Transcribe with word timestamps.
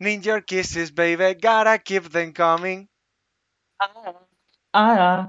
Need 0.00 0.24
your 0.24 0.42
kisses, 0.42 0.90
baby, 0.94 1.34
gotta 1.34 1.78
keep 1.78 2.08
them 2.10 2.32
coming. 2.32 2.88
Ah, 4.72 5.28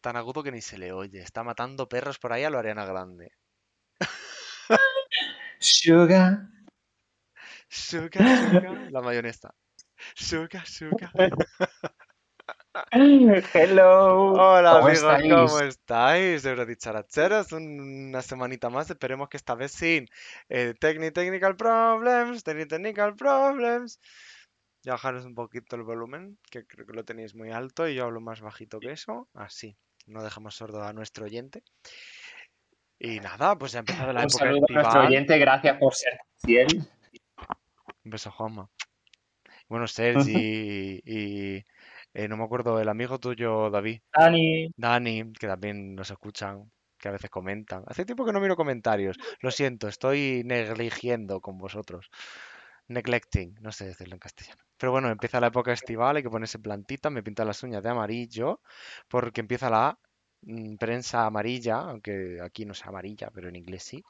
Tan 0.00 0.16
agudo 0.16 0.42
que 0.42 0.52
ni 0.52 0.62
se 0.62 0.78
le 0.78 0.92
oye. 0.92 1.20
Está 1.20 1.42
matando 1.44 1.86
perros 1.86 2.18
por 2.18 2.32
ahí 2.32 2.44
a 2.44 2.50
lo 2.50 2.58
Ariana 2.58 2.86
Grande. 2.86 3.32
sugar. 5.58 6.48
Sugar, 7.68 8.24
sugar. 8.38 8.90
La 8.90 9.02
mayonesa. 9.02 9.54
Sugar, 10.14 10.66
sugar. 10.66 11.12
Hello. 13.54 14.32
Hola 14.32 14.70
¿Cómo 14.72 14.86
amigos, 14.86 15.02
estáis? 15.02 15.32
¿cómo 15.32 15.60
estáis? 15.60 16.44
Eurodicharachers, 16.44 17.52
una 17.52 18.22
semanita 18.22 18.70
más, 18.70 18.88
esperemos 18.90 19.28
que 19.28 19.36
esta 19.36 19.54
vez 19.54 19.72
sin 19.72 20.06
eh, 20.48 20.74
techni- 20.80 21.12
technical 21.12 21.56
problems, 21.56 22.44
techni- 22.44 22.68
technical 22.68 23.16
problems. 23.16 24.00
Ya 24.82 24.92
bajaros 24.92 25.24
un 25.26 25.34
poquito 25.34 25.76
el 25.76 25.82
volumen, 25.82 26.38
que 26.50 26.64
creo 26.64 26.86
que 26.86 26.92
lo 26.92 27.04
tenéis 27.04 27.34
muy 27.34 27.50
alto 27.50 27.88
y 27.88 27.96
yo 27.96 28.04
hablo 28.04 28.20
más 28.20 28.40
bajito 28.40 28.78
que 28.80 28.92
eso, 28.92 29.28
así, 29.34 29.76
no 30.06 30.22
dejamos 30.22 30.54
sordo 30.54 30.82
a 30.84 30.92
nuestro 30.92 31.24
oyente. 31.26 31.62
Y 32.98 33.18
nada, 33.20 33.58
pues 33.58 33.72
ya 33.72 33.78
ha 33.78 33.80
empezado 33.80 34.12
la 34.12 34.20
Un 34.20 34.28
época 34.28 34.44
saludo 34.44 34.64
a 34.68 34.72
nuestro 34.72 34.80
estival. 34.82 35.06
oyente, 35.08 35.38
gracias 35.38 35.76
por 35.78 35.94
ser 35.94 36.20
fiel. 36.38 36.88
Un 38.04 38.10
beso, 38.10 38.30
Juanma. 38.30 38.70
Bueno, 39.68 39.86
Sergi 39.86 40.32
y, 41.04 41.56
y, 41.56 41.64
eh, 42.12 42.28
no 42.28 42.36
me 42.36 42.44
acuerdo, 42.44 42.80
el 42.80 42.88
amigo 42.88 43.18
tuyo, 43.18 43.70
David. 43.70 44.00
Dani, 44.12 44.72
Dani, 44.76 45.32
que 45.32 45.46
también 45.46 45.94
nos 45.94 46.10
escuchan, 46.10 46.70
que 46.98 47.08
a 47.08 47.12
veces 47.12 47.30
comentan. 47.30 47.84
Hace 47.86 48.04
tiempo 48.04 48.24
que 48.24 48.32
no 48.32 48.40
miro 48.40 48.56
comentarios. 48.56 49.16
Lo 49.40 49.50
siento, 49.50 49.88
estoy 49.88 50.42
negligiendo 50.44 51.40
con 51.40 51.58
vosotros. 51.58 52.10
Neglecting, 52.88 53.54
no 53.60 53.70
sé 53.70 53.86
decirlo 53.86 54.14
en 54.14 54.20
castellano. 54.20 54.62
Pero 54.76 54.90
bueno, 54.90 55.10
empieza 55.10 55.40
la 55.40 55.48
época 55.48 55.72
estival, 55.72 56.16
hay 56.16 56.22
que 56.24 56.30
ponerse 56.30 56.58
plantita. 56.58 57.10
Me 57.10 57.22
pinta 57.22 57.44
las 57.44 57.62
uñas 57.62 57.82
de 57.82 57.90
amarillo, 57.90 58.60
porque 59.08 59.40
empieza 59.40 59.70
la 59.70 59.96
mm, 60.42 60.76
prensa 60.76 61.26
amarilla, 61.26 61.76
aunque 61.76 62.38
aquí 62.42 62.64
no 62.64 62.74
sea 62.74 62.88
amarilla, 62.88 63.30
pero 63.32 63.48
en 63.48 63.56
inglés 63.56 63.84
sí. 63.84 64.02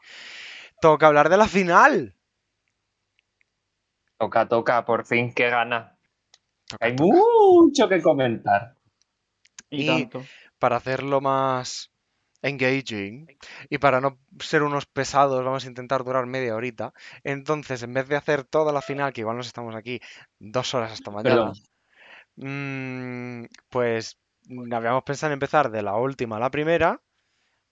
Toca 0.80 1.08
hablar 1.08 1.28
de 1.28 1.36
la 1.36 1.46
final. 1.46 2.16
Toca, 4.16 4.48
toca, 4.48 4.84
por 4.84 5.04
fin, 5.04 5.34
qué 5.34 5.50
gana. 5.50 5.99
Toca, 6.70 6.86
Hay 6.86 6.96
toca. 6.96 7.10
mucho 7.14 7.88
que 7.88 8.00
comentar. 8.02 8.76
y, 9.70 9.82
Y- 9.82 9.86
tanto. 9.86 10.24
para 10.58 10.76
hacerlo 10.76 11.20
más 11.20 11.90
engaging 12.42 13.26
y 13.68 13.78
para 13.78 14.00
no 14.00 14.18
ser 14.40 14.62
unos 14.62 14.86
pesados, 14.86 15.44
vamos 15.44 15.64
a 15.64 15.68
intentar 15.68 16.04
durar 16.04 16.26
media 16.26 16.54
horita. 16.56 16.92
Entonces, 17.22 17.82
en 17.82 17.92
vez 17.94 18.08
de 18.08 18.16
hacer 18.16 18.44
toda 18.44 18.72
la 18.72 18.82
final, 18.82 19.12
que 19.12 19.20
igual 19.20 19.36
nos 19.36 19.46
estamos 19.46 19.74
aquí 19.74 20.00
dos 20.38 20.74
horas 20.74 20.92
hasta 20.92 21.10
mañana, 21.10 21.52
mm, 22.36 23.44
pues 23.68 24.18
mm, 24.48 24.72
habíamos 24.72 25.02
pensado 25.04 25.30
en 25.30 25.34
empezar 25.34 25.70
de 25.70 25.82
la 25.82 25.96
última 25.96 26.36
a 26.36 26.40
la 26.40 26.50
primera, 26.50 27.00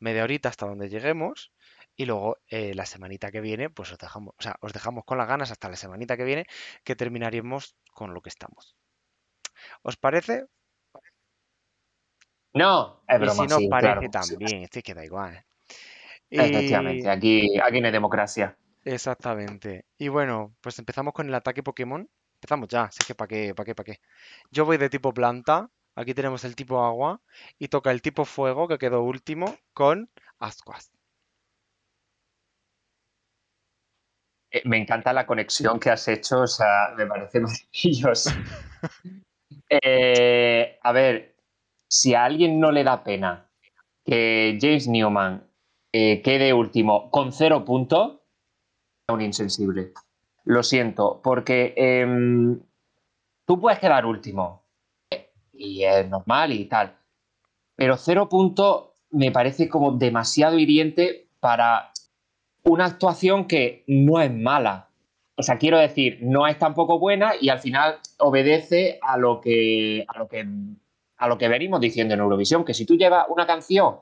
media 0.01 0.25
horita 0.25 0.49
hasta 0.51 0.67
donde 0.67 0.89
lleguemos. 0.89 1.53
Y 1.97 2.07
luego 2.07 2.37
eh, 2.49 2.75
la 2.75 2.87
semanita 2.87 3.33
que 3.33 3.41
viene, 3.41 3.71
pues 3.71 3.91
os 3.91 3.99
dejamos, 3.99 4.35
o 4.39 4.43
sea, 4.43 4.57
os 4.61 4.73
dejamos 4.73 5.05
con 5.05 5.19
las 5.19 5.27
ganas 5.27 5.51
hasta 5.51 5.69
la 5.69 5.77
semanita 5.77 6.17
que 6.17 6.23
viene, 6.25 6.47
que 6.85 6.95
terminaremos 6.95 7.75
con 7.93 8.15
lo 8.15 8.21
que 8.21 8.29
estamos. 8.29 8.77
¿Os 9.83 9.97
parece? 9.97 10.47
No, 12.55 13.01
es 13.07 13.17
Y 13.17 13.21
broma, 13.21 13.43
si 13.45 13.49
no 13.49 13.57
sí, 13.59 13.69
parece 13.69 13.95
claro. 13.95 14.11
también, 14.11 14.63
estoy 14.63 14.83
que 14.83 14.95
da 14.95 15.05
igual. 15.05 15.45
Efectivamente, 16.31 17.07
Y- 17.07 17.11
aquí, 17.11 17.59
aquí 17.61 17.81
no 17.81 17.87
hay 17.87 17.93
democracia. 17.93 18.57
Exactamente. 18.85 19.85
Y 19.99 20.09
bueno, 20.09 20.55
pues 20.61 20.79
empezamos 20.79 21.13
con 21.13 21.29
el 21.29 21.35
ataque 21.35 21.63
Pokémon. 21.63 22.09
Empezamos 22.35 22.69
ya, 22.69 22.91
sé 22.91 23.05
que 23.05 23.15
para 23.15 23.29
qué, 23.29 23.55
para 23.55 23.65
qué, 23.67 23.75
para 23.75 23.85
qué. 23.85 24.01
Yo 24.51 24.65
voy 24.65 24.77
de 24.79 24.89
tipo 24.91 25.13
planta, 25.13 25.71
aquí 25.95 26.15
tenemos 26.15 26.45
el 26.45 26.55
tipo 26.57 26.85
agua 26.85 27.21
y 27.59 27.69
toca 27.69 27.91
el 27.91 28.03
tipo 28.03 28.25
fuego 28.25 28.69
que 28.69 28.79
quedó 28.79 29.03
último 29.03 29.57
con 29.75 30.11
Ascuas. 30.39 30.93
Eh, 34.51 34.63
Me 34.67 34.79
encanta 34.79 35.13
la 35.13 35.27
conexión 35.27 35.79
que 35.81 35.91
has 35.91 36.07
hecho, 36.09 36.41
o 36.43 36.47
sea, 36.47 36.95
me 36.97 37.07
parece 37.07 37.41
maravilloso. 37.41 38.31
Eh, 39.71 40.79
a 40.83 40.93
ver, 40.93 41.37
si 41.89 42.15
a 42.15 42.25
alguien 42.25 42.61
no 42.61 42.71
le 42.71 42.85
da 42.85 43.03
pena 43.03 43.51
que 44.05 44.59
James 44.61 44.89
Newman 44.89 45.49
eh, 45.93 46.23
quede 46.23 46.53
último 46.53 47.11
con 47.11 47.33
cero 47.33 47.65
puntos, 47.65 48.21
es 49.07 49.15
un 49.15 49.21
insensible. 49.21 49.93
Lo 50.45 50.63
siento, 50.63 51.21
porque 51.23 51.75
em, 51.77 52.61
tú 53.47 53.61
puedes 53.61 53.79
quedar 53.79 54.07
último 54.07 54.65
eh, 55.11 55.31
y 55.53 55.85
es 55.85 56.09
normal 56.09 56.53
y 56.53 56.65
tal, 56.67 56.97
pero 57.75 57.97
cero 57.97 58.29
puntos 58.29 58.89
me 59.11 59.31
parece 59.31 59.69
como 59.69 59.93
demasiado 59.93 60.59
hiriente 60.59 61.29
para 61.41 61.93
una 62.65 62.87
actuación 62.87 63.47
que 63.47 63.85
no 63.87 64.21
es 64.21 64.33
mala. 64.33 64.88
O 65.39 65.43
sea, 65.45 65.57
quiero 65.57 65.79
decir, 65.79 66.19
no 66.21 66.49
es 66.49 66.59
tampoco 66.59 66.99
buena 66.99 67.35
y 67.41 67.49
al 67.49 67.61
final 67.61 68.01
obedece 68.19 68.99
a 69.01 69.17
lo 69.17 69.41
que, 69.41 70.05
a 70.09 70.19
lo 70.19 70.27
que, 70.27 70.45
a 71.17 71.29
lo 71.29 71.39
que 71.39 71.47
venimos 71.47 71.81
diciendo 71.81 72.13
en 72.15 72.21
Eurovisión, 72.21 72.65
que 72.65 72.75
si 72.75 72.85
tú 72.85 72.97
llevas 72.97 73.27
una 73.29 73.47
canción 73.47 74.01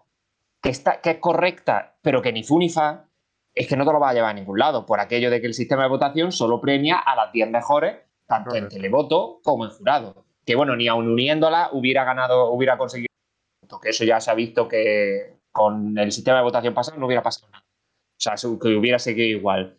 que, 0.62 0.70
está, 0.70 1.02
que 1.02 1.10
es 1.10 1.18
correcta, 1.18 1.98
pero 2.00 2.22
que 2.22 2.32
ni 2.32 2.42
fu 2.42 2.58
ni 2.58 2.70
fa, 2.70 3.04
es 3.54 3.68
que 3.68 3.76
no 3.76 3.84
te 3.84 3.92
lo 3.92 4.00
vas 4.00 4.12
a 4.12 4.14
llevar 4.14 4.30
a 4.30 4.34
ningún 4.34 4.58
lado, 4.58 4.86
por 4.86 4.98
aquello 4.98 5.30
de 5.30 5.42
que 5.42 5.46
el 5.46 5.52
sistema 5.52 5.82
de 5.82 5.90
votación 5.90 6.32
solo 6.32 6.58
premia 6.58 6.96
a 6.96 7.14
las 7.14 7.30
10 7.32 7.50
mejores, 7.50 7.96
tanto 8.26 8.54
en 8.54 8.68
televoto 8.68 9.40
como 9.44 9.66
en 9.66 9.70
jurado. 9.72 10.24
Que 10.46 10.56
bueno, 10.56 10.74
ni 10.74 10.88
aun 10.88 11.06
uniéndola 11.06 11.68
hubiera 11.72 12.04
ganado, 12.04 12.50
hubiera 12.50 12.78
conseguido 12.78 13.08
que 13.82 13.90
eso 13.90 14.04
ya 14.04 14.20
se 14.20 14.30
ha 14.30 14.34
visto 14.34 14.68
que 14.68 15.36
con 15.52 15.98
el 15.98 16.12
sistema 16.12 16.38
de 16.38 16.44
votación 16.44 16.72
pasado 16.72 16.96
no 16.98 17.06
hubiera 17.06 17.22
pasado 17.22 17.48
nada. 17.50 17.64
O 17.64 18.20
sea, 18.20 18.34
que 18.36 18.68
hubiera 18.68 18.98
seguido 18.98 19.28
igual. 19.28 19.76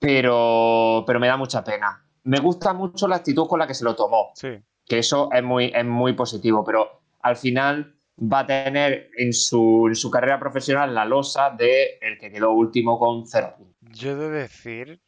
Pero, 0.00 1.04
pero 1.06 1.20
me 1.20 1.28
da 1.28 1.36
mucha 1.36 1.62
pena. 1.62 2.04
Me 2.24 2.40
gusta 2.40 2.72
mucho 2.72 3.06
la 3.06 3.16
actitud 3.16 3.46
con 3.46 3.58
la 3.60 3.66
que 3.66 3.74
se 3.74 3.84
lo 3.84 3.94
tomó, 3.94 4.32
Sí, 4.34 4.58
que 4.86 4.98
eso 4.98 5.28
es 5.32 5.42
muy, 5.42 5.66
es 5.74 5.84
muy 5.84 6.14
positivo, 6.14 6.64
pero 6.64 7.02
al 7.20 7.36
final 7.36 7.96
va 8.20 8.40
a 8.40 8.46
tener 8.46 9.10
en 9.16 9.32
su, 9.32 9.86
en 9.88 9.94
su 9.94 10.10
carrera 10.10 10.38
profesional 10.40 10.94
la 10.94 11.04
losa 11.04 11.50
de 11.50 11.98
el 12.00 12.18
que 12.18 12.30
quedó 12.30 12.52
último 12.52 12.98
con 12.98 13.26
cero 13.26 13.54
puntos. 13.56 13.76
yo 13.80 14.10
he 14.10 14.14
de 14.14 14.30
decir 14.30 15.00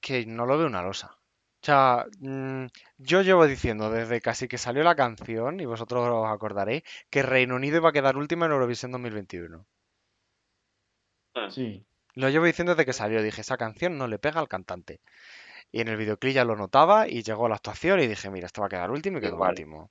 que 0.00 0.24
no 0.26 0.46
lo 0.46 0.56
veo 0.58 0.66
una 0.66 0.82
losa. 0.82 1.18
O 1.60 1.66
sea, 1.66 2.06
mm, 2.20 2.66
yo 2.98 3.22
llevo 3.22 3.46
diciendo 3.46 3.90
desde 3.90 4.20
casi 4.20 4.46
que 4.48 4.58
salió 4.58 4.82
la 4.84 4.94
canción, 4.94 5.60
y 5.60 5.66
vosotros 5.66 6.08
os 6.08 6.26
acordaréis, 6.28 6.82
que 7.10 7.22
Reino 7.22 7.56
Unido 7.56 7.78
iba 7.78 7.88
a 7.90 7.92
quedar 7.92 8.16
último 8.16 8.44
en 8.44 8.52
Eurovisión 8.52 8.92
2021. 8.92 9.66
Sí. 11.50 11.84
Lo 12.14 12.28
llevo 12.28 12.46
diciendo 12.46 12.74
desde 12.74 12.86
que 12.86 12.92
salió, 12.92 13.22
dije, 13.22 13.40
esa 13.40 13.56
canción 13.56 13.98
no 13.98 14.08
le 14.08 14.18
pega 14.18 14.40
al 14.40 14.48
cantante. 14.48 15.00
Y 15.70 15.80
en 15.80 15.88
el 15.88 15.96
videoclip 15.96 16.34
ya 16.34 16.44
lo 16.44 16.56
notaba 16.56 17.08
y 17.08 17.22
llegó 17.22 17.48
la 17.48 17.56
actuación 17.56 18.00
y 18.00 18.06
dije, 18.06 18.30
mira, 18.30 18.46
esto 18.46 18.60
va 18.60 18.66
a 18.66 18.70
quedar 18.70 18.90
último 18.90 19.18
y 19.18 19.20
quedó 19.20 19.34
Igual. 19.34 19.50
último. 19.50 19.88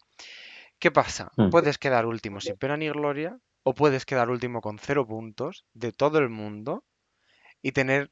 ¿Qué 0.80 0.92
pasa? 0.92 1.32
Hmm. 1.36 1.50
Puedes 1.50 1.78
quedar 1.78 2.06
último 2.06 2.40
sin 2.42 2.58
pena 2.58 2.78
ni 2.78 2.90
gloria 2.90 3.40
o 3.64 3.74
puedes 3.74 4.06
quedar 4.06 4.30
último 4.30 4.62
con 4.62 4.80
cero 4.80 5.06
puntos 5.06 5.66
de 5.74 5.92
todo 5.92 6.20
el 6.20 6.30
mundo 6.30 6.84
y 7.62 7.72
tener 7.72 8.12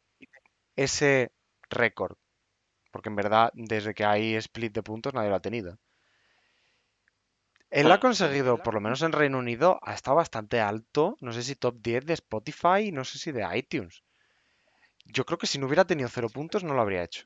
ese 0.75 1.31
récord. 1.69 2.17
Porque 2.91 3.09
en 3.09 3.15
verdad, 3.15 3.51
desde 3.53 3.93
que 3.93 4.05
hay 4.05 4.35
split 4.35 4.73
de 4.73 4.83
puntos, 4.83 5.13
nadie 5.13 5.29
lo 5.29 5.35
ha 5.35 5.41
tenido. 5.41 5.77
Él 7.79 7.91
ha 7.91 7.99
conseguido, 7.99 8.57
por 8.63 8.73
lo 8.73 8.81
menos 8.81 9.01
en 9.03 9.11
Reino 9.11 9.37
Unido, 9.37 9.79
ha 9.83 9.93
estado 9.93 10.17
bastante 10.17 10.59
alto. 10.61 11.15
No 11.21 11.31
sé 11.31 11.43
si 11.43 11.55
top 11.55 11.75
10 11.81 12.05
de 12.05 12.13
Spotify, 12.13 12.91
no 12.91 13.03
sé 13.03 13.19
si 13.19 13.31
de 13.31 13.45
iTunes. 13.57 14.03
Yo 15.05 15.25
creo 15.25 15.39
que 15.39 15.47
si 15.47 15.57
no 15.57 15.65
hubiera 15.65 15.85
tenido 15.85 16.09
cero 16.09 16.29
puntos, 16.29 16.63
no 16.63 16.73
lo 16.75 16.81
habría 16.81 17.03
hecho. 17.03 17.25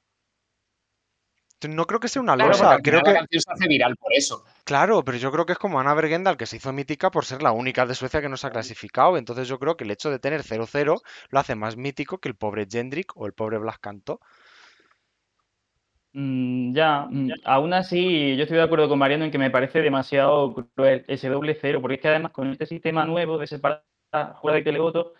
No 1.69 1.85
creo 1.87 1.99
que 1.99 2.07
sea 2.07 2.21
una 2.21 2.35
Claro, 2.35 2.51
losa. 2.51 2.79
Creo 2.81 3.01
la 3.01 3.03
que, 3.03 3.13
canción 3.13 3.41
se 3.41 3.51
hace 3.51 3.67
viral 3.67 3.95
por 3.97 4.13
eso. 4.13 4.43
claro, 4.63 5.03
pero 5.03 5.17
yo 5.17 5.31
creo 5.31 5.45
que 5.45 5.53
es 5.53 5.59
como 5.59 5.79
Ana 5.79 5.93
Bergendal, 5.93 6.37
que 6.37 6.45
se 6.45 6.57
hizo 6.57 6.71
mítica 6.73 7.11
por 7.11 7.25
ser 7.25 7.41
la 7.41 7.51
única 7.51 7.85
de 7.85 7.95
Suecia 7.95 8.21
que 8.21 8.29
no 8.29 8.37
se 8.37 8.47
ha 8.47 8.51
clasificado. 8.51 9.17
Entonces 9.17 9.47
yo 9.47 9.59
creo 9.59 9.75
que 9.75 9.83
el 9.83 9.91
hecho 9.91 10.09
de 10.09 10.19
tener 10.19 10.43
0-0 10.43 11.01
lo 11.29 11.39
hace 11.39 11.55
más 11.55 11.75
mítico 11.75 12.19
que 12.19 12.29
el 12.29 12.35
pobre 12.35 12.67
Jendrik 12.69 13.11
o 13.17 13.25
el 13.25 13.33
pobre 13.33 13.57
Blas 13.57 13.79
Canto. 13.79 14.19
Mm, 16.13 16.73
ya, 16.73 17.05
mm, 17.09 17.29
aún 17.45 17.73
así, 17.73 18.35
yo 18.35 18.43
estoy 18.43 18.57
de 18.57 18.63
acuerdo 18.63 18.89
con 18.89 18.97
Mariano 18.97 19.25
en 19.25 19.31
que 19.31 19.37
me 19.37 19.51
parece 19.51 19.81
demasiado 19.81 20.53
cruel 20.75 21.05
ese 21.07 21.29
doble 21.29 21.55
cero, 21.59 21.81
porque 21.81 21.95
es 21.95 22.01
que 22.01 22.07
además 22.07 22.31
con 22.31 22.51
este 22.51 22.65
sistema 22.65 23.05
nuevo 23.05 23.37
de 23.37 23.45
separar 23.47 23.83
jurado 24.35 24.59
y 24.59 24.63
televoto, 24.63 25.13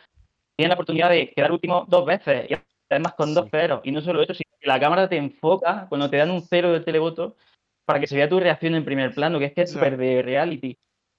tienen 0.58 0.70
la 0.70 0.74
oportunidad 0.74 1.10
de 1.12 1.32
quedar 1.32 1.52
último 1.52 1.86
dos 1.88 2.06
veces, 2.06 2.50
y 2.50 2.56
además 2.90 3.14
con 3.14 3.34
dos 3.36 3.50
ceros. 3.52 3.82
Y 3.84 3.92
no 3.92 4.02
solo 4.02 4.22
eso, 4.22 4.34
sino 4.34 4.50
que 4.60 4.68
la 4.68 4.80
cámara 4.80 5.08
te 5.08 5.18
enfoca 5.18 5.86
cuando 5.90 6.10
te 6.10 6.18
dan 6.18 6.32
un 6.32 6.42
cero 6.42 6.72
del 6.74 6.84
televoto 6.84 7.36
para 7.86 8.00
que 8.00 8.08
se 8.08 8.16
vea 8.16 8.28
tu 8.28 8.40
reacción 8.40 8.74
en 8.74 8.84
primer 8.84 9.14
plano, 9.14 9.38
que 9.38 9.46
es 9.46 9.54
que 9.54 9.62
es 9.62 9.70
Sí. 9.70 9.76
súper 9.76 9.96
de 9.96 10.22
reality. 10.24 10.76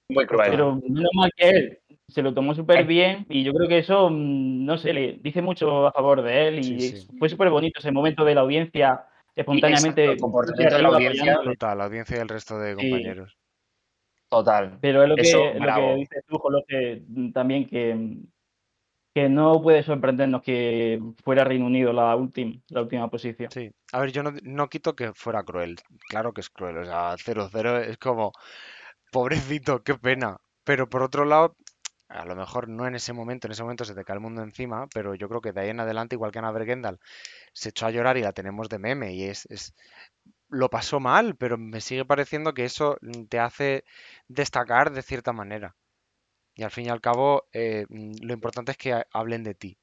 Muy 0.09 0.25
cruel. 0.25 0.49
Pero 0.51 0.75
menos 0.75 1.11
mal 1.13 1.31
que 1.35 1.49
él 1.49 1.79
se 2.09 2.21
lo 2.21 2.33
tomó 2.33 2.53
súper 2.53 2.85
bien 2.85 3.25
y 3.29 3.43
yo 3.43 3.53
creo 3.53 3.69
que 3.69 3.77
eso, 3.77 4.09
mm, 4.09 4.65
no 4.65 4.77
sé, 4.77 4.91
le 4.91 5.13
dice 5.21 5.41
mucho 5.41 5.87
a 5.87 5.93
favor 5.93 6.21
de 6.21 6.47
él 6.49 6.59
y 6.59 6.81
sí. 6.81 7.07
fue 7.17 7.29
súper 7.29 7.49
bonito 7.49 7.79
ese 7.79 7.91
momento 7.93 8.25
de 8.25 8.35
la 8.35 8.41
audiencia 8.41 9.05
espontáneamente. 9.35 10.01
exacto, 10.03 10.11
el 10.13 10.19
comportamiento 10.19 10.75
de 10.75 10.81
la 10.81 10.87
audiencia. 10.89 11.39
Total, 11.43 11.77
la 11.77 11.83
audiencia 11.85 12.17
y 12.17 12.19
el 12.19 12.29
resto 12.29 12.59
de 12.59 12.75
Sí. 12.75 12.89
compañeros. 12.89 13.37
Total. 14.29 14.77
Pero 14.81 15.03
es 15.03 15.09
lo 15.09 15.15
que, 15.15 15.21
Eso, 15.21 15.37
lo 15.53 15.75
que 15.75 15.95
dices 15.95 16.23
tú, 16.25 16.39
mm, 17.09 17.31
también 17.31 17.67
que, 17.67 18.17
que 19.13 19.27
no 19.27 19.61
puede 19.61 19.83
sorprendernos 19.83 20.41
que 20.41 21.01
fuera 21.23 21.43
Reino 21.43 21.65
Unido 21.65 21.91
la 21.91 22.15
última, 22.15 22.55
la 22.69 22.81
última 22.81 23.09
posición. 23.09 23.51
Sí. 23.51 23.69
A 23.91 23.99
ver, 23.99 24.11
yo 24.13 24.23
no, 24.23 24.31
no 24.43 24.69
quito 24.69 24.95
que 24.95 25.11
fuera 25.13 25.43
cruel. 25.43 25.77
Claro 26.07 26.31
que 26.31 26.39
es 26.41 26.49
cruel. 26.49 26.77
O 26.77 26.85
sea, 26.85 27.15
0-0 27.17 27.81
es 27.81 27.97
como, 27.97 28.31
pobrecito, 29.11 29.83
qué 29.83 29.95
pena. 29.95 30.37
Pero 30.63 30.87
por 30.89 31.03
otro 31.03 31.25
lado, 31.25 31.55
a 32.11 32.25
lo 32.25 32.35
mejor 32.35 32.67
no 32.69 32.87
en 32.87 32.95
ese 32.95 33.13
momento, 33.13 33.47
en 33.47 33.53
ese 33.53 33.63
momento 33.63 33.85
se 33.85 33.95
te 33.95 34.03
cae 34.05 34.15
el 34.15 34.21
mundo 34.21 34.41
encima, 34.43 34.87
pero 34.93 35.15
yo 35.15 35.29
creo 35.29 35.41
que 35.41 35.53
de 35.53 35.61
ahí 35.61 35.69
en 35.69 35.79
adelante, 35.79 36.15
igual 36.15 36.31
que 36.31 36.39
Ana 36.39 36.51
Bergendal, 36.51 36.99
se 37.53 37.69
echó 37.69 37.87
a 37.87 37.91
llorar 37.91 38.17
y 38.17 38.21
la 38.23 38.33
tenemos 38.33 38.69
de 38.69 38.79
meme 38.79 39.13
y 39.15 39.25
es, 39.25 39.45
es- 39.47 39.75
lo 40.49 40.69
pasó 40.69 40.99
mal, 40.99 41.35
pero 41.37 41.57
me 41.57 41.81
sigue 41.81 42.05
pareciendo 42.05 42.53
que 42.53 42.65
eso 42.65 42.97
mm, 43.01 43.25
te 43.27 43.39
hace 43.39 43.85
destacar 44.27 44.91
de 44.93 45.01
cierta 45.03 45.33
manera. 45.33 45.75
Y 46.55 46.63
al 46.63 46.71
fin 46.71 46.87
y 46.87 46.89
al 46.89 47.01
cabo, 47.01 47.47
eh, 47.53 47.85
mm, 47.89 48.13
lo 48.23 48.33
importante 48.33 48.71
es 48.73 48.77
que 48.77 48.93
ha- 48.93 49.07
hablen 49.13 49.43
de 49.43 49.55
ti. 49.55 49.77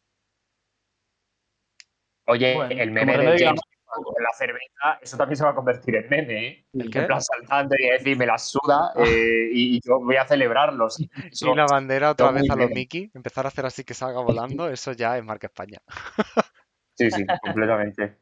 Oye, 2.27 2.53
Bueno, 2.53 2.75
el 2.77 2.93
meme 2.93 3.19
de 3.19 3.33
James 3.37 3.61
con 3.89 4.23
la 4.23 4.33
cerveza, 4.37 4.99
eso 5.01 5.17
también 5.17 5.37
se 5.37 5.45
va 5.45 5.51
a 5.51 5.55
convertir 5.55 5.97
en 5.97 6.09
meme, 6.09 6.47
¿eh? 6.47 6.65
¿El 6.75 6.91
qué? 6.91 7.01
En 7.01 7.07
plan 7.07 7.21
saltando 7.23 7.75
y 7.79 7.89
decir, 7.89 8.17
me 8.17 8.27
la 8.27 8.39
suda 8.39 8.93
eh, 8.97 9.49
y, 9.53 9.77
y 9.77 9.81
yo 9.85 9.99
voy 10.01 10.17
a 10.17 10.25
celebrarlo. 10.27 10.89
sí. 10.91 11.09
Eso- 11.31 11.53
Y 11.53 11.57
la 11.57 11.67
bandera 11.67 12.11
otra 12.11 12.31
vez 12.31 12.51
a 12.51 12.55
lo 12.55 12.63
meme. 12.63 12.75
Mickey, 12.75 13.11
empezar 13.15 13.45
a 13.47 13.49
hacer 13.49 13.67
así 13.67 13.85
que 13.85 13.95
salga 13.95 14.21
volando, 14.21 14.69
eso 14.69 14.93
ya 14.93 15.17
es 15.17 15.25
marca 15.25 15.47
España. 15.47 15.79
Sí, 16.95 17.09
sí, 17.13 17.25
completamente. 17.43 18.17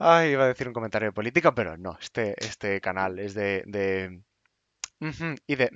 Ay, 0.00 0.30
iba 0.32 0.42
a 0.42 0.48
decir 0.48 0.66
un 0.66 0.74
comentario 0.74 1.06
de 1.10 1.12
política, 1.12 1.54
pero 1.54 1.76
no, 1.76 1.96
este, 2.00 2.34
este 2.44 2.80
canal 2.80 3.20
es 3.20 3.34
de, 3.34 3.62
y 5.46 5.54
de 5.56 5.70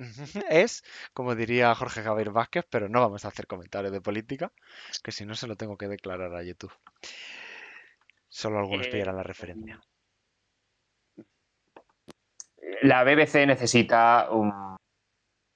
es, 0.49 0.83
como 1.13 1.35
diría 1.35 1.73
Jorge 1.75 2.01
Javier 2.01 2.31
Vázquez, 2.31 2.65
pero 2.69 2.89
no 2.89 2.99
vamos 3.01 3.25
a 3.25 3.29
hacer 3.29 3.47
comentarios 3.47 3.91
de 3.93 4.01
política, 4.01 4.51
que 5.03 5.11
si 5.11 5.25
no 5.25 5.35
se 5.35 5.47
lo 5.47 5.55
tengo 5.55 5.77
que 5.77 5.87
declarar 5.87 6.35
a 6.35 6.43
YouTube. 6.43 6.73
Solo 8.29 8.59
algunos 8.59 8.87
Eh, 8.87 8.91
pillarán 8.91 9.17
la 9.17 9.23
referencia. 9.23 9.79
La 12.83 13.03
BBC 13.03 13.45
necesita 13.45 14.29
un, 14.31 14.77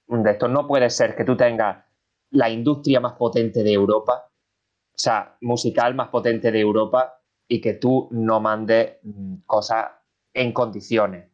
un 0.07 0.23
de 0.23 0.31
estos. 0.31 0.49
No 0.49 0.67
puede 0.67 0.89
ser 0.89 1.15
que 1.15 1.23
tú 1.23 1.37
tengas 1.37 1.85
la 2.31 2.49
industria 2.49 2.99
más 2.99 3.13
potente 3.13 3.63
de 3.63 3.71
Europa, 3.71 4.27
o 4.27 4.97
sea, 4.97 5.37
musical 5.41 5.93
más 5.95 6.09
potente 6.09 6.51
de 6.51 6.59
Europa, 6.59 7.21
y 7.47 7.61
que 7.61 7.73
tú 7.75 8.09
no 8.11 8.39
mandes 8.39 8.97
mm, 9.03 9.41
cosas 9.45 9.91
en 10.33 10.51
condiciones. 10.51 11.29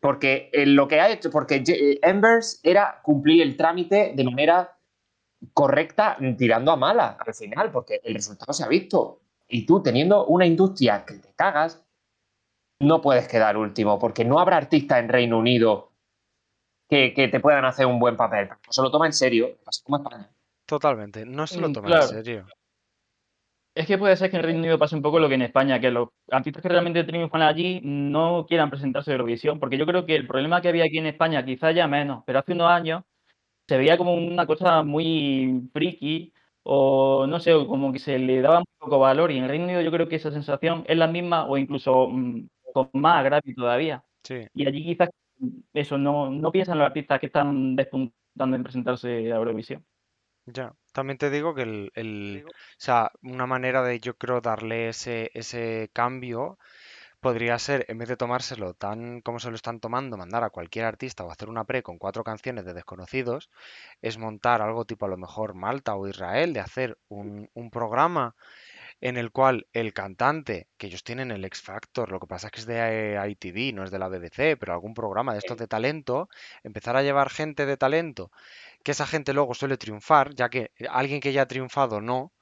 Porque 0.00 0.50
eh, 0.52 0.66
lo 0.66 0.86
que 0.86 1.00
ha 1.00 1.10
hecho, 1.10 1.30
porque 1.30 1.62
eh, 1.66 1.98
Embers 2.02 2.60
era 2.62 3.00
cumplir 3.02 3.42
el 3.42 3.56
trámite 3.56 4.12
de 4.14 4.24
manera 4.24 4.78
correcta, 5.52 6.16
tirando 6.38 6.70
a 6.70 6.76
mala 6.76 7.16
al 7.18 7.34
final, 7.34 7.72
porque 7.72 8.00
el 8.04 8.14
resultado 8.14 8.52
se 8.52 8.64
ha 8.64 8.68
visto. 8.68 9.21
Y 9.52 9.66
tú 9.66 9.82
teniendo 9.82 10.24
una 10.26 10.46
industria 10.46 11.04
que 11.04 11.14
te 11.18 11.34
cagas, 11.34 11.84
no 12.80 13.02
puedes 13.02 13.28
quedar 13.28 13.58
último, 13.58 13.98
porque 13.98 14.24
no 14.24 14.38
habrá 14.38 14.56
artistas 14.56 14.98
en 14.98 15.10
Reino 15.10 15.38
Unido 15.38 15.92
que, 16.88 17.12
que 17.12 17.28
te 17.28 17.38
puedan 17.38 17.66
hacer 17.66 17.84
un 17.84 17.98
buen 17.98 18.16
papel. 18.16 18.48
No 18.48 18.72
se 18.72 18.80
lo 18.80 18.90
toma 18.90 19.06
en 19.06 19.12
serio, 19.12 19.58
pasa 19.62 19.82
como 19.84 19.98
España. 19.98 20.30
Totalmente, 20.66 21.26
no 21.26 21.46
se 21.46 21.60
lo 21.60 21.68
Mm, 21.68 21.72
toman 21.74 21.92
en 21.92 22.02
serio. 22.02 22.46
Es 23.74 23.86
que 23.86 23.98
puede 23.98 24.16
ser 24.16 24.30
que 24.30 24.36
en 24.38 24.42
Reino 24.42 24.60
Unido 24.60 24.78
pase 24.78 24.96
un 24.96 25.02
poco 25.02 25.18
lo 25.18 25.28
que 25.28 25.34
en 25.34 25.42
España, 25.42 25.80
que 25.80 25.90
los 25.90 26.08
artistas 26.30 26.62
que 26.62 26.68
realmente 26.70 27.04
triunfan 27.04 27.42
allí 27.42 27.80
no 27.82 28.46
quieran 28.46 28.70
presentarse 28.70 29.10
a 29.10 29.14
Eurovisión, 29.14 29.60
porque 29.60 29.76
yo 29.76 29.84
creo 29.86 30.06
que 30.06 30.14
el 30.14 30.26
problema 30.26 30.62
que 30.62 30.68
había 30.68 30.84
aquí 30.84 30.96
en 30.98 31.06
España, 31.06 31.44
quizás 31.44 31.74
ya 31.74 31.86
menos, 31.86 32.22
pero 32.26 32.38
hace 32.38 32.52
unos 32.52 32.70
años 32.70 33.02
se 33.68 33.76
veía 33.78 33.98
como 33.98 34.14
una 34.14 34.46
cosa 34.46 34.82
muy 34.82 35.70
friki 35.72 36.32
o 36.64 37.26
no 37.26 37.40
sé, 37.40 37.52
como 37.66 37.92
que 37.92 37.98
se 37.98 38.18
le 38.18 38.40
daba 38.40 38.58
muy 38.60 38.66
poco 38.78 38.98
valor 38.98 39.30
y 39.30 39.38
en 39.38 39.44
el 39.44 39.48
Reino 39.50 39.64
Unido 39.64 39.80
yo 39.82 39.90
creo 39.92 40.08
que 40.08 40.16
esa 40.16 40.30
sensación 40.32 40.84
es 40.88 40.96
la 40.96 41.06
misma 41.08 41.46
o 41.46 41.56
incluso 41.58 42.08
mm, 42.08 42.48
con 42.72 42.90
más 42.94 43.18
agravio 43.20 43.54
todavía. 43.54 44.04
Sí, 44.24 44.48
Y 44.54 44.66
allí 44.66 44.84
quizás 44.84 45.10
mm, 45.38 45.48
eso 45.74 45.98
no, 45.98 46.30
no 46.30 46.52
piensan 46.52 46.78
los 46.78 46.86
artistas 46.86 47.20
que 47.20 47.26
están 47.26 47.76
despuntando 47.76 48.56
en 48.56 48.62
presentarse 48.62 49.32
a 49.32 49.36
Eurovisión. 49.36 49.84
ya. 50.46 50.74
También 50.92 51.18
te 51.18 51.30
digo 51.30 51.54
que 51.54 51.62
el, 51.62 51.90
el- 51.94 52.44
o 52.46 52.50
sea, 52.78 53.10
una 53.22 53.46
manera 53.46 53.82
de 53.82 54.00
yo 54.00 54.16
creo 54.16 54.40
darle 54.40 54.88
ese, 54.88 55.30
ese 55.34 55.90
cambio 55.92 56.58
podría 57.22 57.58
ser, 57.58 57.86
en 57.88 57.98
vez 57.98 58.08
de 58.08 58.16
tomárselo 58.16 58.74
tan 58.74 59.20
como 59.22 59.38
se 59.40 59.48
lo 59.48 59.56
están 59.56 59.80
tomando, 59.80 60.16
mandar 60.18 60.44
a 60.44 60.50
cualquier 60.50 60.84
artista 60.86 61.24
o 61.24 61.30
hacer 61.30 61.48
una 61.48 61.64
pre 61.64 61.82
con 61.82 61.96
cuatro 61.98 62.24
canciones 62.24 62.64
de 62.66 62.74
desconocidos, 62.74 63.48
es 64.02 64.18
montar 64.18 64.60
algo 64.60 64.84
tipo 64.84 65.06
a 65.06 65.08
lo 65.08 65.16
mejor 65.16 65.54
Malta 65.54 65.94
o 65.94 66.08
Israel, 66.08 66.52
de 66.52 66.60
hacer 66.60 66.98
un, 67.08 67.48
un 67.54 67.70
programa 67.70 68.34
en 69.00 69.16
el 69.16 69.30
cual 69.32 69.66
el 69.72 69.92
cantante, 69.92 70.68
que 70.78 70.88
ellos 70.88 71.04
tienen 71.04 71.30
el 71.30 71.44
X 71.44 71.62
Factor, 71.62 72.10
lo 72.10 72.20
que 72.20 72.26
pasa 72.26 72.48
es 72.48 72.52
que 72.52 72.60
es 72.60 72.66
de 72.66 73.14
eh, 73.16 73.30
ITV, 73.30 73.74
no 73.74 73.84
es 73.84 73.90
de 73.92 73.98
la 74.00 74.08
BBC, 74.08 74.56
pero 74.58 74.72
algún 74.72 74.94
programa 74.94 75.32
de 75.32 75.38
estos 75.38 75.56
de 75.56 75.68
talento, 75.68 76.28
empezar 76.64 76.96
a 76.96 77.02
llevar 77.02 77.30
gente 77.30 77.66
de 77.66 77.76
talento, 77.76 78.32
que 78.84 78.92
esa 78.92 79.06
gente 79.06 79.32
luego 79.32 79.54
suele 79.54 79.76
triunfar, 79.76 80.34
ya 80.34 80.48
que 80.50 80.72
alguien 80.90 81.20
que 81.20 81.32
ya 81.32 81.42
ha 81.42 81.46
triunfado 81.46 82.00
no, 82.00 82.32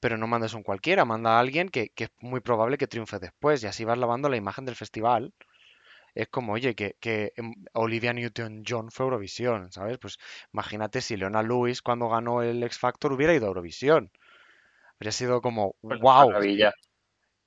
pero 0.00 0.16
no 0.18 0.26
mandes 0.26 0.54
un 0.54 0.62
cualquiera, 0.62 1.04
manda 1.04 1.36
a 1.36 1.40
alguien 1.40 1.68
que, 1.68 1.90
que 1.90 2.04
es 2.04 2.10
muy 2.20 2.40
probable 2.40 2.78
que 2.78 2.86
triunfe 2.88 3.18
después 3.18 3.62
y 3.62 3.66
así 3.66 3.84
vas 3.84 3.98
lavando 3.98 4.28
la 4.28 4.36
imagen 4.36 4.64
del 4.64 4.76
festival. 4.76 5.34
Es 6.14 6.28
como, 6.28 6.52
oye, 6.54 6.74
que, 6.74 6.96
que 7.00 7.32
em, 7.36 7.54
Olivia 7.74 8.12
Newton-John 8.12 8.90
fue 8.90 9.04
Eurovisión, 9.06 9.72
¿sabes? 9.72 9.98
Pues 9.98 10.18
imagínate 10.52 11.00
si 11.02 11.16
Leona 11.16 11.42
Lewis 11.42 11.82
cuando 11.82 12.08
ganó 12.10 12.42
el 12.42 12.62
X 12.64 12.78
Factor 12.78 13.12
hubiera 13.12 13.34
ido 13.34 13.46
a 13.46 13.48
Eurovisión. 13.48 14.10
Habría 14.98 15.12
sido 15.12 15.42
como, 15.42 15.76
Pues, 15.86 16.00
wow. 16.00 16.28
Maravilla. 16.28 16.72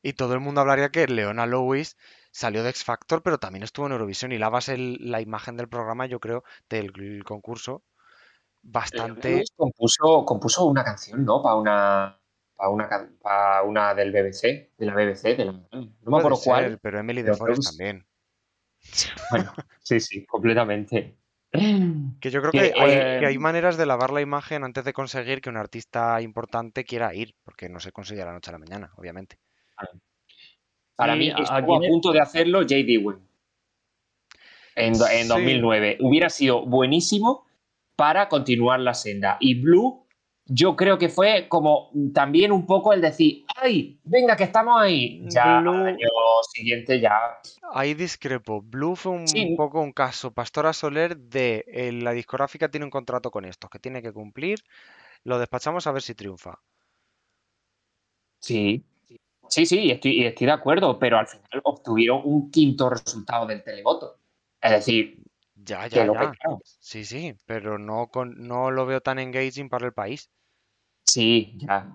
Y 0.04 0.14
todo 0.14 0.36
el 0.36 0.40
mundo 0.42 0.62
hablaría 0.62 0.90
que 0.92 1.08
Leona 1.08 1.48
Lewis 1.48 1.98
salió 2.32 2.62
de 2.64 2.70
X 2.70 2.84
Factor, 2.84 3.24
pero 3.24 3.40
también 3.40 3.64
estuvo 3.64 3.88
en 3.88 3.94
Eurovisión 3.94 4.32
y 4.32 4.38
lavas 4.38 4.70
el- 4.70 4.98
la 5.10 5.22
imagen 5.22 5.58
del 5.58 5.70
programa, 5.70 6.06
yo 6.06 6.20
creo, 6.20 6.44
del 6.70 7.24
concurso, 7.24 7.84
bastante... 8.64 9.30
Lewis 9.30 9.52
compuso, 9.56 10.26
compuso 10.26 10.66
una 10.66 10.84
canción, 10.84 11.24
¿no? 11.26 11.42
Para 11.42 11.56
una, 11.56 12.21
para 12.62 12.70
una, 12.72 12.88
para 13.24 13.64
una 13.64 13.96
del 13.96 14.12
BBC, 14.12 14.70
de 14.78 14.86
la 14.86 14.94
BBC, 14.94 15.36
de 15.36 15.46
la, 15.46 15.52
no 15.52 15.90
me 16.06 16.18
acuerdo 16.20 16.36
ser, 16.38 16.52
cuál. 16.52 16.80
pero 16.80 17.00
Emily 17.00 17.24
de 17.24 17.34
Forest 17.34 17.64
también. 17.70 18.06
Bueno, 19.32 19.52
sí, 19.80 20.00
sí, 20.00 20.26
completamente. 20.28 21.18
Que 21.52 22.30
yo 22.30 22.40
creo 22.40 22.52
Que, 22.52 22.72
que 22.72 22.80
hay, 22.80 22.92
eh, 22.92 23.18
que 23.20 23.26
hay 23.26 23.38
maneras 23.40 23.78
de 23.78 23.86
lavar 23.88 24.12
la 24.14 24.22
imagen 24.22 24.64
antes 24.64 24.84
de 24.86 24.94
conseguir 24.94 25.42
que 25.42 25.50
un 25.50 25.58
artista 25.58 26.22
importante 26.22 26.86
quiera 26.86 27.16
ir, 27.16 27.34
porque 27.44 27.68
no 27.68 27.80
se 27.80 27.92
consigue 27.92 28.20
de 28.20 28.26
la 28.28 28.34
noche 28.34 28.52
a 28.52 28.54
la 28.54 28.60
mañana, 28.60 28.92
obviamente. 28.96 29.40
Para 30.96 31.14
Sí, 31.14 31.20
mí 31.20 31.30
a- 31.32 31.38
estuvo 31.42 31.76
a 31.78 31.80
punto 31.80 32.12
de 32.12 32.20
hacerlo 32.22 32.60
J. 32.60 32.76
Dewey 32.76 33.18
en, 34.76 34.94
en 34.94 34.96
Sí. 34.96 35.28
2009. 35.28 35.98
Hubiera 36.02 36.30
sido 36.30 36.64
buenísimo 36.66 37.48
para 37.96 38.30
continuar 38.30 38.80
la 38.82 38.94
senda. 38.94 39.38
Y 39.40 39.60
Blue, 39.60 40.01
yo 40.54 40.76
creo 40.76 40.98
que 40.98 41.08
fue 41.08 41.48
como 41.48 41.92
también 42.14 42.52
un 42.52 42.66
poco 42.66 42.92
el 42.92 43.02
decir, 43.02 43.46
¡ay! 43.56 44.00
Venga, 44.04 44.36
que 44.36 44.44
estamos 44.44 44.82
ahí. 44.82 45.24
Ya 45.30 45.60
Blue- 45.62 45.74
al 45.74 45.88
año 45.88 46.08
siguiente 46.54 47.00
ya. 47.00 47.40
Ahí 47.74 47.94
discrepo. 47.94 48.62
Blue 48.62 48.96
fue 48.98 49.14
un 49.14 49.28
Sí. 49.28 49.54
poco 49.56 49.80
un 49.82 49.94
caso 49.94 50.32
Pastora 50.34 50.74
Soler 50.74 51.16
de 51.18 51.64
eh, 51.68 51.92
la 51.94 52.12
discográfica 52.12 52.70
tiene 52.70 52.86
un 52.86 52.92
contrato 52.92 53.32
con 53.32 53.46
estos 53.46 53.70
que 53.70 53.80
tiene 53.80 54.02
que 54.02 54.12
cumplir, 54.12 54.60
lo 55.24 55.40
despachamos 55.40 55.88
a 55.88 55.94
ver 55.94 56.02
si 56.02 56.16
triunfa. 56.16 56.60
Sí. 58.40 58.84
Sí, 59.48 59.66
sí, 59.66 59.92
estoy, 59.92 60.26
estoy 60.26 60.48
de 60.48 60.54
acuerdo, 60.54 60.98
pero 60.98 61.18
al 61.18 61.28
final 61.28 61.62
obtuvieron 61.64 62.22
un 62.24 62.52
quinto 62.52 62.90
resultado 62.90 63.46
del 63.46 63.64
televoto. 63.64 64.18
Es 64.62 64.72
decir, 64.72 65.22
Ya, 65.56 65.88
ya, 65.88 66.06
lo 66.06 66.14
ya. 66.14 66.34
Sí, 66.64 67.06
sí, 67.06 67.36
pero 67.46 67.78
no, 67.78 68.08
con, 68.08 68.48
no 68.48 68.72
lo 68.72 68.86
veo 68.86 69.02
tan 69.02 69.20
engaging 69.20 69.70
para 69.70 69.86
el 69.86 69.94
país. 69.94 70.30
Sí, 71.12 71.54
ya. 71.58 71.92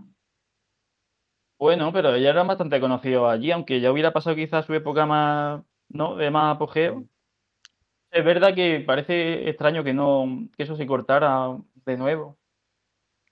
Bueno, 1.58 1.90
pero 1.90 2.16
ya 2.18 2.28
eran 2.30 2.46
bastante 2.46 2.78
conocidos 2.80 3.30
allí, 3.32 3.50
aunque 3.50 3.80
ya 3.80 3.90
hubiera 3.90 4.12
pasado 4.12 4.36
quizás 4.36 4.66
su 4.66 4.74
época 4.74 5.06
más, 5.06 5.62
¿no? 5.88 6.14
De 6.16 6.30
más 6.30 6.54
apogeo. 6.56 7.04
Es 8.10 8.24
verdad 8.24 8.54
que 8.54 8.80
parece 8.86 9.48
extraño 9.48 9.82
que 9.82 9.94
no, 9.94 10.48
que 10.54 10.64
eso 10.64 10.76
se 10.76 10.86
cortara 10.86 11.56
de 11.86 11.96
nuevo. 11.96 12.36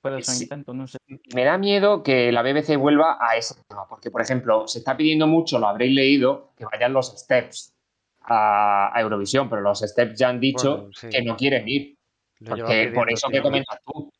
Un 0.02 0.22
Sí. 0.22 0.44
intento, 0.44 0.72
no 0.74 0.86
sé. 0.86 0.98
Me 1.34 1.44
da 1.44 1.56
miedo 1.58 2.02
que 2.02 2.30
la 2.32 2.42
BBC 2.42 2.76
vuelva 2.76 3.16
a 3.20 3.36
ese 3.36 3.54
tema, 3.68 3.86
porque, 3.88 4.10
por 4.10 4.20
ejemplo, 4.20 4.66
se 4.68 4.78
está 4.78 4.96
pidiendo 4.96 5.26
mucho, 5.26 5.58
lo 5.58 5.66
habréis 5.66 5.94
leído, 5.94 6.52
que 6.56 6.64
vayan 6.66 6.92
los 6.92 7.08
Steps 7.18 7.74
a, 8.20 8.90
a 8.94 9.00
Eurovisión, 9.00 9.48
pero 9.50 9.60
los 9.62 9.80
Steps 9.80 10.18
ya 10.18 10.28
han 10.30 10.40
dicho 10.40 10.76
Bueno, 10.76 10.90
sí. 10.94 11.08
que 11.10 11.22
no 11.22 11.36
quieren 11.36 11.68
ir. 11.68 11.96
Lo 12.40 12.56
Porque 12.56 12.90
por 12.94 13.10
eso 13.10 13.28
que 13.28 13.40
comentas 13.40 13.78
tú, 13.84 14.10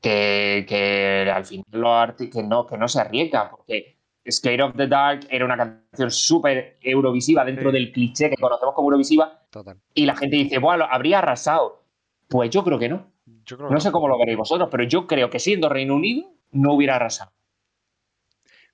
que, 0.00 0.64
que 0.68 1.30
al 1.30 1.44
final 1.44 1.64
los 1.72 1.88
arti- 1.90 2.30
que 2.30 2.42
no, 2.42 2.66
que 2.66 2.76
no 2.78 2.88
se 2.88 3.00
arriesgan, 3.00 3.50
porque 3.50 3.96
Skate 4.30 4.60
of 4.60 4.76
the 4.76 4.86
Dark 4.86 5.26
era 5.30 5.44
una 5.44 5.56
canción 5.56 6.10
súper 6.10 6.78
eurovisiva 6.82 7.44
dentro 7.44 7.70
Sí. 7.70 7.76
del 7.78 7.92
cliché 7.92 8.28
que 8.30 8.36
conocemos 8.36 8.74
como 8.74 8.88
eurovisiva 8.88 9.42
Total. 9.50 9.78
y 9.94 10.04
la 10.06 10.16
gente 10.16 10.36
dice, 10.36 10.58
bueno, 10.58 10.86
habría 10.90 11.18
arrasado. 11.18 11.84
Pues 12.28 12.50
yo 12.50 12.62
creo 12.62 12.78
que 12.78 12.88
no. 12.90 13.10
Yo 13.44 13.56
creo 13.56 13.70
No 13.70 13.76
que 13.76 13.80
sé 13.80 13.90
cómo 13.90 14.06
lo 14.08 14.18
veréis 14.18 14.36
vosotros, 14.36 14.68
pero 14.70 14.84
yo 14.84 15.06
creo 15.06 15.30
que 15.30 15.38
siendo 15.38 15.68
Reino 15.70 15.94
Unido 15.94 16.30
no 16.52 16.74
hubiera 16.74 16.96
arrasado. 16.96 17.32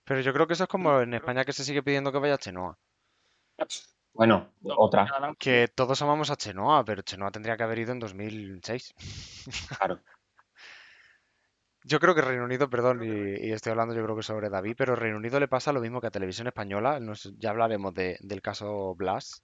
Pero 0.04 0.21
yo 0.21 0.33
creo 0.33 0.47
que 0.47 0.54
eso 0.54 0.64
es 0.64 0.69
como 0.69 1.00
en 1.00 1.14
España 1.14 1.45
que 1.45 1.52
se 1.52 1.64
sigue 1.64 1.83
pidiendo 1.83 2.11
que 2.12 2.19
vaya 2.19 2.37
Chenoa. 2.37 2.76
Bueno, 4.12 4.49
No, 4.61 4.75
otra, 4.76 5.07
Que 5.38 5.69
todos 5.69 6.00
amamos 6.02 6.31
a 6.31 6.37
Chenoa, 6.37 6.85
pero 6.85 7.02
Chenoa 7.02 7.31
tendría 7.31 7.57
que 7.57 7.62
haber 7.62 7.78
ido 7.78 7.93
en 7.93 8.00
2006. 8.00 8.95
claro. 9.78 10.00
Yo 11.87 12.00
creo 12.00 12.14
que 12.14 12.23
Reino 12.23 12.45
Unido, 12.45 12.69
perdón, 12.71 13.03
y, 13.05 13.47
y 13.47 13.53
estoy 13.53 13.71
hablando 13.73 13.95
yo 13.95 14.03
creo 14.03 14.17
que 14.17 14.23
sobre 14.23 14.49
David, 14.49 14.75
pero 14.76 14.97
Reino 14.97 15.19
Unido 15.19 15.38
le 15.38 15.49
pasa 15.49 15.71
lo 15.73 15.81
mismo 15.83 16.00
que 16.00 16.07
a 16.07 16.11
Televisión 16.11 16.47
Española. 16.47 16.99
ya 17.38 17.50
hablaremos 17.50 17.93
de- 17.95 18.17
del 18.21 18.41
caso 18.41 18.95
Blas. 18.95 19.43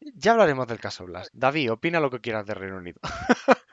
Ya 0.00 0.32
hablaremos 0.32 0.66
del 0.66 0.80
caso 0.80 1.04
Blas. 1.06 1.30
David, 1.32 1.70
opina 1.72 2.00
lo 2.00 2.10
que 2.10 2.20
quieras 2.20 2.44
de 2.46 2.54
Reino 2.54 2.76
Unido. 2.78 2.98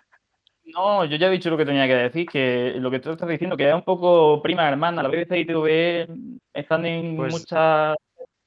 No, 0.71 1.03
yo 1.03 1.17
ya 1.17 1.25
he 1.27 1.31
dicho 1.31 1.49
lo 1.49 1.57
que 1.57 1.65
tenía 1.65 1.87
que 1.87 1.95
decir, 1.95 2.27
que 2.27 2.73
lo 2.77 2.91
que 2.91 2.99
tú 2.99 3.09
estás 3.11 3.27
diciendo, 3.27 3.57
que 3.57 3.67
es 3.67 3.73
un 3.73 3.83
poco 3.83 4.39
prima 4.39 4.69
hermana. 4.69 5.01
La 5.01 5.09
BBC 5.09 5.39
y 5.39 5.45
TV 5.47 6.07
están 6.53 6.85
en 6.85 7.17
Pues- 7.17 7.33
mucha 7.33 7.93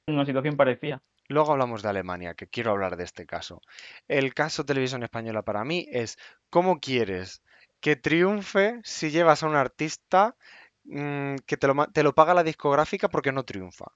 en 0.07 0.15
una 0.15 0.25
situación 0.25 0.55
parecida. 0.55 1.01
Luego 1.27 1.51
hablamos 1.51 1.81
de 1.83 1.89
Alemania, 1.89 2.33
que 2.33 2.47
quiero 2.47 2.71
hablar 2.71 2.95
de 2.95 3.03
este 3.03 3.25
caso. 3.25 3.59
El 4.07 4.33
caso 4.33 4.65
Televisión 4.65 5.03
Española 5.03 5.41
para 5.41 5.65
mí 5.65 5.85
es 5.91 6.17
cómo 6.49 6.79
quieres 6.79 7.41
que 7.83 7.93
triunfe 8.07 8.65
si 8.83 9.11
llevas 9.15 9.43
a 9.43 9.47
un 9.51 9.55
artista 9.65 10.21
mm, 10.85 11.37
que 11.47 11.57
te 11.57 11.67
lo, 11.69 11.75
te 11.95 12.03
lo 12.03 12.13
paga 12.15 12.33
la 12.35 12.43
discográfica 12.51 13.09
porque 13.09 13.31
no 13.33 13.43
triunfa 13.45 13.87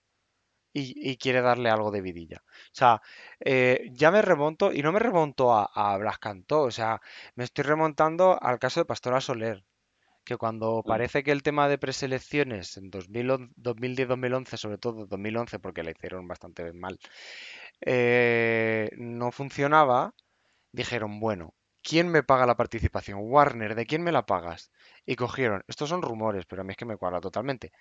y, 0.73 0.93
y 1.11 1.17
quiere 1.17 1.41
darle 1.41 1.69
algo 1.69 1.91
de 1.91 2.01
vidilla. 2.01 2.43
O 2.47 2.69
sea, 2.73 3.01
eh, 3.39 3.89
ya 3.93 4.11
me 4.11 4.21
remonto, 4.21 4.71
y 4.73 4.81
no 4.83 4.91
me 4.91 4.99
remonto 4.99 5.53
a, 5.53 5.69
a 5.73 5.97
Blas 5.97 6.19
Cantó, 6.19 6.61
o 6.63 6.71
sea, 6.71 7.01
me 7.35 7.43
estoy 7.45 7.63
remontando 7.63 8.37
al 8.41 8.59
caso 8.59 8.81
de 8.81 8.85
Pastora 8.85 9.21
Soler, 9.21 9.65
que 10.25 10.37
cuando 10.37 10.83
Mm. 10.85 10.87
parece 10.87 11.23
que 11.23 11.31
el 11.33 11.43
tema 11.43 11.69
de 11.69 11.79
preselecciones 11.79 12.77
en 12.77 12.91
2011 12.91 13.53
2010-2011, 13.57 14.57
sobre 14.57 14.77
todo 14.79 15.07
2011, 15.07 15.59
porque 15.59 15.83
la 15.83 15.91
hicieron 15.91 16.27
bastante 16.27 16.73
mal, 16.73 16.99
eh, 17.81 18.89
no 18.97 19.31
funcionaba, 19.31 20.13
dijeron, 20.71 21.19
bueno, 21.19 21.55
¿quién 21.87 22.07
me 22.09 22.21
paga 22.29 22.45
la 22.45 22.57
participación? 22.61 23.19
Warner, 23.33 23.73
¿de 23.75 23.85
quién 23.89 24.03
me 24.03 24.11
la 24.11 24.25
pagas? 24.25 24.71
Y 25.05 25.15
cogieron, 25.15 25.63
estos 25.67 25.89
son 25.89 26.01
rumores, 26.01 26.45
pero 26.45 26.61
a 26.61 26.65
mí 26.65 26.71
es 26.71 26.77
que 26.77 26.85
me 26.85 26.97
cuadra 26.97 27.21
totalmente. 27.21 27.71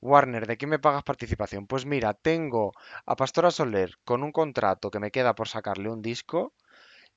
Warner, 0.00 0.46
¿de 0.46 0.56
quién 0.58 0.70
me 0.70 0.78
pagas 0.78 1.04
participación? 1.04 1.66
Pues 1.66 1.86
mira, 1.86 2.14
tengo 2.14 2.72
a 3.06 3.16
Pastora 3.16 3.50
Soler 3.50 3.96
con 4.04 4.22
un 4.22 4.32
contrato 4.32 4.90
que 4.90 5.00
me 5.00 5.10
queda 5.10 5.34
por 5.34 5.48
sacarle 5.48 5.90
un 5.90 6.02
disco, 6.02 6.54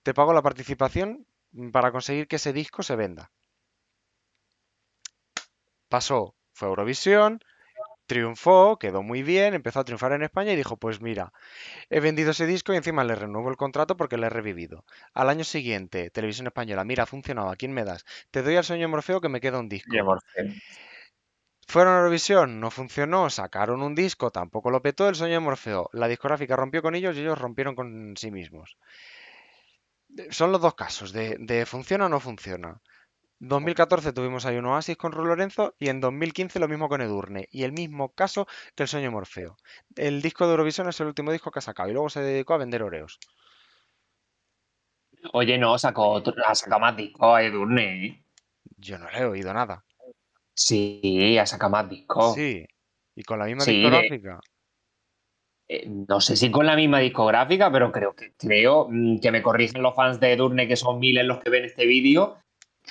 te 0.04 0.14
pago 0.14 0.34
la 0.34 0.42
participación 0.44 1.28
mm, 1.54 1.72
para 1.72 1.92
conseguir 1.92 2.28
que 2.28 2.38
ese 2.38 2.54
disco 2.54 2.84
se 2.84 2.96
venda. 2.98 3.32
Pasó, 5.88 6.36
fue 6.54 6.68
Eurovisión, 6.68 7.40
triunfó, 8.06 8.78
quedó 8.80 9.04
muy 9.04 9.24
bien, 9.24 9.54
empezó 9.54 9.80
a 9.80 9.84
triunfar 9.86 10.14
en 10.14 10.24
España 10.24 10.54
y 10.54 10.56
dijo, 10.56 10.78
pues 10.78 11.02
mira, 11.02 11.34
he 11.90 12.00
vendido 12.02 12.32
ese 12.32 12.48
disco 12.48 12.74
y 12.74 12.78
encima 12.78 13.04
le 13.06 13.16
renuevo 13.16 13.50
el 13.50 13.58
contrato 13.58 13.98
porque 13.98 14.18
le 14.18 14.28
he 14.28 14.30
revivido. 14.32 14.86
Al 15.14 15.30
año 15.30 15.44
siguiente, 15.46 16.10
Televisión 16.12 16.48
Española, 16.48 16.86
mira, 16.86 17.04
ha 17.04 17.08
funcionado, 17.08 17.50
¿a 17.50 17.56
quién 17.58 17.74
me 17.74 17.86
das? 17.86 18.06
Te 18.32 18.44
doy 18.44 18.58
al 18.58 18.66
sueño 18.66 18.90
Morfeo 18.90 19.22
que 19.22 19.30
me 19.30 19.42
queda 19.42 19.60
un 19.60 19.70
disco. 19.70 20.06
Fueron 21.68 21.96
a 21.96 21.98
Eurovisión, 21.98 22.62
no 22.62 22.72
funcionó, 22.72 23.30
sacaron 23.30 23.82
un 23.82 23.96
disco, 23.96 24.32
tampoco 24.32 24.72
lo 24.72 24.82
petó, 24.82 25.10
el 25.10 25.16
sueño 25.16 25.34
de 25.34 25.40
Morfeo. 25.42 25.90
La 25.92 26.08
discográfica 26.08 26.56
rompió 26.56 26.82
con 26.82 26.96
ellos 26.96 27.18
y 27.18 27.20
ellos 27.20 27.38
rompieron 27.38 27.76
con 27.76 28.14
sí 28.16 28.32
mismos. 28.32 28.78
Son 30.38 30.52
los 30.52 30.62
dos 30.62 30.76
casos, 30.76 31.12
de, 31.12 31.38
de 31.40 31.66
funciona 31.66 32.06
o 32.06 32.10
no 32.10 32.20
funciona. 32.20 32.82
2014 33.48 34.14
tuvimos 34.14 34.46
ahí 34.46 34.58
un 34.58 34.66
Oasis 34.66 34.96
con 34.96 35.12
Ru 35.12 35.26
Lorenzo 35.26 35.76
y 35.78 35.90
en 35.90 36.00
2015 36.00 36.60
lo 36.60 36.68
mismo 36.68 36.88
con 36.88 37.02
Edurne. 37.02 37.48
Y 37.52 37.64
el 37.64 37.74
mismo 37.74 38.14
caso 38.14 38.48
que 38.76 38.84
el 38.84 38.90
sueño 38.90 39.12
Morfeo. 39.12 39.58
El 39.96 40.22
disco 40.22 40.46
de 40.46 40.52
Eurovisión 40.52 40.88
es 40.88 41.00
el 41.02 41.08
último 41.08 41.32
disco 41.32 41.52
que 41.52 41.60
ha 41.60 41.62
sacado 41.62 41.90
y 41.90 41.94
luego 41.94 42.10
se 42.10 42.22
dedicó 42.22 42.54
a 42.54 42.58
vender 42.58 42.84
Oreos. 42.84 43.20
Oye, 45.34 45.58
no, 45.58 45.78
sacó 45.78 46.10
otro, 46.10 46.34
ha 46.46 46.56
sacado 46.56 46.80
más 46.82 46.96
discos 46.96 47.40
Edurne. 47.42 48.06
¿eh? 48.06 48.24
Yo 48.78 48.98
no 48.98 49.10
le 49.10 49.20
he 49.20 49.26
oído 49.26 49.54
nada. 49.54 49.84
Sí, 50.54 51.38
ha 51.38 51.46
sacado 51.46 51.72
más 51.72 51.90
discos. 51.90 52.36
Sí. 52.36 52.66
Y 53.16 53.24
con 53.24 53.40
la 53.40 53.46
misma 53.46 53.64
Sí, 53.64 53.72
de- 53.72 53.78
discográfica. 53.90 54.40
Eh, 55.68 55.88
no 55.88 56.20
sé 56.20 56.36
si 56.36 56.52
con 56.52 56.66
la 56.66 56.76
misma 56.76 57.00
discográfica, 57.00 57.72
pero 57.72 57.92
creo 57.92 58.14
que 58.16 58.34
creo 58.38 58.88
mm, 58.90 59.20
que 59.20 59.32
me 59.32 59.42
corrigen 59.42 59.82
los 59.82 59.96
fans 59.96 60.20
de 60.20 60.34
Edurne, 60.34 60.68
que 60.68 60.76
son 60.76 61.00
miles 61.00 61.26
los 61.26 61.40
que 61.40 61.50
ven 61.50 61.66
este 61.66 61.86
vídeo. 61.86 62.38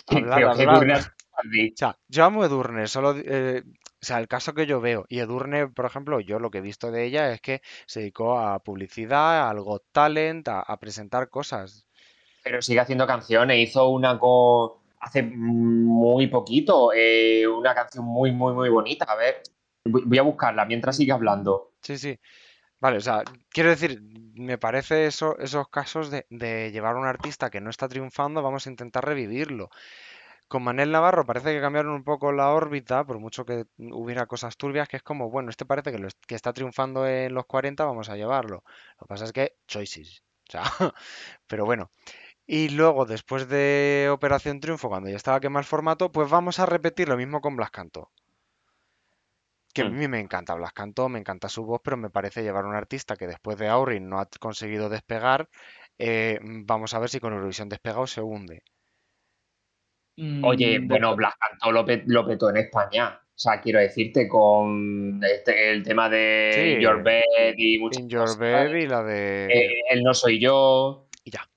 Hablad, 0.07 0.61
hablad. 0.61 0.61
Edurne. 0.61 0.95
O 0.95 1.77
sea, 1.77 1.99
yo 2.09 2.25
amo 2.25 2.45
Edurne, 2.45 2.87
solo, 2.87 3.15
eh, 3.17 3.63
o 3.67 4.05
sea, 4.05 4.19
el 4.19 4.29
caso 4.29 4.53
que 4.55 4.67
yo 4.67 4.81
veo, 4.81 5.07
y 5.09 5.19
Edurne, 5.21 5.69
por 5.69 5.87
ejemplo, 5.87 6.21
yo 6.21 6.39
lo 6.39 6.51
que 6.51 6.59
he 6.59 6.63
visto 6.63 6.91
de 6.91 7.05
ella 7.05 7.33
es 7.33 7.41
que 7.41 7.63
se 7.87 8.01
dedicó 8.01 8.39
a 8.39 8.59
publicidad, 8.61 9.49
al 9.49 9.61
Got 9.61 9.85
Talent, 9.93 10.49
a, 10.49 10.61
a 10.61 10.79
presentar 10.79 11.29
cosas. 11.31 11.87
Pero 12.45 12.61
sigue 12.61 12.81
haciendo 12.81 13.07
canciones. 13.07 13.59
Hizo 13.59 13.89
una 13.89 14.19
con. 14.19 14.73
Hace 15.01 15.23
muy 15.23 16.27
poquito. 16.27 16.93
eh, 16.93 17.47
una 17.47 17.75
canción 17.75 18.05
muy, 18.05 18.33
muy, 18.33 18.53
muy 18.53 18.69
bonita. 18.69 19.05
A 19.09 19.17
ver, 19.17 19.43
voy 19.85 20.19
a 20.19 20.23
buscarla 20.23 20.65
mientras 20.65 20.97
sigue 20.97 21.13
hablando. 21.13 21.73
Sí, 21.81 21.99
sí. 21.99 22.19
Vale, 22.83 22.97
o 22.99 23.01
sea, 23.01 23.23
quiero 23.51 23.71
decir, 23.71 24.03
me 24.35 24.59
parece 24.59 25.07
eso, 25.07 25.39
esos 25.39 25.69
casos 25.69 26.11
de, 26.11 26.27
llevar 26.73 26.97
a 26.97 26.99
un 26.99 27.07
artista 27.07 27.49
que 27.49 27.61
no 27.61 27.71
está 27.71 27.87
triunfando, 27.89 28.43
vamos 28.43 28.67
a 28.67 28.71
intentar 28.71 29.05
revivirlo. 29.05 29.71
Con 30.49 30.65
Manel 30.65 30.93
Navarro 30.93 31.25
parece 31.27 31.53
que 31.55 31.61
cambiaron 31.61 31.93
un 31.95 32.05
poco 32.05 32.33
la 32.33 32.51
órbita, 32.51 33.05
por 33.05 33.21
mucho 33.21 33.45
que 33.47 33.67
hubiera 33.79 34.27
cosas 34.27 34.57
turbias, 34.57 34.89
que 34.89 34.97
es 34.99 35.05
como, 35.05 35.31
bueno, 35.31 35.51
este 35.51 35.65
parece 35.65 35.93
que, 35.93 36.09
que 36.27 36.35
está 36.35 36.53
triunfando 36.53 37.07
en 37.07 37.35
los 37.35 37.47
40, 37.47 37.85
vamos 37.85 38.09
a 38.11 38.17
llevarlo. 38.17 38.65
Lo 39.01 39.07
que 39.07 39.09
pasa 39.09 39.27
es 39.27 39.33
que, 39.33 39.57
choices. 39.69 40.25
Pero 41.47 41.65
bueno. 41.67 41.91
Y 42.47 42.71
luego, 42.71 43.07
después 43.07 43.49
de 43.49 44.09
Operación 44.13 44.61
Triunfo, 44.61 44.89
cuando 44.89 45.11
ya 45.11 45.17
estaba 45.17 45.41
quemado 45.41 45.61
el 45.61 45.67
formato, 45.67 46.13
pues 46.13 46.29
vamos 46.31 46.59
a 46.59 46.67
repetir 46.67 47.09
lo 47.09 47.17
mismo 47.17 47.41
con 47.41 47.57
Blas 47.57 47.71
Cantó. 47.71 48.11
Que 49.73 49.83
a 49.83 49.85
Mm. 49.87 49.99
mí 49.99 50.09
me 50.09 50.21
encanta 50.21 50.55
Blas 50.55 50.73
Cantó, 50.73 51.09
me 51.09 51.19
encanta 51.19 51.49
su 51.49 51.65
voz, 51.65 51.81
pero 51.83 51.97
me 51.97 52.11
parece 52.11 52.43
llevar 52.43 52.65
a 52.65 52.69
un 52.69 52.75
artista 52.75 53.17
que 53.17 53.27
después 53.27 53.57
de 53.59 53.69
Aurin 53.69 54.09
no 54.09 54.19
ha 54.21 54.27
conseguido 54.41 54.89
despegar. 54.89 55.49
eh, 55.99 56.39
vamos 56.43 56.95
a 56.95 56.99
ver 56.99 57.11
si 57.11 57.21
con 57.21 57.33
Eurovisión 57.33 57.69
despegado 57.69 58.07
se 58.09 58.21
hunde. 58.23 58.63
Oye, 60.43 60.81
Mm, 60.81 60.89
bueno, 60.89 61.15
Blas 61.15 61.35
Cantó 61.39 61.71
lo, 61.71 61.85
pe- 61.85 62.03
lo 62.07 62.27
petó 62.27 62.51
en 62.51 62.57
España. 62.57 63.21
O 63.25 63.39
sea, 63.39 63.61
quiero 63.61 63.79
decirte, 63.79 64.27
con 64.27 65.21
este- 65.23 65.71
el 65.71 65.83
tema 65.85 66.09
de 66.09 66.51
Sí. 66.55 66.61
In 66.75 66.81
Your 66.81 67.03
Bed 67.05 67.55
y 67.57 67.79
muchas 67.79 68.03
In 68.03 68.09
Your 68.09 68.23
cosas. 68.23 68.39
Bed 68.39 68.75
y 68.75 68.87
la 68.87 69.03
de. 69.05 69.47
Eh, 69.47 69.83
el 69.91 70.03
no 70.03 70.13
soy 70.13 70.41
yo. 70.41 71.09
Y 71.25 71.31
ya. 71.31 71.49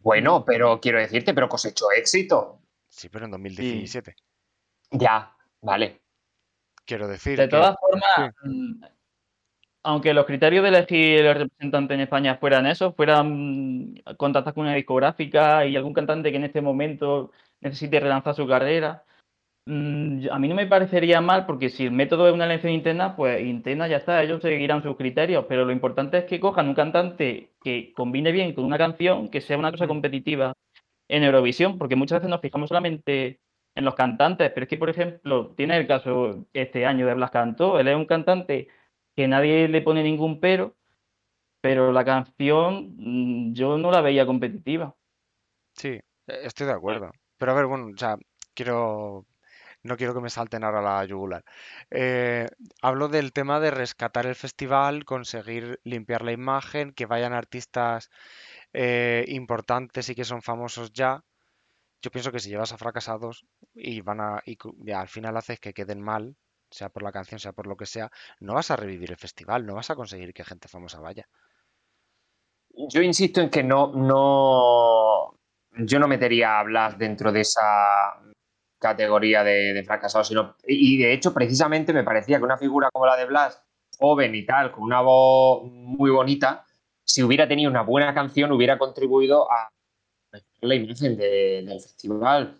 Bueno, 0.00 0.44
pero 0.44 0.80
quiero 0.80 0.98
decirte, 0.98 1.34
pero 1.34 1.48
cosechó 1.48 1.90
éxito. 1.92 2.60
Sí, 2.88 3.08
pero 3.08 3.26
en 3.26 3.32
2017. 3.32 4.14
Ya, 4.92 5.36
vale. 5.60 6.00
Quiero 6.84 7.08
decir. 7.08 7.36
De 7.38 7.44
que- 7.44 7.50
todas 7.50 7.76
formas, 7.80 8.34
mm, 8.44 8.84
aunque 9.84 10.14
los 10.14 10.26
criterios 10.26 10.62
de 10.62 10.68
elegir 10.68 11.24
el 11.24 11.34
representante 11.34 11.94
en 11.94 12.00
España 12.00 12.36
fueran 12.36 12.66
esos, 12.66 12.94
fueran 12.94 13.94
contactar 14.16 14.54
con 14.54 14.64
una 14.64 14.74
discográfica 14.74 15.66
y 15.66 15.76
algún 15.76 15.92
cantante 15.92 16.30
que 16.30 16.36
en 16.36 16.44
este 16.44 16.60
momento 16.60 17.32
necesite 17.60 17.98
relanzar 18.00 18.34
su 18.34 18.46
carrera, 18.46 19.04
mm, 19.66 20.26
a 20.30 20.38
mí 20.38 20.48
no 20.48 20.54
me 20.54 20.66
parecería 20.66 21.20
mal 21.20 21.46
porque 21.46 21.68
si 21.68 21.86
el 21.86 21.92
método 21.92 22.28
es 22.28 22.34
una 22.34 22.44
elección 22.46 22.72
interna, 22.72 23.16
pues 23.16 23.40
interna 23.44 23.88
ya 23.88 23.98
está, 23.98 24.22
ellos 24.22 24.42
seguirán 24.42 24.82
sus 24.82 24.96
criterios, 24.96 25.46
pero 25.48 25.64
lo 25.64 25.72
importante 25.72 26.18
es 26.18 26.24
que 26.24 26.40
cojan 26.40 26.68
un 26.68 26.74
cantante 26.74 27.50
que 27.62 27.92
combine 27.94 28.32
bien 28.32 28.54
con 28.54 28.64
una 28.64 28.78
canción, 28.78 29.28
que 29.30 29.40
sea 29.40 29.58
una 29.58 29.70
cosa 29.72 29.86
competitiva 29.88 30.52
en 31.08 31.24
Eurovisión, 31.24 31.78
porque 31.78 31.96
muchas 31.96 32.18
veces 32.20 32.30
nos 32.30 32.40
fijamos 32.40 32.68
solamente 32.68 33.40
en 33.74 33.84
los 33.84 33.94
cantantes, 33.94 34.50
pero 34.50 34.64
es 34.64 34.68
que, 34.68 34.76
por 34.76 34.90
ejemplo, 34.90 35.54
tiene 35.56 35.76
el 35.76 35.86
caso 35.86 36.46
este 36.52 36.86
año 36.86 37.06
de 37.06 37.14
Blas 37.14 37.30
Cantó, 37.30 37.78
él 37.78 37.88
es 37.88 37.96
un 37.96 38.06
cantante 38.06 38.68
que 39.16 39.28
nadie 39.28 39.68
le 39.68 39.82
pone 39.82 40.02
ningún 40.02 40.40
pero, 40.40 40.76
pero 41.60 41.92
la 41.92 42.04
canción 42.04 42.94
mm, 42.96 43.54
yo 43.54 43.78
no 43.78 43.90
la 43.90 44.00
veía 44.00 44.26
competitiva. 44.26 44.94
Sí, 45.74 45.88
eh, 45.88 46.02
estoy 46.26 46.66
de 46.66 46.72
acuerdo. 46.72 47.10
Pero 47.38 47.52
a 47.52 47.54
ver, 47.54 47.66
bueno, 47.66 47.86
o 47.94 47.98
sea, 47.98 48.16
quiero. 48.54 49.26
No 49.84 49.96
quiero 49.96 50.14
que 50.14 50.20
me 50.20 50.30
salten 50.30 50.62
ahora 50.62 50.80
la 50.80 51.04
yugular. 51.04 51.44
Eh, 51.90 52.46
hablo 52.82 53.08
del 53.08 53.32
tema 53.32 53.58
de 53.58 53.72
rescatar 53.72 54.26
el 54.26 54.36
festival, 54.36 55.04
conseguir 55.04 55.80
limpiar 55.82 56.22
la 56.22 56.30
imagen, 56.30 56.92
que 56.92 57.06
vayan 57.06 57.32
artistas 57.32 58.08
eh, 58.72 59.24
importantes 59.28 60.08
y 60.08 60.14
que 60.14 60.24
son 60.24 60.40
famosos 60.42 60.92
ya. 60.92 61.24
Yo 62.02 62.10
pienso 62.10 62.32
que 62.32 62.40
si 62.40 62.50
llevas 62.50 62.72
a 62.72 62.78
fracasados 62.78 63.46
y 63.74 64.00
van 64.00 64.20
a 64.20 64.42
y 64.44 64.56
al 64.90 65.08
final 65.08 65.36
haces 65.36 65.60
que 65.60 65.72
queden 65.72 66.02
mal, 66.02 66.36
sea 66.70 66.88
por 66.88 67.02
la 67.02 67.12
canción, 67.12 67.38
sea 67.38 67.52
por 67.52 67.66
lo 67.66 67.76
que 67.76 67.86
sea, 67.86 68.10
no 68.40 68.54
vas 68.54 68.70
a 68.70 68.76
revivir 68.76 69.10
el 69.10 69.16
festival, 69.16 69.64
no 69.64 69.74
vas 69.74 69.90
a 69.90 69.94
conseguir 69.94 70.34
que 70.34 70.44
gente 70.44 70.68
famosa 70.68 71.00
vaya. 71.00 71.28
Yo 72.88 73.02
insisto 73.02 73.40
en 73.40 73.50
que 73.50 73.62
no, 73.62 73.92
no. 73.92 75.38
Yo 75.86 75.98
no 75.98 76.08
metería 76.08 76.58
a 76.58 76.62
Blas 76.64 76.98
dentro 76.98 77.30
de 77.30 77.42
esa 77.42 78.18
categoría 78.78 79.44
de, 79.44 79.72
de 79.72 79.84
fracasado, 79.84 80.24
sino. 80.24 80.56
Y 80.66 80.98
de 80.98 81.12
hecho, 81.12 81.32
precisamente 81.32 81.92
me 81.92 82.02
parecía 82.02 82.38
que 82.38 82.44
una 82.44 82.58
figura 82.58 82.90
como 82.90 83.06
la 83.06 83.16
de 83.16 83.26
Blas, 83.26 83.62
joven 83.98 84.34
y 84.34 84.44
tal, 84.44 84.72
con 84.72 84.84
una 84.84 85.02
voz 85.02 85.62
muy 85.64 86.10
bonita, 86.10 86.66
si 87.04 87.22
hubiera 87.22 87.46
tenido 87.46 87.70
una 87.70 87.82
buena 87.82 88.14
canción, 88.14 88.52
hubiera 88.52 88.78
contribuido 88.78 89.50
a 89.52 89.70
la 90.60 90.74
imagen 90.74 91.16
de- 91.16 91.62
del 91.66 91.80
festival. 91.80 92.58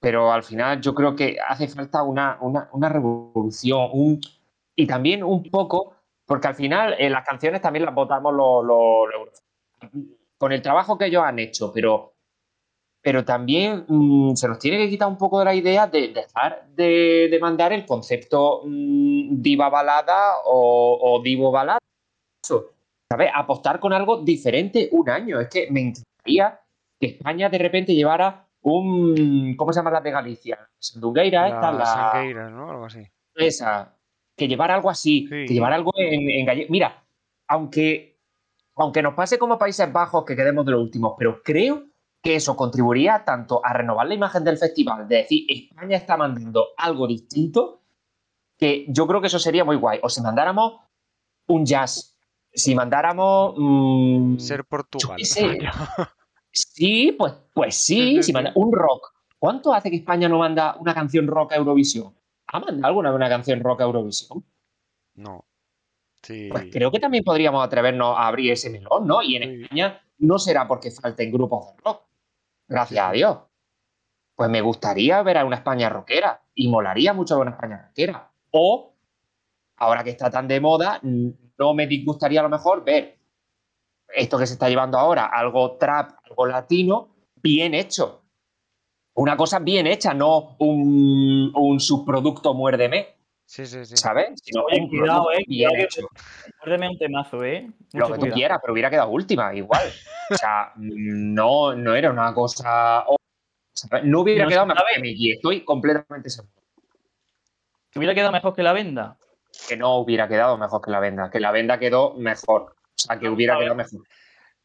Pero 0.00 0.30
al 0.32 0.42
final 0.44 0.80
yo 0.80 0.94
creo 0.94 1.16
que 1.16 1.36
hace 1.46 1.66
falta 1.68 2.02
una, 2.02 2.38
una- 2.40 2.68
una 2.72 2.88
revolución. 2.88 3.88
un- 3.92 4.20
y 4.76 4.86
también 4.86 5.24
un 5.24 5.42
poco, 5.50 5.94
porque 6.24 6.46
al 6.48 6.54
final 6.54 6.94
eh, 6.98 7.10
las 7.10 7.24
canciones 7.26 7.60
también 7.60 7.84
las 7.84 7.94
votamos 7.94 8.32
los, 8.32 9.42
con 10.38 10.52
el 10.52 10.62
trabajo 10.62 10.96
que 10.96 11.06
ellos 11.06 11.24
han 11.24 11.40
hecho, 11.40 11.72
pero, 11.72 12.14
pero 13.02 13.24
también 13.24 13.84
mm, 13.88 14.34
se 14.36 14.46
nos 14.46 14.58
tiene 14.60 14.78
que 14.78 14.88
quitar 14.88 15.08
un 15.08 15.18
poco 15.18 15.40
de 15.40 15.44
la 15.46 15.54
idea 15.54 15.88
de 15.88 16.08
dejar 16.08 16.68
de, 16.76 17.28
de 17.28 17.38
mandar 17.40 17.72
el 17.72 17.84
concepto 17.86 18.62
mm, 18.64 19.42
diva 19.42 19.68
balada 19.68 20.34
o, 20.44 20.98
o 21.00 21.22
divo 21.22 21.50
balada. 21.50 21.78
¿Sabes? 23.10 23.30
Apostar 23.34 23.80
con 23.80 23.92
algo 23.92 24.18
diferente 24.18 24.88
un 24.92 25.08
año. 25.10 25.40
Es 25.40 25.48
que 25.48 25.68
me 25.70 25.80
encantaría 25.80 26.60
que 26.98 27.06
España 27.06 27.48
de 27.48 27.58
repente 27.58 27.94
llevara 27.94 28.46
un. 28.62 29.54
¿Cómo 29.56 29.72
se 29.72 29.78
llama 29.78 29.90
la 29.90 30.00
de 30.00 30.10
Galicia? 30.10 30.58
Sandungueira, 30.78 31.48
esta, 31.48 31.72
La 31.72 31.86
Sangueira, 31.86 32.50
¿no? 32.50 32.70
Algo 32.70 32.84
así. 32.86 33.02
esa, 33.34 33.94
que 34.36 34.48
llevar 34.48 34.70
algo 34.70 34.90
así, 34.90 35.22
Sí. 35.28 35.46
que 35.46 35.54
llevar 35.54 35.72
algo 35.72 35.92
en, 35.96 36.28
en 36.30 36.46
galle- 36.46 36.66
Mira, 36.68 37.04
aunque, 37.46 38.18
aunque 38.76 39.02
nos 39.02 39.14
pase 39.14 39.38
como 39.38 39.58
Países 39.58 39.92
Bajos 39.92 40.24
que 40.24 40.34
quedemos 40.36 40.64
de 40.66 40.72
los 40.72 40.82
últimos, 40.82 41.14
pero 41.18 41.40
creo 41.42 41.84
que 42.22 42.34
eso 42.34 42.56
contribuiría 42.56 43.24
tanto 43.24 43.60
a 43.64 43.72
renovar 43.72 44.06
la 44.08 44.14
imagen 44.14 44.42
del 44.42 44.58
festival, 44.58 45.06
de 45.06 45.16
decir, 45.18 45.46
España 45.48 45.96
está 45.96 46.16
mandando 46.16 46.66
algo 46.76 47.06
distinto, 47.06 47.82
que 48.58 48.86
yo 48.88 49.06
creo 49.06 49.20
que 49.20 49.28
eso 49.28 49.38
sería 49.38 49.64
muy 49.64 49.76
guay. 49.76 50.00
O 50.02 50.08
si 50.08 50.20
mandáramos 50.20 50.80
un 51.46 51.64
jazz, 51.64 52.18
si 52.52 52.74
mandáramos... 52.74 53.54
mm, 53.56 54.38
Ser 54.38 54.64
Portugal. 54.64 55.16
qué 55.16 55.24
sé. 55.24 55.58
Sí, 56.74 57.12
pues, 57.18 57.34
pues 57.52 57.74
sí, 57.76 58.22
si 58.22 58.32
manda- 58.32 58.52
un 58.54 58.72
rock. 58.72 59.12
¿Cuánto 59.38 59.72
hace 59.72 59.90
que 59.90 59.96
España 59.96 60.28
no 60.28 60.38
manda 60.38 60.76
una 60.80 60.94
canción 60.94 61.26
rock 61.26 61.52
a 61.52 61.56
Eurovisión? 61.56 62.14
¿Ha 62.48 62.58
mandado 62.60 62.86
alguna 62.88 63.10
vez 63.10 63.16
una 63.16 63.28
canción 63.28 63.60
rock 63.60 63.82
a 63.82 63.84
Eurovisión? 63.84 64.44
No. 65.14 65.44
Sí. 66.22 66.48
Pues 66.50 66.66
creo 66.72 66.90
que 66.90 66.98
también 66.98 67.22
podríamos 67.22 67.64
atrevernos 67.64 68.16
a 68.18 68.26
abrir 68.26 68.52
ese 68.52 68.70
melón, 68.70 69.06
¿no? 69.06 69.22
Y 69.22 69.36
en 69.36 69.42
Sí. 69.42 69.62
España 69.62 70.00
no 70.18 70.38
será 70.38 70.66
porque 70.66 70.90
falten 70.90 71.30
grupos 71.30 71.66
de 71.76 71.82
rock. 71.84 72.02
Gracias 72.66 73.04
a 73.04 73.12
Dios. 73.12 73.38
Pues 74.34 74.50
me 74.50 74.60
gustaría 74.60 75.22
ver 75.22 75.38
a 75.38 75.44
una 75.44 75.56
España 75.56 75.88
rockera 75.88 76.42
y 76.54 76.68
molaría 76.68 77.12
mucho 77.12 77.36
ver 77.38 77.46
una 77.48 77.56
España 77.56 77.82
rockera. 77.86 78.30
O, 78.50 78.94
ahora 79.76 80.02
que 80.02 80.10
está 80.10 80.30
tan 80.30 80.48
de 80.48 80.60
moda, 80.60 81.00
no 81.02 81.74
me 81.74 81.86
disgustaría 81.86 82.40
a 82.40 82.44
lo 82.44 82.48
mejor 82.48 82.84
ver 82.84 83.17
esto 84.14 84.38
que 84.38 84.46
se 84.46 84.54
está 84.54 84.68
llevando 84.68 84.98
ahora, 84.98 85.26
algo 85.26 85.76
trap, 85.76 86.12
algo 86.24 86.46
latino, 86.46 87.08
bien 87.36 87.74
hecho. 87.74 88.22
Una 89.14 89.36
cosa 89.36 89.58
bien 89.58 89.86
hecha, 89.86 90.14
no 90.14 90.56
un, 90.58 91.50
un 91.54 91.80
subproducto 91.80 92.54
muérdeme, 92.54 93.16
Sí, 93.44 93.64
sí, 93.64 93.82
sí. 93.86 93.96
¿sabes? 93.96 94.38
Sino 94.44 94.62
Oye, 94.64 94.78
un 94.82 94.88
cuidado, 94.90 95.32
eh, 95.32 95.36
bien 95.46 95.68
cuidado 95.70 95.74
que- 95.74 95.82
hecho. 95.84 96.08
Muérdeme 96.60 96.88
un 96.90 96.98
temazo, 96.98 97.44
¿eh? 97.44 97.70
Lo 97.94 98.06
que 98.08 98.12
tú 98.12 98.20
cuidado. 98.20 98.34
quieras, 98.36 98.58
pero 98.60 98.72
hubiera 98.74 98.90
quedado 98.90 99.08
última, 99.08 99.54
igual. 99.54 99.90
O 100.30 100.34
sea, 100.36 100.72
no, 100.76 101.74
no 101.74 101.94
era 101.94 102.10
una 102.10 102.34
cosa. 102.34 103.06
No 104.02 104.20
hubiera 104.20 104.44
No 104.44 104.50
quedado 104.50 104.66
mejor 104.66 104.84
que 104.94 105.00
Miki, 105.00 105.30
estoy 105.32 105.64
completamente 105.64 106.28
seguro. 106.28 106.52
¿Te 107.90 107.98
hubiera 107.98 108.14
quedado 108.14 108.32
mejor 108.32 108.54
que 108.54 108.62
la 108.62 108.74
venda? 108.74 109.16
Que 109.66 109.78
no 109.78 109.96
hubiera 109.96 110.28
quedado 110.28 110.58
mejor 110.58 110.82
que 110.82 110.90
la 110.90 111.00
venda, 111.00 111.30
que 111.30 111.40
la 111.40 111.50
venda 111.50 111.78
quedó 111.78 112.12
mejor. 112.14 112.76
O 112.98 113.06
sea, 113.06 113.18
que 113.18 113.26
No 113.26 113.32
hubiera 113.34 113.56
quedado 113.58 113.74
mejor. 113.74 114.02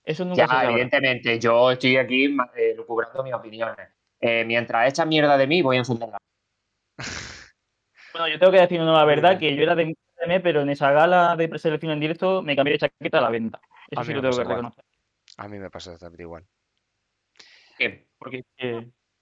Eso 0.04 0.26
nunca 0.26 0.38
Ya, 0.38 0.48
se 0.48 0.54
sabrá. 0.54 0.69
evidentemente, 0.72 1.39
yo 1.39 1.72
estoy 1.72 1.98
aquí 1.98 2.26
eh, 2.56 2.74
lucubrando 2.76 3.24
mis 3.24 3.34
opiniones. 3.34 3.89
Eh, 4.19 4.43
mientras 4.46 4.89
echas 4.89 5.06
mierda 5.08 5.38
de 5.38 5.48
mí, 5.48 5.62
voy 5.62 5.78
a 5.78 5.80
encenderla. 5.80 6.17
Bueno, 8.13 8.28
yo 8.28 8.38
tengo 8.38 8.52
que 8.52 8.60
decir 8.60 8.80
una 8.80 8.91
la 8.93 9.06
verdad, 9.06 9.39
que 9.39 9.56
yo 9.56 9.63
era 9.63 9.74
de 9.74 9.86
Muérdeme, 9.86 10.39
pero 10.41 10.62
en 10.62 10.69
esa 10.69 10.91
gala 10.91 11.36
de 11.36 11.50
preselección 11.50 11.93
en 11.93 12.00
directo 12.00 12.43
me 12.43 12.56
cambié 12.56 12.74
de 12.74 12.78
chaqueta 12.78 13.17
a 13.17 13.22
la 13.22 13.32
venda. 13.32 13.60
Eso 13.89 14.02
A 14.02 14.04
sí 14.04 14.13
lo 14.13 14.22
tengo 14.22 14.22
que 14.22 14.28
pasa 14.30 14.41
igual. 14.43 14.58
reconocer. 14.58 14.86
A 15.38 15.48
mí 15.48 15.58
me 15.58 15.69
pasó 15.72 15.89
exactamente 15.89 16.22
igual. 16.22 16.46
¿Qué? 17.76 18.06
Porque 18.19 18.43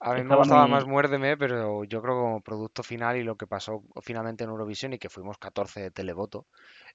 A 0.01 0.13
mí 0.15 0.23
me 0.23 0.35
gustaba 0.35 0.63
muy- 0.63 0.71
más 0.71 0.85
Muérdeme, 0.85 1.37
pero 1.37 1.85
yo 1.85 2.01
creo 2.01 2.15
que 2.15 2.19
como 2.21 2.41
producto 2.41 2.83
final 2.83 3.15
y 3.15 3.23
lo 3.23 3.37
que 3.37 3.47
pasó 3.47 3.81
finalmente 4.01 4.43
en 4.43 4.49
Eurovisión 4.49 4.91
y 4.91 4.99
que 4.99 5.09
fuimos 5.09 5.37
14 5.37 5.79
de 5.79 5.91
televoto, 5.91 6.47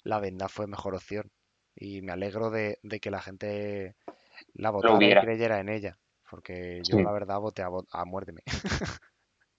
la 0.03 0.21
venda 0.21 0.49
fue 0.51 0.67
mejor 0.67 0.95
opción. 0.97 1.31
Y 1.77 2.01
me 2.03 2.13
alegro 2.13 2.51
de, 2.51 2.79
de 2.83 3.01
que 3.01 3.11
la 3.11 3.21
gente 3.21 3.95
la 4.55 4.71
votara 4.71 5.05
y 5.05 5.15
creyera 5.21 5.61
en 5.61 5.69
ella. 5.69 5.99
Porque 6.29 6.81
yo 6.83 6.97
Sí. 6.97 7.05
la 7.05 7.13
verdad 7.13 7.39
voté 7.39 7.63
a, 7.63 8.05
Muérdeme. 8.05 8.41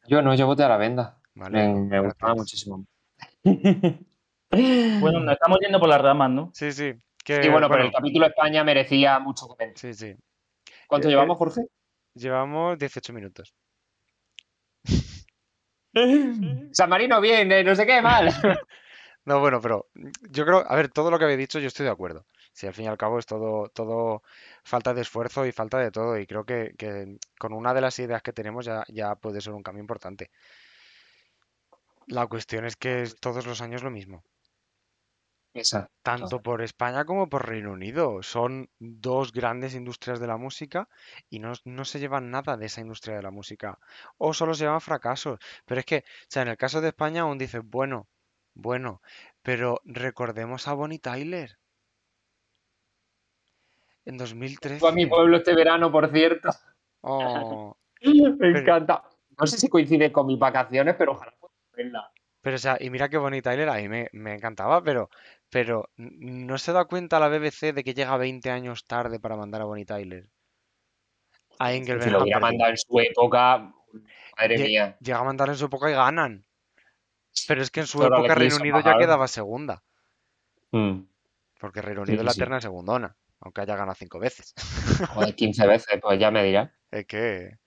Yo 0.10 0.22
no, 0.22 0.34
yo 0.36 0.46
voté 0.48 0.64
a 0.64 0.70
la 0.70 0.78
venda. 0.78 1.20
Me 1.34 1.50
Me, 1.50 1.60
alegro, 1.62 1.82
me 1.84 2.00
gustaba 2.00 2.34
muchísimo. 2.36 2.86
Bueno, 3.44 5.20
nos 5.20 5.34
estamos 5.34 5.60
yendo 5.60 5.80
por 5.82 5.90
las 5.90 6.02
ramas, 6.02 6.30
¿no? 6.32 6.50
Sí, 6.54 6.72
sí. 6.72 6.94
Que, 7.26 7.44
Sí, 7.44 7.50
bueno, 7.50 7.68
pero 7.68 7.82
el 7.84 7.88
bueno, 7.90 7.98
capítulo 7.98 8.26
España 8.28 8.64
merecía 8.64 9.20
mucho 9.20 9.48
comentario. 9.48 9.76
sí, 9.76 9.94
sí. 9.94 10.16
¿Cuánto 10.88 11.10
Eh, 11.10 11.12
llevamos, 11.12 11.38
Jorge? 11.38 11.62
Llevamos 12.14 12.78
18 12.80 13.12
minutos. 13.12 13.54
San 16.72 16.90
Marino, 16.90 17.20
bien, 17.20 17.52
eh, 17.52 17.64
no 17.64 17.76
sé 17.76 17.86
qué, 17.86 18.02
mal. 18.02 18.30
No, 19.28 19.42
bueno, 19.42 19.60
pero 19.60 19.88
yo 20.30 20.46
creo, 20.46 20.64
a 20.66 20.76
ver, 20.78 20.88
todo 20.88 21.12
lo 21.12 21.20
que 21.20 21.26
habéis 21.26 21.40
dicho 21.40 21.60
yo 21.60 21.68
estoy 21.68 21.86
de 21.86 21.92
acuerdo. 21.92 22.26
Si 22.54 22.66
al 22.66 22.74
fin 22.74 22.86
y 22.86 22.88
al 22.88 22.98
cabo 22.98 23.20
es 23.20 23.26
todo, 23.26 23.68
todo 23.68 24.24
falta 24.64 24.94
de 24.94 25.02
esfuerzo 25.02 25.46
y 25.46 25.52
falta 25.52 25.80
de 25.80 25.92
todo. 25.92 26.18
Y 26.18 26.26
creo 26.26 26.46
que, 26.46 26.74
que 26.78 27.18
con 27.38 27.52
una 27.52 27.74
de 27.74 27.82
las 27.82 28.00
ideas 28.00 28.22
que 28.22 28.32
tenemos 28.32 28.66
ya, 28.66 28.86
ya 28.88 29.16
puede 29.16 29.42
ser 29.42 29.52
un 29.52 29.64
cambio 29.64 29.82
importante. 29.82 30.32
La 32.08 32.28
cuestión 32.28 32.66
es 32.66 32.76
que 32.76 33.02
es 33.02 33.20
todos 33.20 33.46
los 33.46 33.62
años 33.62 33.84
lo 33.84 33.92
mismo. 33.92 34.24
Esa. 35.54 35.92
Tanto 36.04 36.42
por 36.42 36.62
España 36.62 37.04
como 37.04 37.28
por 37.28 37.46
Reino 37.50 37.74
Unido. 37.74 38.24
Son 38.24 38.70
dos 38.80 39.34
grandes 39.34 39.76
industrias 39.76 40.22
de 40.22 40.28
la 40.28 40.38
música 40.38 40.88
y 41.30 41.40
no, 41.40 41.52
no 41.66 41.84
se 41.84 42.00
llevan 42.00 42.32
nada 42.32 42.56
de 42.56 42.68
esa 42.68 42.80
industria 42.80 43.18
de 43.18 43.24
la 43.24 43.32
música. 43.32 43.78
O 44.18 44.34
solo 44.34 44.54
se 44.54 44.64
llevan 44.64 44.80
fracasos. 44.80 45.38
Pero 45.66 45.82
es 45.82 45.86
que, 45.86 45.98
o 45.98 46.28
sea, 46.30 46.44
en 46.44 46.48
el 46.48 46.58
caso 46.58 46.80
de 46.80 46.88
España 46.88 47.24
aún 47.24 47.38
dices, 47.38 47.62
bueno, 47.66 48.08
bueno, 48.58 49.02
pero 49.44 49.80
recordemos 49.86 50.68
a 50.68 50.74
Bonnie 50.74 50.98
Tyler. 51.00 51.58
En 54.06 54.18
2013. 54.18 54.80
Fue 54.80 54.90
a 54.90 54.94
mi 54.94 55.06
pueblo 55.06 55.38
este 55.38 55.54
verano, 55.54 55.92
por 55.92 56.10
cierto. 56.12 56.50
Oh, 57.02 57.78
Me 58.02 58.32
Pero- 58.38 58.60
encanta. 58.60 59.04
No 59.40 59.46
sé 59.46 59.58
si 59.60 59.70
coincide 59.70 60.12
con 60.12 60.26
mis 60.26 60.40
vacaciones, 60.40 60.96
pero 60.98 61.12
ojalá 61.12 61.32
pueda 61.40 61.54
verla. 61.76 62.12
Pero, 62.42 62.56
o 62.56 62.60
sea, 62.60 62.78
y 62.80 62.90
mira 62.90 63.08
que 63.10 63.18
Bonnie 63.18 63.42
Tyler 63.44 63.70
a 63.70 63.76
mí 63.76 63.88
me, 63.88 64.10
me 64.14 64.34
encantaba, 64.34 64.82
pero, 64.82 65.10
pero 65.52 65.90
¿no 65.98 66.58
se 66.58 66.72
da 66.72 66.86
cuenta 66.86 67.20
la 67.20 67.28
BBC 67.30 67.74
de 67.74 67.84
que 67.84 67.94
llega 67.94 68.18
20 68.18 68.50
años 68.50 68.86
tarde 68.86 69.20
para 69.20 69.36
mandar 69.36 69.62
a 69.62 69.66
Bonnie 69.66 69.86
Tyler? 69.86 70.28
A 71.60 71.70
Si 71.70 71.78
Engelbert 71.78 72.12
lo 72.12 72.24
hubiera 72.24 72.40
mandado 72.40 72.72
en 72.72 72.78
su 72.78 73.00
época, 73.00 73.72
madre 74.40 74.58
mía. 74.58 74.98
Llega 75.02 75.20
a 75.20 75.24
mandar 75.24 75.50
en 75.50 75.56
su 75.58 75.66
época 75.66 75.92
y 75.92 75.94
ganan. 75.94 76.46
Pero 77.46 77.62
es 77.62 77.72
que 77.72 77.82
en 77.82 77.88
su 77.88 78.04
época 78.04 78.36
Reino 78.36 78.56
Unido 78.58 78.80
ya 78.82 78.98
quedaba 78.98 79.28
segunda. 79.28 79.84
Mm. 80.72 81.08
Porque 81.60 81.82
Reino 81.82 82.04
Sí, 82.06 82.12
Unido 82.12 82.22
es 82.22 82.26
la 82.26 82.34
sí. 82.34 82.40
eterna 82.42 82.62
segundona, 82.62 83.16
aunque 83.42 83.62
haya 83.62 83.76
ganado 83.76 83.96
cinco 83.96 84.20
veces. 84.20 84.56
Joder, 85.10 85.36
15 85.36 85.68
veces, 85.68 86.00
pues 86.02 86.20
ya 86.20 86.32
me 86.32 86.44
dirás. 86.44 86.72
Es 86.92 87.06
que. 87.06 87.58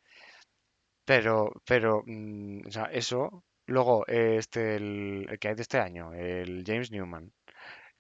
Pero, 1.04 1.52
pero, 1.64 2.02
mm, 2.06 2.66
o 2.68 2.70
sea, 2.70 2.84
eso. 2.84 3.44
Luego, 3.66 4.04
eh, 4.08 4.36
este, 4.38 4.76
el, 4.76 5.26
el 5.30 5.38
que 5.38 5.48
hay 5.48 5.54
de 5.54 5.62
este 5.62 5.78
año, 5.78 6.12
el 6.14 6.64
James 6.66 6.90
Newman. 6.90 7.32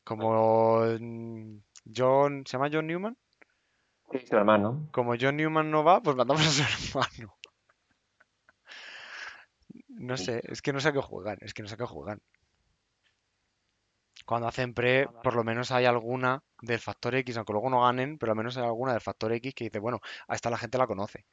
Como 0.04 0.82
mm, 1.00 1.58
John, 1.96 2.44
¿se 2.46 2.52
llama 2.56 2.70
John 2.72 2.86
Newman? 2.88 3.16
Sí, 4.12 4.18
su 4.26 4.36
hermano. 4.36 4.88
Como 4.92 5.14
John 5.20 5.36
Newman 5.36 5.70
no 5.70 5.82
va, 5.84 6.00
pues 6.02 6.16
mandamos 6.16 6.46
a 6.46 6.50
su 6.50 6.62
hermano. 6.98 7.39
No 10.00 10.16
sé, 10.16 10.40
es 10.44 10.62
que 10.62 10.72
no 10.72 10.80
sé 10.80 10.88
a 10.88 10.92
qué 10.92 11.02
juegan, 11.02 11.36
es 11.42 11.52
que 11.52 11.60
no 11.62 11.68
sé 11.68 11.74
a 11.74 11.76
qué 11.76 11.84
juegan. 11.84 12.22
Cuando 14.24 14.48
hacen 14.48 14.72
pre, 14.72 15.06
por 15.22 15.36
lo 15.36 15.44
menos 15.44 15.70
hay 15.72 15.84
alguna 15.84 16.42
del 16.62 16.78
factor 16.78 17.14
X, 17.16 17.36
aunque 17.36 17.52
luego 17.52 17.68
no 17.68 17.82
ganen, 17.82 18.16
pero 18.16 18.32
al 18.32 18.36
menos 18.36 18.56
hay 18.56 18.64
alguna 18.64 18.92
del 18.92 19.02
factor 19.02 19.30
X 19.34 19.52
que 19.54 19.64
dice, 19.64 19.78
bueno, 19.78 20.00
a 20.26 20.34
esta 20.34 20.48
la 20.48 20.56
gente 20.56 20.78
la 20.78 20.86
conoce. 20.86 21.26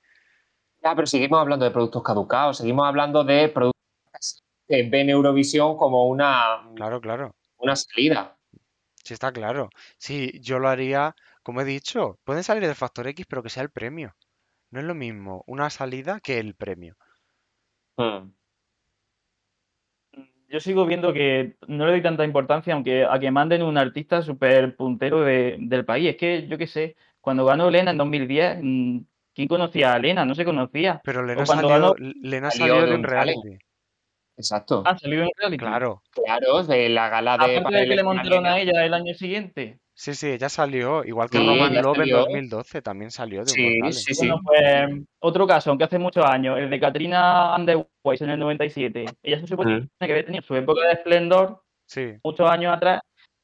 Ya, 0.83 0.93
pero 0.93 1.07
seguimos 1.07 1.39
hablando 1.39 1.63
de 1.63 1.71
productos 1.71 2.03
caducados, 2.03 2.57
seguimos 2.57 2.85
hablando 2.85 3.23
de 3.23 3.47
productos 3.47 4.43
que 4.67 4.83
ven 4.89 5.09
Eurovisión 5.09 5.77
como 5.77 6.09
una, 6.09 6.69
Claro, 6.75 6.99
claro. 6.99 7.35
una 7.59 7.75
salida. 7.77 8.37
Sí, 9.01 9.13
está 9.13 9.31
claro. 9.31 9.69
Sí, 9.97 10.41
yo 10.41 10.59
lo 10.59 10.67
haría, 10.67 11.15
como 11.41 11.61
he 11.61 11.65
dicho, 11.65 12.19
pueden 12.25 12.43
salir 12.43 12.63
del 12.63 12.75
factor 12.75 13.07
X, 13.07 13.25
pero 13.29 13.41
que 13.41 13.49
sea 13.49 13.63
el 13.63 13.69
premio. 13.71 14.13
No 14.71 14.81
es 14.81 14.85
lo 14.85 14.93
mismo 14.93 15.45
una 15.47 15.69
salida 15.69 16.19
que 16.19 16.39
el 16.39 16.53
premio. 16.55 16.97
Hmm. 17.95 18.31
Yo 20.49 20.59
sigo 20.61 20.85
viendo 20.85 21.11
que 21.13 21.55
no 21.67 21.85
le 21.85 21.91
doy 21.91 22.01
tanta 22.01 22.23
importancia, 22.23 22.73
aunque 22.73 23.05
a 23.05 23.19
que 23.19 23.31
manden 23.31 23.63
un 23.63 23.77
artista 23.77 24.21
súper 24.21 24.75
puntero 24.75 25.21
de- 25.21 25.57
del 25.59 25.83
país. 25.83 26.09
Es 26.09 26.15
que, 26.17 26.47
yo 26.47 26.57
qué 26.57 26.67
sé, 26.67 26.95
cuando 27.19 27.43
ganó 27.45 27.69
Lena 27.69 27.91
en 27.91 27.97
2010, 27.97 28.59
mm, 28.61 28.99
¿quién 29.33 29.47
conocía 29.49 29.93
a 29.93 29.99
Lena? 29.99 30.23
No 30.25 30.35
se 30.35 30.45
conocía. 30.45 31.01
Pero 31.03 31.25
Lena 31.25 31.43
cuando 31.45 31.67
salió, 31.67 31.93
ganó- 31.93 32.13
Lena 32.21 32.51
Salió 32.51 32.75
salió 32.75 32.87
de 32.89 32.95
un 32.95 33.03
reality. 33.03 33.41
reality. 33.43 33.65
Exacto. 34.37 34.83
Ha 34.85 34.97
salido 34.97 35.23
en 35.23 35.29
reality. 35.35 35.57
Claro. 35.57 36.03
Claro, 36.11 36.63
de 36.63 36.89
la 36.89 37.09
gala 37.09 37.37
de 37.39 37.57
Aparte 37.57 37.77
de 37.77 37.87
que 37.89 37.95
le 37.95 38.03
montaron 38.03 38.45
a 38.45 38.59
ella 38.59 38.85
el 38.85 38.93
año 38.93 39.13
siguiente. 39.15 39.79
Sí, 39.99 40.13
sí, 40.13 40.27
ella 40.27 40.47
salió, 40.47 41.03
igual 41.03 41.27
que 41.27 41.39
Sí, 41.39 41.43
Roman 41.43 41.73
Love 41.73 41.95
en 41.95 42.01
salió. 42.01 42.17
2012, 42.19 42.81
también 42.83 43.09
salió 43.09 43.43
de 43.43 43.51
un 43.51 43.55
Sí, 43.55 43.63
reality. 43.81 43.93
sí, 43.93 44.13
sí. 44.13 44.27
Bueno, 44.27 44.41
pues 44.45 44.91
otro 45.17 45.47
caso, 45.47 45.71
aunque 45.71 45.85
hace 45.85 45.97
muchos 45.97 46.23
años, 46.23 46.59
el 46.59 46.69
de 46.69 46.79
Katrina 46.79 47.55
Underwise 47.57 48.23
en 48.23 48.29
el 48.29 48.39
97. 48.39 49.05
Ella 49.23 49.39
se 49.39 49.47
supone 49.47 49.75
Mm. 49.81 49.87
que 49.99 50.11
había 50.11 50.23
tenido 50.25 50.43
su 50.43 50.55
época 50.55 50.85
de 50.85 50.93
esplendor 50.93 51.63
Sí, 51.87 52.13
muchos 52.23 52.47
años 52.47 52.75
atrás 52.75 53.01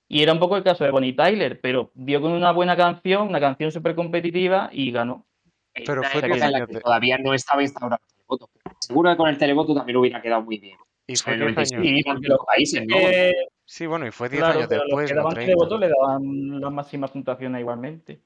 y 0.07 0.21
era 0.21 0.31
un 0.31 0.37
poco 0.39 0.55
el 0.55 0.63
caso 0.63 0.83
de 0.83 0.91
Bonnie 0.91 1.13
Tyler, 1.13 1.59
pero 1.59 1.89
dio 1.95 2.21
con 2.21 2.31
una 2.31 2.51
buena 2.51 2.77
canción, 2.77 3.29
una 3.29 3.39
canción 3.39 3.71
súper 3.71 3.95
competitiva 3.95 4.69
y 4.71 4.91
ganó. 4.91 5.25
Pero 5.73 6.01
Una 6.01 6.09
fue 6.09 6.19
época 6.19 6.33
10 6.35 6.45
en 6.45 6.51
la 6.51 6.57
años 6.57 6.67
que 6.67 6.75
de- 6.75 6.81
todavía 6.81 7.17
no 7.17 7.33
estaba 7.33 7.63
instaurado 7.63 7.99
el 8.07 8.13
televoto. 8.15 8.49
Seguro 8.79 9.09
que 9.09 9.17
con 9.17 9.27
el 9.29 9.39
televoto 9.39 9.73
también 9.73 9.97
hubiera 9.97 10.21
quedado 10.21 10.43
muy 10.43 10.59
bien. 10.59 10.77
y 11.07 11.15
fue 11.15 11.33
en 11.33 11.41
el 11.41 11.55
10 11.55 11.57
años. 11.57 11.71
97 11.81 11.93
Sí, 11.95 11.97
en 11.97 12.13
porque 12.13 12.27
los 12.27 12.37
los 12.37 12.45
países, 12.45 12.85
¿no? 12.87 12.95
Eh, 12.95 13.33
Sí, 13.65 13.85
bueno, 13.85 14.05
y 14.05 14.11
fue 14.11 14.29
10 14.29 14.41
claro, 14.41 14.57
años 14.59 14.69
pero 14.69 14.81
los 14.81 14.87
después, 14.87 15.07
que 15.09 15.13
no 15.15 15.21
daban 15.21 15.33
30. 15.35 15.51
televoto 15.53 15.77
le 15.77 15.89
daban 15.89 16.61
las 16.61 16.71
máximas 16.71 17.11
puntuaciones 17.11 17.61
igualmente. 17.61 18.21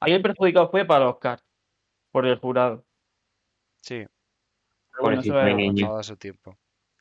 Ahí 0.00 0.12
el 0.12 0.22
perjudicado 0.22 0.70
fue 0.70 0.84
para 0.84 1.08
Oscar, 1.08 1.40
por 2.10 2.26
el 2.26 2.38
jurado. 2.38 2.84
Sí, 3.82 4.06
Pero 4.92 5.02
bueno, 5.02 5.20
eso 5.20 5.56
niño. 5.56 5.86
todo 5.88 6.02
su 6.02 6.16
tiempo. 6.16 6.56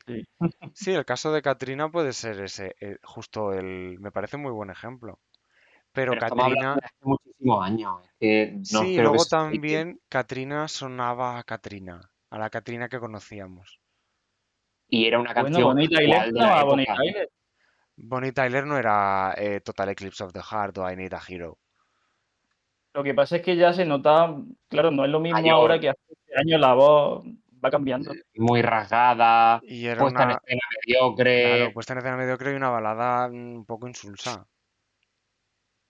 Sí. 0.05 0.23
Sí, 0.73 0.91
el 0.91 1.05
caso 1.05 1.31
de 1.31 1.41
Katrina 1.41 1.89
puede 1.89 2.13
ser 2.13 2.39
ese, 2.41 2.75
eh, 2.79 2.97
justo 3.03 3.53
el, 3.53 3.97
me 3.99 4.11
parece 4.11 4.37
muy 4.37 4.51
buen 4.51 4.69
ejemplo. 4.69 5.19
Pero 5.91 6.11
Pero 6.13 6.21
Katrina, 6.21 6.73
hace 6.73 6.95
muchísimos 7.01 7.65
años. 7.65 8.01
No 8.21 8.63
sí, 8.63 8.95
que 8.95 9.01
luego 9.01 9.25
también 9.25 9.99
Katrina 10.07 10.67
sonaba 10.67 11.39
a 11.39 11.43
Katrina, 11.43 12.11
a 12.29 12.37
la 12.37 12.49
Katrina 12.49 12.89
que 12.89 12.99
conocíamos. 12.99 13.79
Y 14.87 15.05
era 15.05 15.19
una 15.19 15.33
Bueno, 15.33 15.73
canción 15.73 15.89
Tyler 15.89 16.13
actual 16.17 16.33
de 16.33 16.39
la 16.39 16.45
sonaba 16.45 16.61
a 16.61 17.38
Bonnie. 18.01 18.31
Tyler. 18.31 18.65
No 18.65 18.77
era 18.77 19.33
eh, 19.38 19.62
Total 19.62 19.89
Eclipse 19.89 20.23
of 20.23 20.33
the 20.33 20.41
Heart 20.41 20.77
o 20.77 20.89
I 20.89 20.95
Need 20.95 21.13
a 21.13 21.21
Hero. 21.27 21.57
Lo 22.93 23.03
que 23.03 23.13
pasa 23.13 23.38
es 23.38 23.41
que 23.43 23.55
ya 23.55 23.71
se 23.71 23.85
nota, 23.85 24.35
claro, 24.67 24.89
no 24.91 25.05
es 25.05 25.12
lo 25.12 25.19
mismo 25.19 25.39
ahora 25.51 25.79
que 25.79 25.89
hace 25.89 26.01
años 26.35 26.59
la 26.59 26.73
voz 26.73 27.23
va 27.63 27.69
cambiando. 27.69 28.12
Muy 28.35 28.62
rasgada, 28.62 29.59
Y 29.63 29.85
era 29.85 30.01
puesta 30.01 30.23
en 30.23 30.29
una, 30.29 30.38
escena 30.38 30.62
mediocre. 30.85 31.43
claro, 31.43 31.73
puesta 31.73 31.93
en 31.93 31.99
escena 31.99 32.17
mediocre 32.17 32.51
y 32.51 32.55
una 32.55 32.69
balada 32.69 33.27
un 33.27 33.65
poco 33.65 33.88
insulsa. 33.88 34.45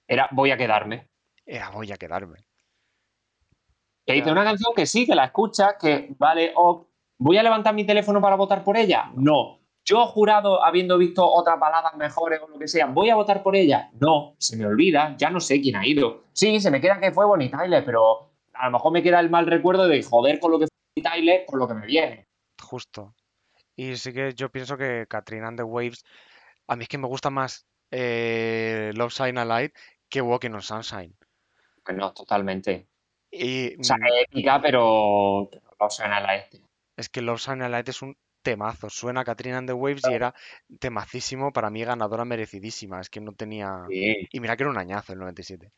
Era 0.08 0.28
Voy 0.32 0.52
a 0.52 0.58
quedarme. 0.58 1.08
Era 1.46 1.70
voy 1.70 1.92
a 1.92 1.98
quedarme. 1.98 2.46
Que 4.06 4.14
dice 4.14 4.32
una 4.32 4.44
canción 4.44 4.74
que 4.76 4.86
sí, 4.86 5.06
que 5.06 5.16
la 5.16 5.26
escuchas, 5.26 5.76
que 5.80 6.14
vale, 6.18 6.52
o 6.56 6.90
¿voy 7.18 7.38
a 7.38 7.44
levantar 7.44 7.76
mi 7.76 7.86
teléfono 7.86 8.20
para 8.20 8.36
votar 8.36 8.64
por 8.64 8.76
ella? 8.76 9.12
No. 9.16 9.59
Yo 9.90 10.06
jurado, 10.06 10.64
habiendo 10.64 11.00
visto 11.00 11.28
otras 11.28 11.60
baladas 11.60 11.96
mejores 11.96 12.40
o 12.44 12.48
lo 12.48 12.60
que 12.60 12.68
sea, 12.68 12.86
¿voy 12.86 13.10
a 13.10 13.16
votar 13.16 13.42
por 13.42 13.56
ella? 13.56 13.90
No, 14.00 14.36
se 14.38 14.56
me 14.56 14.68
olvida, 14.68 15.16
ya 15.18 15.32
no 15.32 15.40
sé 15.40 15.60
quién 15.60 15.78
ha 15.78 15.88
ido. 15.88 16.26
Sí, 16.32 16.60
se 16.60 16.70
me 16.70 16.80
queda 16.80 17.00
que 17.00 17.12
fue 17.12 17.26
Bonnie 17.26 17.50
Tyler, 17.50 17.84
pero 17.84 18.30
a 18.54 18.66
lo 18.68 18.72
mejor 18.74 18.92
me 18.92 19.02
queda 19.02 19.20
el 19.20 19.32
mal 19.32 19.48
recuerdo 19.48 19.88
de 19.88 20.04
joder 20.04 20.40
con 20.40 20.52
lo 20.52 20.60
que 20.60 20.68
fue 20.68 20.78
Bonnie 20.96 21.10
Tyler 21.12 21.46
con 21.48 21.58
lo 21.58 21.68
que 21.68 21.74
me 21.74 21.88
viene. 21.88 22.28
Justo. 22.62 23.16
Y 23.76 23.96
sí 23.96 24.14
que 24.14 24.36
yo 24.36 24.52
pienso 24.52 24.78
que 24.78 25.08
Katrina 25.10 25.48
and 25.48 25.58
the 25.58 25.64
Waves, 25.64 26.06
a 26.68 26.76
mí 26.76 26.84
es 26.84 26.88
que 26.88 27.00
me 27.00 27.08
gusta 27.08 27.32
más 27.32 27.66
eh, 27.90 28.92
Love 28.94 29.12
Sign 29.12 29.40
a 29.40 29.46
Light 29.46 29.74
que 30.08 30.22
Walking 30.22 30.52
on 30.52 30.62
Sunshine. 30.62 31.16
Pues 31.84 31.98
no, 31.98 32.14
totalmente. 32.14 32.86
Y 33.32 33.76
O 33.80 33.84
sea, 33.84 33.98
mm, 33.98 34.06
es 34.06 34.26
épica, 34.30 34.62
pero 34.62 35.48
pero 35.50 35.64
no 35.80 35.90
suena 35.90 36.18
a 36.18 36.36
este. 36.36 36.62
es 36.96 37.10
que 37.10 37.24
Love 37.24 37.42
Sign 37.42 37.64
a 37.64 37.70
Light 37.70 37.90
es 37.90 38.04
un 38.04 38.16
temazo. 38.42 38.90
Suena 38.90 39.24
Katrina 39.24 39.58
and 39.58 39.68
the 39.68 39.74
Waves 39.74 40.04
y 40.10 40.14
era 40.14 40.34
temacísimo, 40.80 41.52
para 41.52 41.70
mí 41.70 41.84
ganadora 41.84 42.26
merecidísima. 42.26 43.00
Es 43.02 43.10
que 43.10 43.20
no 43.22 43.34
tenía... 43.34 43.86
Sí. 43.90 44.28
Y 44.32 44.40
mira 44.40 44.56
que 44.58 44.64
era 44.64 44.72
un 44.72 44.78
añazo 44.78 45.14
el 45.14 45.20
97. 45.20 45.72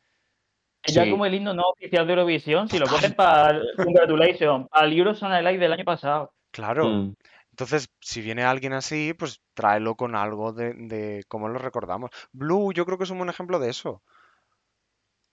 Es 0.83 0.93
ya 0.95 1.03
Sí. 1.03 1.11
como 1.11 1.25
el 1.25 1.33
himno 1.35 1.53
no 1.53 1.63
oficial 1.69 2.07
de 2.07 2.13
Eurovisión, 2.13 2.67
si 2.67 2.79
lo 2.79 2.87
cogen 2.87 3.13
para 3.13 3.51
el 3.51 3.63
Congratulations, 3.77 4.67
al 4.71 4.93
Euroson 4.93 5.31
Live 5.43 5.57
del 5.59 5.73
año 5.73 5.85
pasado. 5.85 6.33
Claro. 6.51 6.87
Mm. 6.87 7.15
Entonces, 7.51 7.89
si 7.99 8.21
viene 8.21 8.43
alguien 8.43 8.73
así, 8.73 9.13
pues 9.13 9.41
tráelo 9.53 9.95
con 9.95 10.15
algo 10.15 10.53
de, 10.53 10.73
de 10.73 11.23
cómo 11.27 11.49
lo 11.49 11.59
recordamos. 11.59 12.09
Blue, 12.31 12.73
yo 12.73 12.85
creo 12.85 12.97
que 12.97 13.03
es 13.03 13.09
un 13.11 13.17
buen 13.17 13.29
ejemplo 13.29 13.59
de 13.59 13.69
eso. 13.69 14.01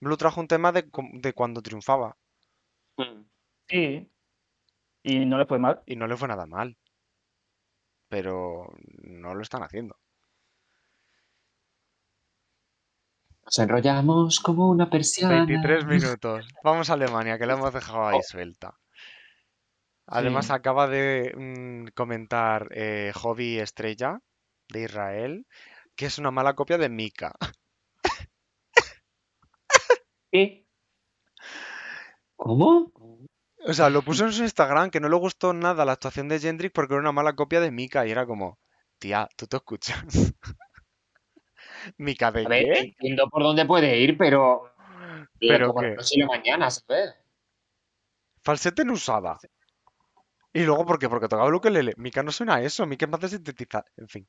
Blue 0.01 0.17
trajo 0.17 0.39
un 0.39 0.47
tema 0.47 0.71
de, 0.71 0.85
de 1.13 1.33
cuando 1.33 1.61
triunfaba 1.61 2.15
Mm. 2.97 3.23
Sí. 3.69 4.09
Y 5.03 5.25
no 5.25 5.37
le 5.37 5.45
fue 5.45 5.57
mal. 5.57 5.81
y 5.85 5.95
no 5.95 6.05
le 6.07 6.17
fue 6.17 6.27
nada 6.27 6.45
mal. 6.45 6.75
Pero 8.09 8.65
no 9.03 9.35
lo 9.35 9.41
están 9.41 9.63
haciendo. 9.63 9.95
Nos 13.45 13.59
enrollamos 13.59 14.39
como 14.39 14.69
una 14.69 14.89
persiana. 14.89 15.45
23 15.45 15.85
minutos. 15.85 16.47
Vamos 16.63 16.89
a 16.89 16.93
Alemania, 16.93 17.37
que 17.37 17.45
la 17.45 17.53
hemos 17.53 17.73
dejado 17.73 18.07
ahí 18.07 18.19
Oh. 18.19 18.23
suelta. 18.23 18.77
Además, 20.07 20.47
Sí. 20.47 20.53
acaba 20.53 20.87
de 20.87 21.33
mm, 21.37 21.87
comentar 21.95 22.67
eh, 22.71 23.11
Hobby 23.15 23.59
Estrella 23.59 24.19
de 24.69 24.83
Israel 24.83 25.45
que 25.95 26.05
es 26.05 26.17
una 26.17 26.31
mala 26.31 26.53
copia 26.55 26.77
de 26.77 26.89
Mika. 26.89 27.33
Sí. 30.31 30.65
¿Cómo? 32.35 32.91
O 33.69 33.73
sea, 33.73 33.91
lo 33.91 34.01
puso 34.01 34.25
en 34.25 34.33
su 34.33 34.41
Instagram 34.41 34.89
que 34.89 34.99
no 34.99 35.09
le 35.09 35.15
gustó 35.15 35.53
nada 35.53 35.85
la 35.85 35.91
actuación 35.91 36.27
de 36.27 36.39
Jendrik 36.39 36.73
porque 36.73 36.95
era 36.95 37.01
una 37.01 37.11
mala 37.11 37.33
copia 37.33 37.61
de 37.61 37.69
Mika 37.69 38.07
y 38.07 38.09
era 38.09 38.25
como, 38.25 38.57
tía, 38.97 39.29
tú 39.37 39.45
te 39.45 39.57
escuchas. 39.57 40.03
¿Mika 41.97 42.31
de 42.31 42.45
A 42.45 42.49
ver, 42.49 42.63
qué? 42.65 42.79
entiendo 42.79 43.29
por 43.29 43.43
dónde 43.43 43.65
puede 43.65 43.95
ir, 43.99 44.17
pero. 44.17 44.73
¿Pero 45.39 45.71
como 45.71 45.81
qué? 45.81 46.25
mañana, 46.25 46.71
¿sabes? 46.71 47.13
Falsete 48.41 48.83
no 48.83 48.93
usada. 48.93 49.37
Y 50.51 50.63
luego, 50.63 50.83
¿por 50.83 50.97
qué? 50.97 51.07
Porque 51.07 51.27
tocaba 51.27 51.47
el 51.47 51.53
ukelele. 51.53 51.93
Mika 51.97 52.23
no 52.23 52.31
suena 52.31 52.55
a 52.55 52.63
eso, 52.63 52.87
Mika 52.87 53.05
es 53.05 53.11
más 53.11 53.21
de 53.21 53.29
sintetizar. 53.29 53.85
En 53.97 54.07
fin. 54.07 54.27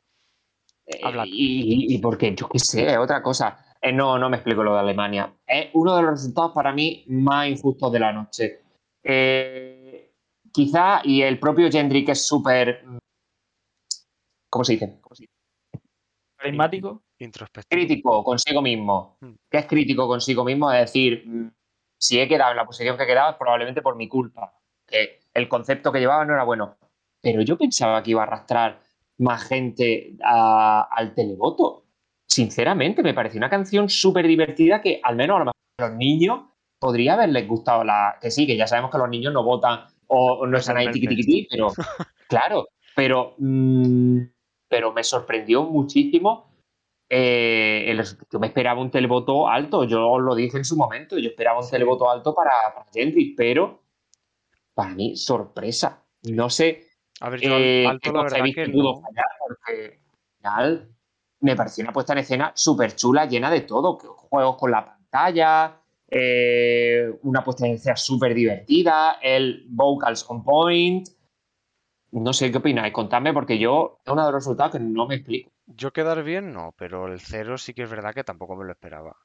Eh, 0.84 1.00
y, 1.24 1.94
y 1.94 1.98
porque, 1.98 2.34
yo 2.34 2.46
qué 2.46 2.58
sé, 2.58 2.98
otra 2.98 3.22
cosa. 3.22 3.74
Eh, 3.80 3.90
no, 3.90 4.18
no 4.18 4.28
me 4.28 4.36
explico 4.36 4.62
lo 4.62 4.74
de 4.74 4.80
Alemania. 4.80 5.34
Es 5.46 5.70
uno 5.72 5.96
de 5.96 6.02
los 6.02 6.10
resultados 6.10 6.52
para 6.54 6.74
mí 6.74 7.04
más 7.08 7.48
injustos 7.48 7.90
de 7.90 8.00
la 8.00 8.12
noche. 8.12 8.60
Eh, 9.02 10.12
quizá, 10.52 11.00
y 11.04 11.22
el 11.22 11.38
propio 11.38 11.70
Gendry, 11.70 12.04
que 12.04 12.12
es 12.12 12.26
súper. 12.26 12.84
¿Cómo 14.50 14.64
se 14.64 14.72
dice? 14.74 14.98
¿Cómo 15.00 15.14
se 15.14 15.22
dice? 15.24 15.32
Carismático. 16.36 17.02
Introspectivo. 17.18 17.68
Crítico 17.78 18.24
consigo 18.24 18.62
mismo. 18.62 19.16
Mm. 19.20 19.32
Que 19.50 19.58
es 19.58 19.66
crítico 19.66 20.08
consigo 20.08 20.44
mismo, 20.44 20.72
es 20.72 20.80
decir, 20.80 21.22
mm, 21.26 21.50
si 21.98 22.18
he 22.18 22.26
quedado 22.26 22.50
en 22.52 22.56
la 22.56 22.64
posición 22.66 22.96
que 22.96 23.04
he 23.04 23.06
quedado 23.06 23.32
es 23.32 23.36
probablemente 23.36 23.82
por 23.82 23.96
mi 23.96 24.08
culpa. 24.08 24.54
Que 24.86 25.20
el 25.34 25.48
concepto 25.48 25.92
que 25.92 26.00
llevaba 26.00 26.24
no 26.24 26.32
era 26.34 26.44
bueno. 26.44 26.76
Pero 27.22 27.42
yo 27.42 27.58
pensaba 27.58 28.02
que 28.02 28.12
iba 28.12 28.22
a 28.22 28.26
arrastrar 28.26 28.80
más 29.18 29.44
gente 29.46 30.16
a- 30.24 30.88
al 30.90 31.14
televoto. 31.14 31.84
Sinceramente, 32.26 33.02
me 33.02 33.12
pareció 33.12 33.38
una 33.38 33.50
canción 33.50 33.88
súper 33.90 34.26
divertida 34.26 34.80
que 34.80 35.00
al 35.02 35.16
menos 35.16 35.36
a 35.36 35.38
lo 35.40 35.44
mejor 35.46 35.54
a 35.78 35.88
los 35.88 35.96
niños 35.98 36.40
podría 36.80 37.14
haberles 37.14 37.46
gustado 37.46 37.84
la. 37.84 38.16
Que 38.20 38.30
sí, 38.32 38.46
que 38.46 38.56
ya 38.56 38.66
sabemos 38.66 38.90
que 38.90 38.98
los 38.98 39.08
niños 39.08 39.32
no 39.32 39.44
votan 39.44 39.84
o, 40.08 40.32
o 40.40 40.46
no 40.46 40.58
están 40.58 40.76
ahí 40.78 40.90
tiqui, 40.90 41.06
tiqui, 41.06 41.22
tiqui, 41.24 41.48
pero 41.50 41.68
claro, 42.28 42.68
pero, 42.96 43.34
mm, 43.38 44.18
pero 44.68 44.92
me 44.92 45.04
sorprendió 45.04 45.62
muchísimo. 45.64 46.48
eh, 47.12 47.86
el- 47.90 48.04
yo 48.32 48.38
me 48.38 48.46
esperaba 48.46 48.80
un 48.80 48.90
televoto 48.90 49.48
alto, 49.48 49.82
yo 49.84 50.08
os 50.10 50.22
lo 50.22 50.34
dije 50.36 50.56
en 50.58 50.64
su 50.64 50.76
momento, 50.76 51.18
yo 51.18 51.28
esperaba 51.30 51.58
un 51.58 51.64
Sí. 51.64 51.72
televoto 51.72 52.08
alto 52.08 52.32
para, 52.34 52.50
para 52.74 52.86
Gendry, 52.92 53.34
pero 53.36 53.82
para 54.74 54.90
mí, 54.94 55.16
sorpresa. 55.16 56.04
No 56.22 56.48
sé 56.50 56.86
A 57.20 57.28
ver, 57.30 57.40
yo 57.40 57.50
eh, 57.58 57.84
alto 57.86 58.12
la 58.12 58.22
verdad 58.22 58.44
que 58.54 58.68
pudo 58.70 58.94
no. 58.94 59.00
fallar, 59.00 59.26
porque 59.40 60.00
al 60.02 60.36
final 60.38 60.88
me 61.40 61.56
pareció 61.56 61.82
una 61.82 61.92
puesta 61.92 62.12
en 62.12 62.20
escena 62.20 62.52
súper 62.54 62.94
chula, 62.94 63.26
llena 63.26 63.50
de 63.50 63.62
todo, 63.62 63.98
juegos 63.98 64.56
con 64.56 64.70
la 64.70 64.84
pantalla, 64.84 65.79
eh, 66.10 67.10
una 67.22 67.44
puesta 67.44 67.66
en 67.66 67.74
escena 67.74 67.96
súper 67.96 68.34
divertida, 68.34 69.18
el 69.22 69.66
vocals 69.68 70.26
on 70.28 70.42
point. 70.44 71.08
No 72.26 72.32
sé 72.40 72.50
qué 72.52 72.58
opináis, 72.58 72.92
contadme, 72.98 73.32
porque 73.38 73.58
yo 73.58 73.98
es 74.04 74.12
uno 74.12 74.24
de 74.24 74.30
los 74.30 74.40
resultados 74.44 74.70
que 74.74 74.78
no 74.78 75.08
me 75.08 75.16
explico. 75.16 75.50
Yo 75.64 75.90
quedar 75.94 76.22
bien, 76.22 76.52
no, 76.52 76.74
pero 76.76 77.08
el 77.08 77.18
cero 77.18 77.56
sí 77.56 77.72
que 77.72 77.84
es 77.84 77.90
verdad 77.90 78.12
que 78.14 78.24
tampoco 78.24 78.56
me 78.56 78.66
lo 78.66 78.72
esperaba. 78.72 79.16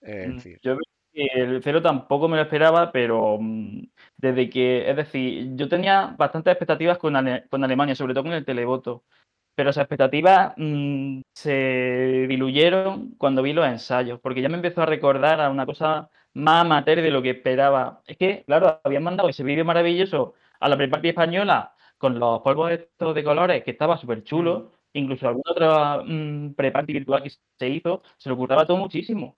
Es 0.00 0.28
Mm, 0.28 0.36
decir, 0.36 0.60
Yo 0.62 0.76
el 1.14 1.62
cero 1.62 1.82
tampoco 1.82 2.28
me 2.28 2.36
lo 2.36 2.42
esperaba, 2.42 2.90
pero 2.92 3.38
mm, 3.40 3.82
desde 4.16 4.48
que, 4.50 4.88
es 4.90 4.96
decir, 4.96 5.54
yo 5.56 5.68
tenía 5.68 6.14
bastantes 6.18 6.52
expectativas 6.52 6.98
con, 6.98 7.16
Ale- 7.16 7.46
con 7.48 7.62
Alemania, 7.64 7.94
sobre 7.94 8.14
todo 8.14 8.24
con 8.24 8.32
el 8.32 8.44
televoto, 8.44 9.04
pero 9.54 9.70
esas 9.70 9.82
expectativas 9.82 10.54
mm, 10.56 11.20
se 11.34 12.26
diluyeron 12.28 13.14
cuando 13.18 13.42
vi 13.42 13.52
los 13.52 13.66
ensayos, 13.66 14.20
porque 14.20 14.42
ya 14.42 14.48
me 14.48 14.56
empezó 14.56 14.82
a 14.82 14.86
recordar 14.86 15.40
a 15.40 15.50
una 15.50 15.66
cosa 15.66 16.10
más 16.34 16.62
amateur 16.62 17.02
de 17.02 17.10
lo 17.10 17.22
que 17.22 17.30
esperaba. 17.30 18.02
Es 18.06 18.16
que, 18.16 18.44
claro, 18.46 18.80
habían 18.84 19.02
mandado 19.02 19.28
ese 19.28 19.44
vídeo 19.44 19.64
maravilloso 19.64 20.34
a 20.60 20.68
la 20.68 20.76
preparty 20.76 21.08
española 21.08 21.74
con 21.98 22.18
los 22.18 22.40
polvos 22.42 22.72
estos 22.72 23.14
de 23.14 23.24
colores, 23.24 23.64
que 23.64 23.72
estaba 23.72 23.96
súper 23.96 24.24
chulo, 24.24 24.72
mm. 24.94 24.98
incluso 24.98 25.28
alguna 25.28 25.50
otra 25.52 26.02
mmm, 26.04 26.54
virtual 26.86 27.22
que 27.22 27.30
se 27.30 27.68
hizo, 27.68 28.02
se 28.18 28.28
lo 28.28 28.36
curraba 28.36 28.66
todo 28.66 28.76
muchísimo. 28.78 29.36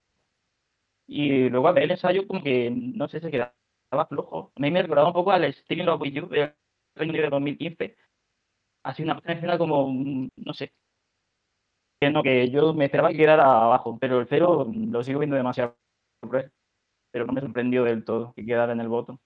Y 1.07 1.48
luego 1.50 1.68
a 1.68 1.72
ver 1.72 1.85
el 1.85 1.90
ensayo 1.92 2.27
como 2.27 2.42
que, 2.42 2.70
no 2.70 3.09
sé, 3.09 3.20
se 3.20 3.31
quedaba 3.31 3.53
flojo. 4.09 4.53
A 4.57 4.61
mí 4.61 4.70
me 4.70 4.83
recordaba 4.83 5.09
un 5.09 5.14
poco 5.14 5.33
al 5.33 5.53
Stealing 5.53 5.88
of 5.88 6.03
You 6.05 6.29
de 6.29 6.55
2015, 6.96 7.96
ha 8.85 8.94
sido 8.94 9.07
una 9.07 9.14
pasada 9.16 9.33
en 9.33 9.40
general 9.40 9.59
como, 9.59 9.88
mm, 9.88 10.29
no 10.37 10.55
sé, 10.55 10.73
que 12.23 12.51
yo 12.51 12.75
me 12.75 12.85
esperaba 12.85 13.11
que 13.11 13.16
quedara 13.16 13.44
abajo, 13.44 13.97
pero 13.99 14.20
el 14.20 14.27
cero 14.29 14.70
lo 14.70 15.03
sigo 15.03 15.20
viendo 15.20 15.37
demasiado, 15.37 15.77
¿eh? 16.35 16.51
pero 17.11 17.27
no 17.27 17.33
me 17.33 17.40
sorprendió 17.40 17.85
del 17.85 18.05
todo 18.05 18.33
que 18.35 18.44
quedara 18.44 18.73
en 18.73 18.81
el 18.81 18.88
voto. 18.88 19.20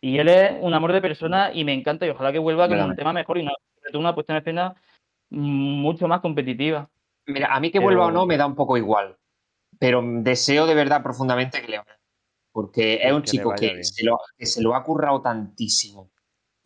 Y 0.00 0.18
él 0.18 0.28
es 0.28 0.52
un 0.60 0.72
amor 0.72 0.92
de 0.92 1.00
persona 1.00 1.50
y 1.52 1.64
me 1.64 1.74
encanta 1.74 2.06
y 2.06 2.10
ojalá 2.10 2.32
que 2.32 2.38
vuelva 2.38 2.68
con 2.68 2.80
un 2.80 2.96
tema 2.96 3.12
mejor 3.12 3.38
y 3.38 3.46
una, 3.94 4.14
puesta 4.14 4.32
en 4.32 4.38
escena 4.38 4.74
mm, 5.30 5.80
mucho 5.80 6.08
más 6.08 6.20
competitiva. 6.20 6.88
Mira, 7.26 7.54
a 7.54 7.60
mí 7.60 7.70
que 7.70 7.80
vuelva 7.80 8.06
o 8.06 8.10
no 8.10 8.26
me 8.26 8.36
da 8.36 8.46
un 8.46 8.54
poco 8.54 8.76
igual, 8.76 9.16
pero 9.78 10.02
deseo 10.02 10.66
de 10.66 10.74
verdad 10.74 11.02
profundamente 11.02 11.60
que 11.60 11.68
le 11.68 11.80
porque 12.52 13.00
es 13.02 13.12
un 13.12 13.22
chico 13.22 13.54
que 13.54 13.84
se, 13.84 14.04
lo, 14.60 14.74
ha 14.74 14.82
currado 14.82 15.22
tantísimo 15.22 16.10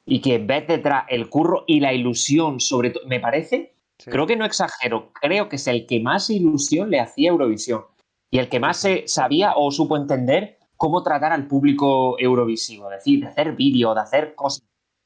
y 0.06 0.20
que 0.20 0.38
ves 0.38 0.66
detrás 0.66 1.04
el 1.08 1.28
curro 1.28 1.64
y 1.66 1.80
la 1.80 1.92
ilusión, 1.92 2.60
sobre 2.60 2.90
todo, 2.90 3.06
me 3.06 3.20
parece, 3.20 3.74
sí. 3.98 4.10
creo 4.10 4.26
que 4.26 4.36
no 4.36 4.44
exagero, 4.44 5.12
creo 5.20 5.48
que 5.48 5.56
es 5.56 5.66
el 5.66 5.86
que 5.86 6.00
más 6.00 6.28
ilusión 6.30 6.90
le 6.90 7.00
hacía 7.00 7.30
Eurovisión 7.30 7.84
y 8.30 8.38
el 8.38 8.48
que 8.48 8.60
más 8.60 8.78
se 8.78 9.04
sabía 9.06 9.54
o 9.56 9.70
supo 9.70 9.96
entender 9.96 10.58
cómo 10.76 11.02
tratar 11.02 11.32
al 11.32 11.46
público 11.46 12.18
eurovisivo, 12.18 12.90
es 12.90 12.98
decir, 12.98 13.20
de 13.20 13.28
hacer 13.28 13.52
vídeos, 13.52 13.94
de 13.94 14.00
hacer 14.00 14.34
cosas, 14.34 14.64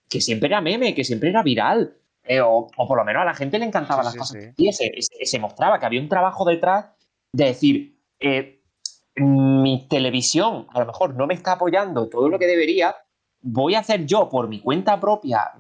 que 0.08 0.20
siempre 0.20 0.48
era 0.48 0.61
meme, 0.61 0.94
que 0.94 1.04
siempre 1.04 1.28
era 1.28 1.42
viral, 1.42 1.94
eh, 2.24 2.40
o, 2.40 2.66
o 2.76 2.88
por 2.88 2.96
lo 2.98 3.04
menos 3.04 3.22
a 3.22 3.26
la 3.26 3.34
gente 3.34 3.58
le 3.58 3.66
encantaban 3.66 4.02
Sí, 4.04 4.06
las 4.06 4.12
sí, 4.14 4.18
cosas 4.18 4.37
que 4.37 4.50
hacía, 4.50 4.72
se, 4.72 4.92
se- 5.00 5.26
se 5.26 5.38
mostraba 5.38 5.78
que 5.78 5.87
había 5.87 6.00
un 6.00 6.08
trabajo 6.08 6.44
detrás 6.44 6.87
de 7.32 7.44
decir, 7.44 8.00
eh, 8.18 8.62
mi 9.16 9.87
televisión 9.88 10.66
a 10.70 10.80
lo 10.80 10.87
mejor 10.87 11.14
no 11.14 11.26
me 11.26 11.34
está 11.34 11.52
apoyando 11.52 12.08
todo 12.08 12.28
lo 12.28 12.38
que 12.38 12.46
debería, 12.46 12.96
voy 13.40 13.74
a 13.74 13.81
hacer 13.81 14.07
yo 14.07 14.29
por 14.29 14.48
mi 14.48 14.61
cuenta 14.61 14.98
propia 15.01 15.53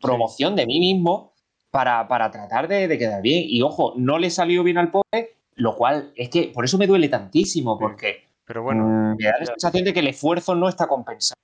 promoción 0.00 0.54
de 0.56 0.66
mí 0.66 0.78
mismo 0.80 1.34
para, 1.70 2.06
para 2.08 2.30
tratar 2.30 2.68
de, 2.68 2.88
de 2.88 2.98
quedar 2.98 3.20
bien. 3.22 3.44
Y 3.46 3.62
ojo, 3.62 3.94
no 3.96 4.18
le 4.18 4.30
salió 4.30 4.62
bien 4.62 4.78
al 4.78 4.90
pobre, 4.90 5.36
lo 5.54 5.76
cual 5.76 6.12
es 6.16 6.28
que 6.30 6.44
por 6.54 6.64
eso 6.64 6.78
me 6.78 6.86
duele 6.86 7.08
tantísimo, 7.08 7.78
porque 7.78 8.24
Pero 8.44 8.62
bueno, 8.62 8.84
mm, 8.84 9.16
me 9.16 9.24
da 9.24 9.34
la 9.40 9.46
sensación 9.46 9.84
de 9.84 9.92
que 9.92 10.00
el 10.00 10.06
esfuerzo 10.08 10.54
no 10.54 10.68
está 10.68 10.86
compensado. 10.86 11.38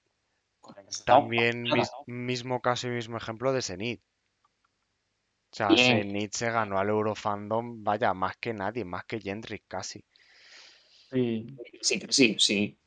con 0.60 0.78
el 0.78 0.86
resultado. 0.86 1.18
también 1.20 1.62
mis- 1.64 1.90
mismo 2.06 2.60
caso 2.60 2.86
y 2.86 2.90
mismo 2.90 3.16
ejemplo 3.16 3.52
de 3.52 3.60
Zenit. 3.62 4.00
O 5.52 5.56
sea, 5.56 5.68
Bien. 5.68 6.02
Zenit 6.02 6.32
se 6.34 6.50
ganó 6.50 6.78
al 6.78 6.88
Eurofandom, 6.88 7.84
vaya, 7.84 8.12
más 8.14 8.36
que 8.38 8.52
nadie, 8.54 8.84
más 8.84 9.04
que 9.04 9.20
Jendrik 9.20 9.64
casi. 9.68 10.02
Sí. 11.10 11.46
Sí, 11.82 12.00
sí, 12.08 12.36
sí. 12.38 12.78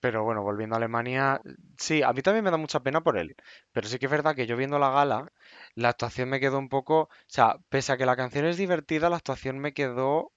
Pero 0.00 0.24
bueno, 0.24 0.42
volviendo 0.42 0.76
a 0.76 0.78
Alemania, 0.78 1.40
sí, 1.78 2.02
a 2.02 2.12
mí 2.12 2.22
también 2.22 2.44
me 2.44 2.50
da 2.50 2.56
mucha 2.56 2.80
pena 2.80 3.02
por 3.02 3.18
él. 3.18 3.36
Pero 3.72 3.88
sí 3.88 3.98
que 3.98 4.06
es 4.06 4.10
verdad 4.12 4.34
que 4.34 4.46
yo 4.46 4.56
viendo 4.56 4.78
la 4.78 4.90
gala, 4.90 5.32
la 5.74 5.90
actuación 5.90 6.28
me 6.30 6.40
quedó 6.40 6.58
un 6.58 6.68
poco, 6.68 7.02
o 7.02 7.08
sea, 7.26 7.56
pese 7.68 7.92
a 7.92 7.96
que 7.98 8.06
la 8.06 8.16
canción 8.16 8.46
es 8.46 8.56
divertida, 8.56 9.10
la 9.10 9.16
actuación 9.16 9.58
me 9.58 9.72
quedó 9.74 10.32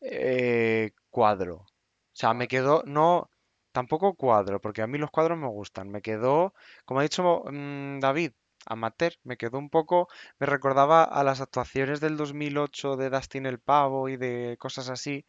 eh, 0.00 0.92
cuadro. 1.10 1.56
O 1.56 1.66
sea, 2.12 2.34
me 2.34 2.48
quedó, 2.48 2.82
no, 2.86 3.30
tampoco 3.72 4.14
cuadro, 4.14 4.60
porque 4.60 4.82
a 4.82 4.86
mí 4.86 4.98
los 4.98 5.10
cuadros 5.10 5.38
me 5.38 5.48
gustan. 5.48 5.90
Me 5.90 6.02
quedó, 6.02 6.54
como 6.84 7.00
ha 7.00 7.02
dicho 7.04 7.44
mm, 7.50 8.00
David, 8.00 8.32
amateur, 8.66 9.12
me 9.24 9.36
quedó 9.36 9.58
un 9.58 9.70
poco, 9.70 10.08
me 10.38 10.46
recordaba 10.46 11.04
a 11.04 11.24
las 11.24 11.40
actuaciones 11.40 12.00
del 12.00 12.16
2008 12.16 12.96
de 12.96 13.10
Dustin 13.10 13.46
el 13.46 13.60
Pavo 13.60 14.08
y 14.08 14.16
de 14.16 14.56
cosas 14.58 14.88
así, 14.90 15.26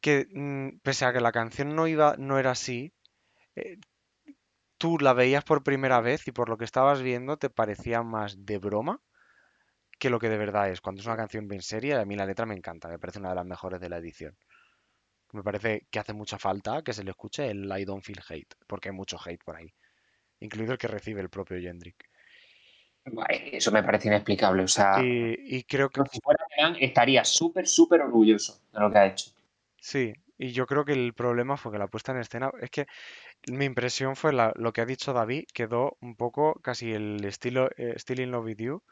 que 0.00 0.26
mm, 0.32 0.80
pese 0.82 1.04
a 1.04 1.12
que 1.12 1.20
la 1.20 1.32
canción 1.32 1.74
no 1.74 1.86
iba, 1.86 2.16
no 2.18 2.38
era 2.38 2.52
así, 2.52 2.92
eh, 3.56 3.78
tú 4.78 4.98
la 4.98 5.12
veías 5.12 5.44
por 5.44 5.62
primera 5.62 6.00
vez 6.00 6.26
y 6.28 6.32
por 6.32 6.48
lo 6.48 6.56
que 6.56 6.64
estabas 6.64 7.02
viendo 7.02 7.36
te 7.36 7.50
parecía 7.50 8.02
más 8.02 8.44
de 8.44 8.58
broma 8.58 9.00
que 9.98 10.10
lo 10.10 10.18
que 10.18 10.28
de 10.28 10.38
verdad 10.38 10.70
es. 10.70 10.80
Cuando 10.80 11.00
es 11.00 11.06
una 11.06 11.16
canción 11.16 11.48
bien 11.48 11.62
seria, 11.62 12.00
a 12.00 12.04
mí 12.04 12.16
la 12.16 12.26
letra 12.26 12.46
me 12.46 12.54
encanta, 12.54 12.88
me 12.88 12.98
parece 12.98 13.18
una 13.18 13.30
de 13.30 13.36
las 13.36 13.46
mejores 13.46 13.80
de 13.80 13.88
la 13.88 13.98
edición. 13.98 14.36
Me 15.32 15.42
parece 15.42 15.86
que 15.90 15.98
hace 15.98 16.12
mucha 16.12 16.38
falta 16.38 16.82
que 16.82 16.92
se 16.92 17.02
le 17.02 17.10
escuche 17.10 17.50
el 17.50 17.70
I 17.76 17.84
don't 17.84 18.04
feel 18.04 18.20
hate, 18.28 18.54
porque 18.66 18.90
hay 18.90 18.94
mucho 18.94 19.18
hate 19.22 19.42
por 19.44 19.56
ahí, 19.56 19.72
incluido 20.40 20.72
el 20.72 20.78
que 20.78 20.88
recibe 20.88 21.20
el 21.20 21.30
propio 21.30 21.58
Jendrik. 21.60 22.08
Eso 23.28 23.70
me 23.70 23.82
parece 23.82 24.08
inexplicable. 24.08 24.64
O 24.64 24.68
sea, 24.68 25.02
Y, 25.02 25.56
y 25.56 25.62
creo 25.64 25.90
que 25.90 26.02
si 26.10 26.20
fuera 26.20 26.44
estaría 26.80 27.24
súper, 27.24 27.66
súper 27.66 28.00
orgulloso 28.00 28.60
de 28.72 28.80
lo 28.80 28.90
que 28.90 28.98
ha 28.98 29.06
hecho. 29.06 29.30
Sí, 29.90 30.12
y 30.38 30.52
yo 30.52 30.66
creo 30.66 30.84
que 30.84 30.92
el 30.92 31.14
problema 31.14 31.56
fue 31.56 31.72
que 31.72 31.78
la 31.78 31.88
puesta 31.88 32.12
en 32.12 32.18
escena, 32.18 32.50
es 32.60 32.70
que 32.70 32.86
mi 33.48 33.66
impresión 33.66 34.16
fue 34.16 34.32
la- 34.32 34.52
lo 34.56 34.72
que 34.72 34.82
ha 34.82 34.86
dicho 34.86 35.12
David, 35.14 35.44
quedó 35.54 35.96
un 36.00 36.16
poco 36.16 36.54
casi 36.62 36.92
el 36.92 37.24
estilo 37.24 37.70
eh, 37.78 37.94
Still 37.98 38.20
in 38.20 38.32
Love 38.32 38.46
with 38.46 38.58
You, 38.58 38.82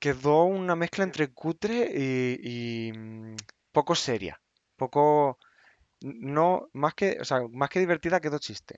quedó 0.00 0.44
una 0.44 0.74
mezcla 0.76 1.04
entre 1.04 1.32
cutre 1.32 1.88
y, 1.94 2.88
y, 2.88 2.92
mm, 2.92 3.36
poco 3.72 3.94
seria, 3.94 4.40
poco, 4.76 5.38
no, 6.02 6.68
más 6.74 6.94
que, 6.94 7.18
o 7.20 7.24
sea, 7.24 7.40
más 7.52 7.70
que 7.70 7.80
divertida 7.80 8.20
quedó 8.20 8.38
chiste. 8.38 8.76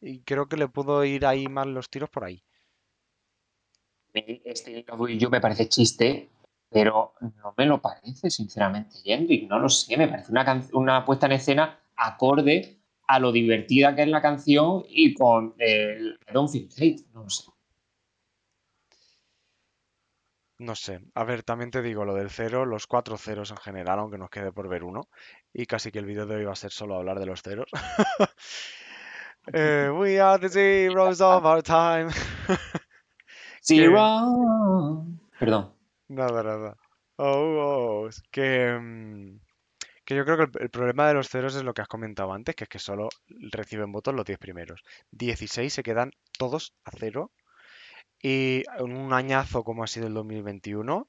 Y 0.00 0.22
creo 0.22 0.46
que 0.46 0.56
le 0.56 0.68
pudo 0.68 1.04
ir 1.04 1.26
ahí 1.26 1.48
más 1.48 1.66
los 1.66 1.90
tiros 1.90 2.08
por 2.08 2.22
ahí. 2.22 2.44
Este 4.14 4.84
Love 4.88 5.10
You 5.18 5.28
me 5.28 5.40
parece 5.40 5.68
chiste, 5.68 6.30
pero 6.74 7.14
no 7.20 7.54
me 7.56 7.66
lo 7.66 7.80
parece, 7.80 8.28
sinceramente, 8.30 8.96
Jendrik. 9.04 9.48
No 9.48 9.60
lo 9.60 9.68
sé, 9.68 9.96
me 9.96 10.08
parece 10.08 10.32
una, 10.32 10.60
una 10.72 11.04
puesta 11.04 11.26
en 11.26 11.32
escena 11.32 11.78
acorde 11.94 12.80
a 13.06 13.20
lo 13.20 13.30
divertida 13.30 13.94
que 13.94 14.02
es 14.02 14.08
la 14.08 14.20
canción 14.20 14.82
y 14.88 15.14
con 15.14 15.54
el 15.58 16.18
I 16.28 16.32
Don't 16.32 16.50
Feel 16.50 16.68
Hate. 16.76 17.04
No 17.12 17.22
lo 17.22 17.30
sé. 17.30 17.44
No 20.58 20.74
sé, 20.74 21.00
a 21.14 21.22
ver, 21.22 21.44
también 21.44 21.70
te 21.70 21.80
digo 21.80 22.04
lo 22.04 22.14
del 22.14 22.30
cero, 22.30 22.66
los 22.66 22.88
cuatro 22.88 23.18
ceros 23.18 23.52
en 23.52 23.56
general, 23.58 24.00
aunque 24.00 24.18
nos 24.18 24.30
quede 24.30 24.50
por 24.50 24.68
ver 24.68 24.82
uno, 24.82 25.02
y 25.52 25.66
casi 25.66 25.92
que 25.92 26.00
el 26.00 26.06
vídeo 26.06 26.26
de 26.26 26.36
hoy 26.36 26.44
va 26.44 26.52
a 26.52 26.56
ser 26.56 26.72
solo 26.72 26.96
hablar 26.96 27.20
de 27.20 27.26
los 27.26 27.40
ceros. 27.42 27.70
Eh, 29.52 29.90
we 29.94 30.18
are 30.18 30.38
the 30.38 30.48
zeros 30.48 31.20
of 31.20 31.44
our 31.44 31.62
time. 31.62 32.08
Zero. 33.60 35.04
Perdón. 35.38 35.74
Nada, 36.18 36.42
nada. 36.42 36.70
Oh, 37.16 38.06
oh, 38.06 38.08
que, 38.30 38.46
mm, 38.80 39.38
que 40.06 40.16
yo 40.16 40.24
creo 40.26 40.38
que 40.38 40.44
el, 40.44 40.64
el 40.64 40.70
problema 40.70 41.08
de 41.08 41.14
los 41.14 41.28
ceros 41.30 41.54
es 41.56 41.64
lo 41.64 41.74
que 41.74 41.82
has 41.82 41.88
comentado 41.88 42.32
antes, 42.32 42.54
que 42.56 42.64
es 42.64 42.70
que 42.70 42.78
solo 42.80 43.08
reciben 43.28 43.92
votos 43.92 44.14
los 44.14 44.26
10 44.26 44.38
primeros. 44.38 44.82
16 45.12 45.72
se 45.74 45.82
quedan 45.84 46.12
todos 46.38 46.74
a 46.84 46.92
cero. 46.98 47.32
Y 48.22 48.64
en 48.78 48.96
un 48.96 49.12
añazo 49.14 49.64
como 49.64 49.84
ha 49.84 49.88
sido 49.88 50.08
el 50.08 50.14
2021, 50.14 51.08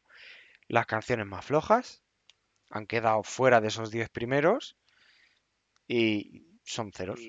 las 0.69 0.85
canciones 0.87 1.27
más 1.27 1.45
flojas 1.45 2.03
han 2.71 2.87
quedado 2.87 3.23
fuera 3.23 3.61
de 3.61 3.69
esos 3.69 3.91
10 3.91 4.09
primeros 4.09 4.77
y 5.87 6.45
son 6.63 6.91
ceros. 6.91 7.19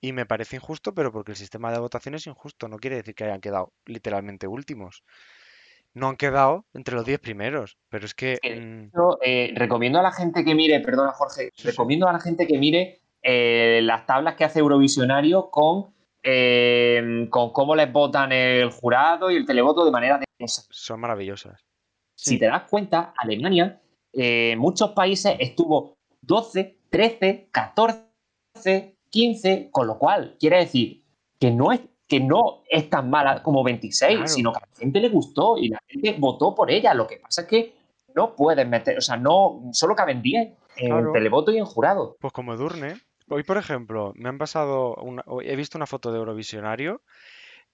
Y 0.00 0.12
me 0.12 0.26
parece 0.26 0.56
injusto, 0.56 0.94
pero 0.94 1.12
porque 1.12 1.32
el 1.32 1.36
sistema 1.36 1.70
de 1.72 1.78
votación 1.78 2.14
es 2.14 2.26
injusto. 2.26 2.68
No 2.68 2.78
quiere 2.78 2.96
decir 2.96 3.14
que 3.14 3.24
hayan 3.24 3.40
quedado 3.42 3.72
literalmente 3.84 4.46
últimos. 4.46 5.02
No 5.96 6.08
han 6.08 6.16
quedado 6.16 6.66
entre 6.74 6.94
los 6.94 7.06
10 7.06 7.20
primeros, 7.20 7.78
pero 7.88 8.04
es 8.04 8.12
que... 8.14 8.38
Eh, 8.42 8.60
mm, 8.60 8.90
Yo, 8.94 9.18
eh, 9.24 9.52
recomiendo 9.54 9.98
a 9.98 10.02
la 10.02 10.12
gente 10.12 10.44
que 10.44 10.54
mire, 10.54 10.80
perdona 10.80 11.12
Jorge, 11.12 11.44
Sí, 11.54 11.62
sí. 11.62 11.68
recomiendo 11.68 12.06
a 12.06 12.12
la 12.12 12.20
gente 12.20 12.46
que 12.46 12.58
mire 12.58 13.00
eh, 13.22 13.80
las 13.82 14.04
tablas 14.04 14.34
que 14.34 14.44
hace 14.44 14.58
Eurovisionario 14.58 15.50
con, 15.50 15.94
eh, 16.22 17.26
con 17.30 17.50
cómo 17.50 17.74
les 17.74 17.90
votan 17.90 18.30
el 18.30 18.70
jurado 18.70 19.30
y 19.30 19.36
el 19.36 19.46
televoto 19.46 19.86
de 19.86 19.90
manera 19.90 20.18
de 20.18 20.26
son 20.46 21.00
maravillosas. 21.00 21.64
Si 22.14 22.38
te 22.38 22.44
das 22.44 22.64
cuenta, 22.68 23.14
Alemania 23.16 23.80
en 24.12 24.58
muchos 24.58 24.90
países 24.90 25.34
estuvo 25.38 25.96
12, 26.20 26.76
13, 26.90 27.48
14, 27.50 28.96
15, 29.08 29.70
con 29.70 29.86
lo 29.86 29.98
cual 29.98 30.36
quiere 30.38 30.58
decir 30.58 31.02
que 31.40 31.50
no 31.50 31.72
es, 31.72 31.80
que 32.08 32.20
no 32.20 32.62
es 32.68 32.88
tan 32.88 33.10
mala 33.10 33.42
como 33.42 33.64
26, 33.64 34.16
Claro. 34.16 34.28
sino 34.28 34.52
que 34.52 34.58
a 34.58 34.66
la 34.68 34.76
gente 34.76 35.00
le 35.00 35.08
gustó 35.08 35.56
y 35.58 35.68
la 35.68 35.80
gente 35.86 36.14
votó 36.18 36.54
por 36.54 36.70
ella. 36.70 36.94
Lo 36.94 37.06
que 37.06 37.16
pasa 37.18 37.42
es 37.42 37.48
que 37.48 37.74
no 38.14 38.34
pueden 38.36 38.70
meter, 38.70 38.96
o 38.98 39.00
sea, 39.00 39.16
no, 39.16 39.68
solo 39.72 39.94
caben 39.96 40.22
10 40.22 40.56
en 40.76 40.88
Claro. 40.88 41.12
televoto 41.12 41.50
y 41.52 41.58
en 41.58 41.64
jurado. 41.64 42.16
Pues 42.20 42.32
como 42.32 42.54
Edurne. 42.54 43.00
Hoy, 43.28 43.42
por 43.42 43.56
ejemplo, 43.58 44.12
me 44.14 44.28
han 44.28 44.38
pasado, 44.38 44.94
una- 44.96 45.24
hoy 45.26 45.48
he 45.48 45.56
visto 45.56 45.76
una 45.78 45.86
foto 45.86 46.12
de 46.12 46.18
Eurovisionario 46.18 47.02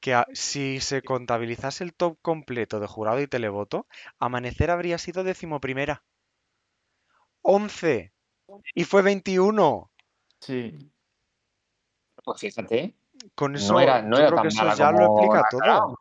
que 0.00 0.14
a- 0.14 0.26
si 0.32 0.80
se 0.80 1.02
contabilizase 1.02 1.84
el 1.84 1.94
top 1.94 2.16
completo 2.22 2.80
de 2.80 2.86
jurado 2.86 3.20
y 3.20 3.26
televoto, 3.26 3.86
Amanecer 4.18 4.70
habría 4.70 4.96
sido 4.98 5.24
decimoprimera. 5.24 6.02
11. 7.42 8.12
Y 8.74 8.84
fue 8.84 9.02
21. 9.02 9.90
Sí. 10.40 10.90
Pues 12.24 12.40
fíjate, 12.40 12.94
Con 13.34 13.54
eso, 13.56 13.72
no 13.74 13.80
era, 13.80 14.02
no 14.02 14.16
yo 14.16 14.20
era 14.20 14.26
creo 14.28 14.36
tan 14.36 14.42
que 14.42 14.48
eso 14.48 14.76
ya 14.76 14.90
lo 14.92 15.06
explica 15.06 15.34
la 15.40 15.48
todo. 15.50 15.98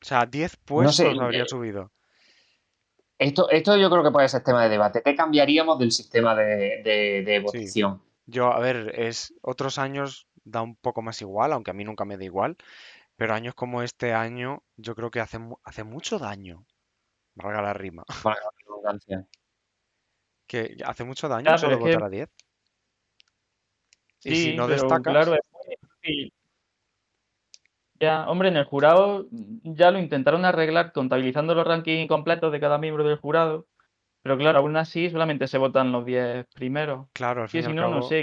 O 0.00 0.04
sea, 0.04 0.26
10 0.26 0.56
No 0.56 0.64
puestos 0.64 0.96
sé, 0.96 1.20
habría 1.20 1.42
eh, 1.42 1.48
subido. 1.48 1.90
Esto, 3.18 3.50
esto 3.50 3.76
yo 3.76 3.90
creo 3.90 4.04
que 4.04 4.10
puede 4.12 4.28
ser 4.28 4.44
tema 4.44 4.62
de 4.62 4.68
debate. 4.68 5.02
¿Qué 5.02 5.14
cambiaríamos 5.16 5.78
del 5.78 5.90
sistema 5.90 6.36
de, 6.36 6.82
de- 6.84 7.22
de 7.26 7.40
votación? 7.40 8.00
Yo, 8.26 8.52
a 8.52 8.60
ver, 8.60 8.92
es 8.94 9.34
otros 9.42 9.78
años 9.78 10.28
da 10.44 10.62
un 10.62 10.76
poco 10.76 11.02
más 11.02 11.20
igual, 11.20 11.52
aunque 11.52 11.70
a 11.72 11.74
mí 11.74 11.84
nunca 11.84 12.04
me 12.04 12.16
da 12.16 12.24
igual, 12.24 12.56
pero 13.16 13.34
años 13.34 13.54
como 13.54 13.82
este 13.82 14.12
año, 14.12 14.62
yo 14.76 14.94
creo 14.94 15.10
que 15.10 15.20
hace, 15.20 15.38
hace 15.64 15.82
mucho 15.82 16.18
daño, 16.18 16.64
valga 17.34 17.60
la 17.62 17.72
rima, 17.72 18.04
Valga 18.24 18.40
la 18.40 18.50
redundancia. 18.64 19.26
que 20.46 20.76
hace 20.84 21.04
mucho 21.04 21.28
daño 21.28 21.58
solo 21.58 21.78
que- 21.78 21.84
votar 21.84 22.04
a 22.04 22.08
10. 22.08 22.28
Y 24.24 24.34
si 24.34 24.56
no 24.56 24.66
pero 24.66 24.82
destacas, 24.82 25.12
claro, 25.14 25.34
es 25.34 25.40
difícil. 26.02 26.32
Ya, 28.00 28.28
hombre, 28.28 28.48
en 28.48 28.56
el 28.56 28.64
jurado 28.64 29.26
ya 29.30 29.90
lo 29.90 29.98
intentaron 29.98 30.44
arreglar 30.44 30.92
contabilizando 30.92 31.54
los 31.54 31.66
rankings 31.66 32.08
completos 32.08 32.52
de 32.52 32.60
cada 32.60 32.78
miembro 32.78 33.02
del 33.02 33.18
jurado, 33.18 33.66
pero 34.22 34.38
claro, 34.38 34.60
aún 34.60 34.76
así 34.76 35.10
solamente 35.10 35.48
se 35.48 35.58
votan 35.58 35.90
los 35.90 36.04
10 36.04 36.46
primeros. 36.54 37.08
claro, 37.12 37.42
al 37.42 37.48
fin 37.48 37.60
y 37.60 37.62
si 37.62 37.70
al 37.70 37.76
no, 37.76 37.90
no 37.90 38.02
sé. 38.02 38.22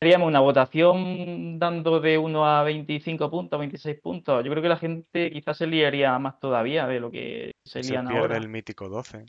Haríamos 0.00 0.28
una 0.28 0.40
votación 0.40 1.58
dando 1.58 2.00
de 2.00 2.18
1 2.18 2.46
a 2.46 2.64
25 2.64 3.30
puntos, 3.30 3.58
26 3.58 4.00
puntos. 4.00 4.44
Yo 4.44 4.50
creo 4.50 4.62
que 4.62 4.68
la 4.68 4.76
gente 4.76 5.30
quizás 5.30 5.56
se 5.56 5.66
liaría 5.66 6.18
más 6.18 6.40
todavía 6.40 6.86
de 6.88 7.00
lo 7.00 7.10
que 7.10 7.52
se 7.64 7.82
se 7.82 7.90
lían 7.90 8.08
pierde 8.08 8.36
el 8.36 8.48
mítico 8.48 8.88
12. 8.88 9.26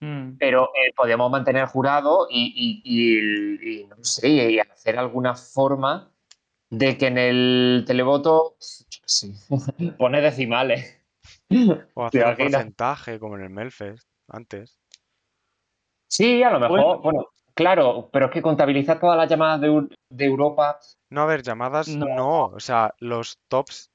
Mm. 0.00 0.38
Pero 0.38 0.70
eh, 0.74 0.92
podemos 0.96 1.30
mantener 1.30 1.66
jurado 1.66 2.26
y, 2.30 2.52
y- 2.56 2.82
y- 2.84 3.80
y 3.82 3.86
no 3.86 3.96
sé, 4.02 4.28
y 4.28 4.58
hacer 4.58 4.98
alguna 4.98 5.34
forma 5.34 6.10
de 6.70 6.96
que 6.96 7.08
en 7.08 7.18
el 7.18 7.84
televoto, 7.86 8.56
pone 9.98 10.20
decimales. 10.20 10.96
O 11.94 12.08
¿Te 12.08 12.22
hacer 12.24 12.46
un 12.46 12.50
porcentaje 12.50 13.18
como 13.18 13.36
en 13.36 13.42
el 13.42 13.50
Melfest 13.50 14.08
antes. 14.28 14.78
Sí, 16.08 16.42
a 16.42 16.50
lo 16.50 16.60
mejor, 16.60 16.78
Bueno. 16.80 17.00
bueno, 17.00 17.26
claro, 17.54 18.08
pero 18.12 18.26
es 18.26 18.32
que 18.32 18.42
contabilizar 18.42 18.98
todas 18.98 19.16
las 19.16 19.28
llamadas 19.28 19.60
de, 19.60 19.88
de 20.08 20.24
Europa, 20.24 20.78
No, 21.10 21.22
a 21.22 21.26
ver, 21.26 21.42
llamadas 21.42 21.88
No. 21.88 22.06
no, 22.06 22.44
o 22.46 22.60
sea, 22.60 22.94
los 22.98 23.38
tops, 23.48 23.90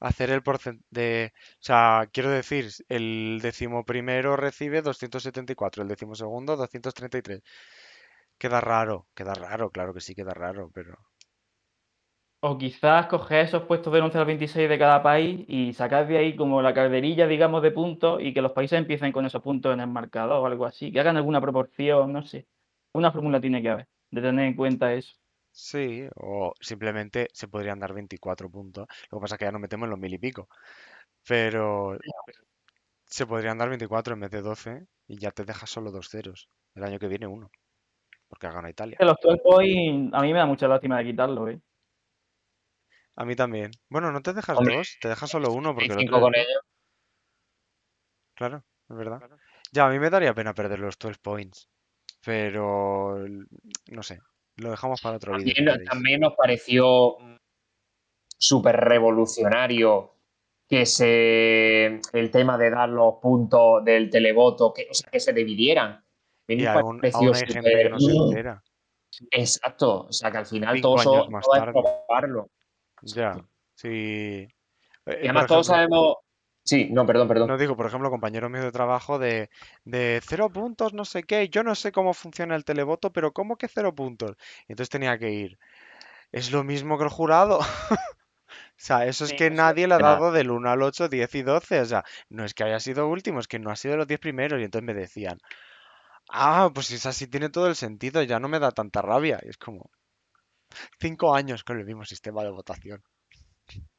hacer 0.00 0.30
el 0.30 0.42
porcentaje 0.42 1.32
o 1.34 1.56
sea, 1.60 2.08
quiero 2.12 2.30
decir, 2.30 2.70
el 2.88 3.40
decimoprimero 3.42 4.36
recibe 4.36 4.82
274, 4.82 5.82
el 5.82 5.88
decimosegundo 5.88 6.56
233. 6.56 7.42
Queda 8.38 8.60
raro, 8.60 9.08
queda 9.14 9.34
raro, 9.34 9.70
claro 9.70 9.94
que 9.94 10.00
sí 10.02 10.14
queda 10.14 10.34
raro, 10.34 10.70
pero 10.74 10.98
O 12.40 12.58
quizás 12.58 13.06
coger 13.06 13.44
esos 13.46 13.62
puestos 13.64 13.92
del 13.92 14.02
11 14.04 14.18
al 14.18 14.26
26 14.26 14.68
de 14.68 14.78
cada 14.78 15.02
país 15.02 15.44
y 15.48 15.72
sacar 15.72 16.06
de 16.06 16.18
ahí 16.18 16.36
como 16.36 16.62
la 16.62 16.74
calderilla, 16.74 17.26
digamos, 17.26 17.62
de 17.62 17.72
puntos 17.72 18.20
y 18.22 18.32
que 18.34 18.42
los 18.42 18.52
países 18.52 18.78
empiecen 18.78 19.10
con 19.12 19.26
esos 19.26 19.42
puntos 19.42 19.72
en 19.74 19.80
el 19.80 19.88
marcador 19.88 20.38
o 20.42 20.46
algo 20.46 20.64
así. 20.66 20.92
Que 20.92 21.00
hagan 21.00 21.16
alguna 21.16 21.40
proporción, 21.40 22.12
no 22.12 22.22
sé. 22.22 22.46
Una 22.92 23.10
fórmula 23.12 23.40
tiene 23.40 23.62
que 23.62 23.70
haber, 23.70 23.88
de 24.10 24.22
tener 24.22 24.46
en 24.46 24.54
cuenta 24.56 24.94
eso. 24.94 25.16
Sí, 25.56 26.08
o 26.16 26.52
simplemente 26.60 27.28
se 27.32 27.48
podrían 27.48 27.80
dar 27.80 27.92
24 27.94 28.50
puntos. 28.50 28.86
Lo 29.10 29.18
que 29.18 29.22
pasa 29.22 29.34
es 29.36 29.38
que 29.38 29.44
ya 29.46 29.52
nos 29.52 29.60
metemos 29.60 29.86
en 29.86 29.90
los 29.90 29.98
mil 29.98 30.14
y 30.14 30.18
pico, 30.18 30.48
pero 31.28 31.98
se 33.06 33.26
podrían 33.26 33.58
dar 33.58 33.68
24 33.68 34.14
en 34.14 34.20
vez 34.20 34.30
de 34.30 34.42
12 34.42 34.86
y 35.08 35.18
ya 35.18 35.32
te 35.32 35.44
dejas 35.44 35.68
solo 35.70 35.90
dos 35.90 36.08
ceros. 36.08 36.48
El 36.76 36.84
año 36.84 37.00
que 37.00 37.08
viene 37.08 37.26
uno, 37.26 37.50
porque 38.28 38.46
ha 38.48 38.52
ganado 38.52 38.70
Italia. 38.70 39.02
Los 39.08 39.16
12 39.22 39.38
points, 39.42 40.12
a 40.14 40.20
mí 40.20 40.32
me 40.34 40.38
da 40.38 40.44
mucha 40.46 40.68
lástima 40.68 40.98
de 40.98 41.04
quitarlo, 41.04 41.48
¿eh? 41.48 41.58
A 43.14 43.26
mí 43.26 43.36
también. 43.36 43.72
Bueno, 43.90 44.10
no 44.10 44.22
te 44.22 44.32
dejas 44.32 44.58
Hombre, 44.58 44.74
dos, 44.74 44.96
te 45.00 45.08
dejas 45.08 45.28
solo 45.28 45.52
uno 45.52 45.74
porque 45.74 45.92
el 45.92 45.98
25 45.98 46.20
otro 46.20 46.20
con 46.20 46.34
es- 46.34 46.34
ellos. 46.34 46.62
Claro, 48.34 48.64
es 48.88 48.96
verdad. 48.96 49.22
Ya, 49.72 49.86
a 49.86 49.90
mí 49.90 49.98
me 49.98 50.10
daría 50.10 50.34
pena 50.34 50.54
perder 50.54 50.78
los 50.78 50.98
12 50.98 51.18
points, 51.20 51.68
pero 52.24 53.16
no 53.96 54.02
sé, 54.02 54.20
lo 54.56 54.70
dejamos 54.70 55.00
para 55.00 55.16
otro 55.16 55.32
También, 55.32 55.84
también 55.84 56.20
nos 56.20 56.34
pareció 56.34 57.16
súper 58.38 58.76
revolucionario 58.76 60.12
que 60.68 60.84
se 60.84 62.00
el 62.12 62.30
tema 62.30 62.58
de 62.58 62.70
dar 62.70 62.88
los 62.88 63.14
puntos 63.22 63.84
del 63.84 64.10
televoto, 64.10 64.72
que, 64.72 64.88
o 64.90 64.94
sea, 64.94 65.10
que 65.10 65.20
se 65.20 65.32
dividieran. 65.32 66.04
Y 66.48 66.64
aún, 66.66 67.00
aún 67.12 67.34
hay 67.34 67.46
gente 67.46 67.70
que 67.70 67.88
no 67.88 68.00
se 68.00 68.12
entera. 68.12 68.62
Exacto, 69.30 70.06
o 70.08 70.12
sea 70.12 70.30
que 70.30 70.38
al 70.38 70.46
final 70.46 70.74
Cinco 70.76 70.96
todo 70.96 71.24
eso 71.24 71.38
es 71.38 71.72
probarlo. 71.72 72.50
Ya, 73.02 73.36
sí. 73.74 73.88
Eh, 73.88 74.48
Y 75.06 75.10
eh, 75.10 75.18
además 75.22 75.42
por 75.42 75.48
todos 75.48 75.68
ejemplo, 75.70 75.88
sabemos. 75.90 76.16
Sí, 76.66 76.88
no, 76.90 77.06
perdón, 77.06 77.28
perdón. 77.28 77.48
no 77.48 77.58
digo, 77.58 77.76
por 77.76 77.86
ejemplo, 77.86 78.10
compañeros 78.10 78.50
míos 78.50 78.64
de 78.64 78.72
trabajo 78.72 79.20
de, 79.20 79.50
de 79.84 80.20
cero 80.26 80.50
puntos, 80.50 80.92
no 80.94 81.04
sé 81.04 81.22
qué, 81.22 81.48
yo 81.48 81.62
no 81.62 81.76
sé 81.76 81.92
cómo 81.92 82.12
funciona 82.12 82.56
el 82.56 82.64
televoto, 82.64 83.12
pero 83.12 83.32
¿cómo 83.32 83.56
que 83.56 83.68
cero 83.68 83.94
puntos? 83.94 84.36
Y 84.66 84.72
entonces 84.72 84.90
tenía 84.90 85.16
que 85.16 85.30
ir. 85.30 85.58
Es 86.32 86.50
lo 86.52 86.64
mismo 86.64 86.98
que 86.98 87.04
el 87.04 87.10
jurado. 87.10 87.60
O 88.48 88.78
sea, 88.78 89.06
eso 89.06 89.24
es 89.24 89.30
Sí, 89.30 89.36
que 89.36 89.50
nadie 89.50 89.88
le 89.88 89.94
ha 89.94 89.98
dado 89.98 90.32
del 90.32 90.50
1 90.50 90.70
al 90.70 90.82
8, 90.82 91.08
10 91.08 91.34
y 91.34 91.42
12. 91.42 91.80
O 91.80 91.84
sea, 91.86 92.04
no 92.28 92.44
es 92.44 92.52
que 92.52 92.62
haya 92.62 92.78
sido 92.78 93.08
último, 93.08 93.40
es 93.40 93.48
que 93.48 93.58
no 93.58 93.70
ha 93.70 93.76
sido 93.76 93.92
de 93.92 93.98
los 93.98 94.06
10 94.06 94.20
primeros. 94.20 94.60
Y 94.60 94.64
entonces 94.64 94.86
me 94.86 94.92
decían, 94.92 95.38
ah, 96.28 96.70
pues 96.74 96.90
es 96.90 97.06
así, 97.06 97.26
tiene 97.26 97.48
todo 97.48 97.68
el 97.68 97.76
sentido, 97.76 98.22
ya 98.22 98.38
no 98.38 98.48
me 98.48 98.58
da 98.58 98.70
tanta 98.72 99.00
rabia. 99.00 99.40
Y 99.42 99.48
es 99.48 99.56
como, 99.56 99.90
cinco 101.00 101.34
años 101.34 101.64
con 101.64 101.78
el 101.78 101.86
mismo 101.86 102.04
sistema 102.04 102.42
de 102.44 102.50
votación. 102.50 103.02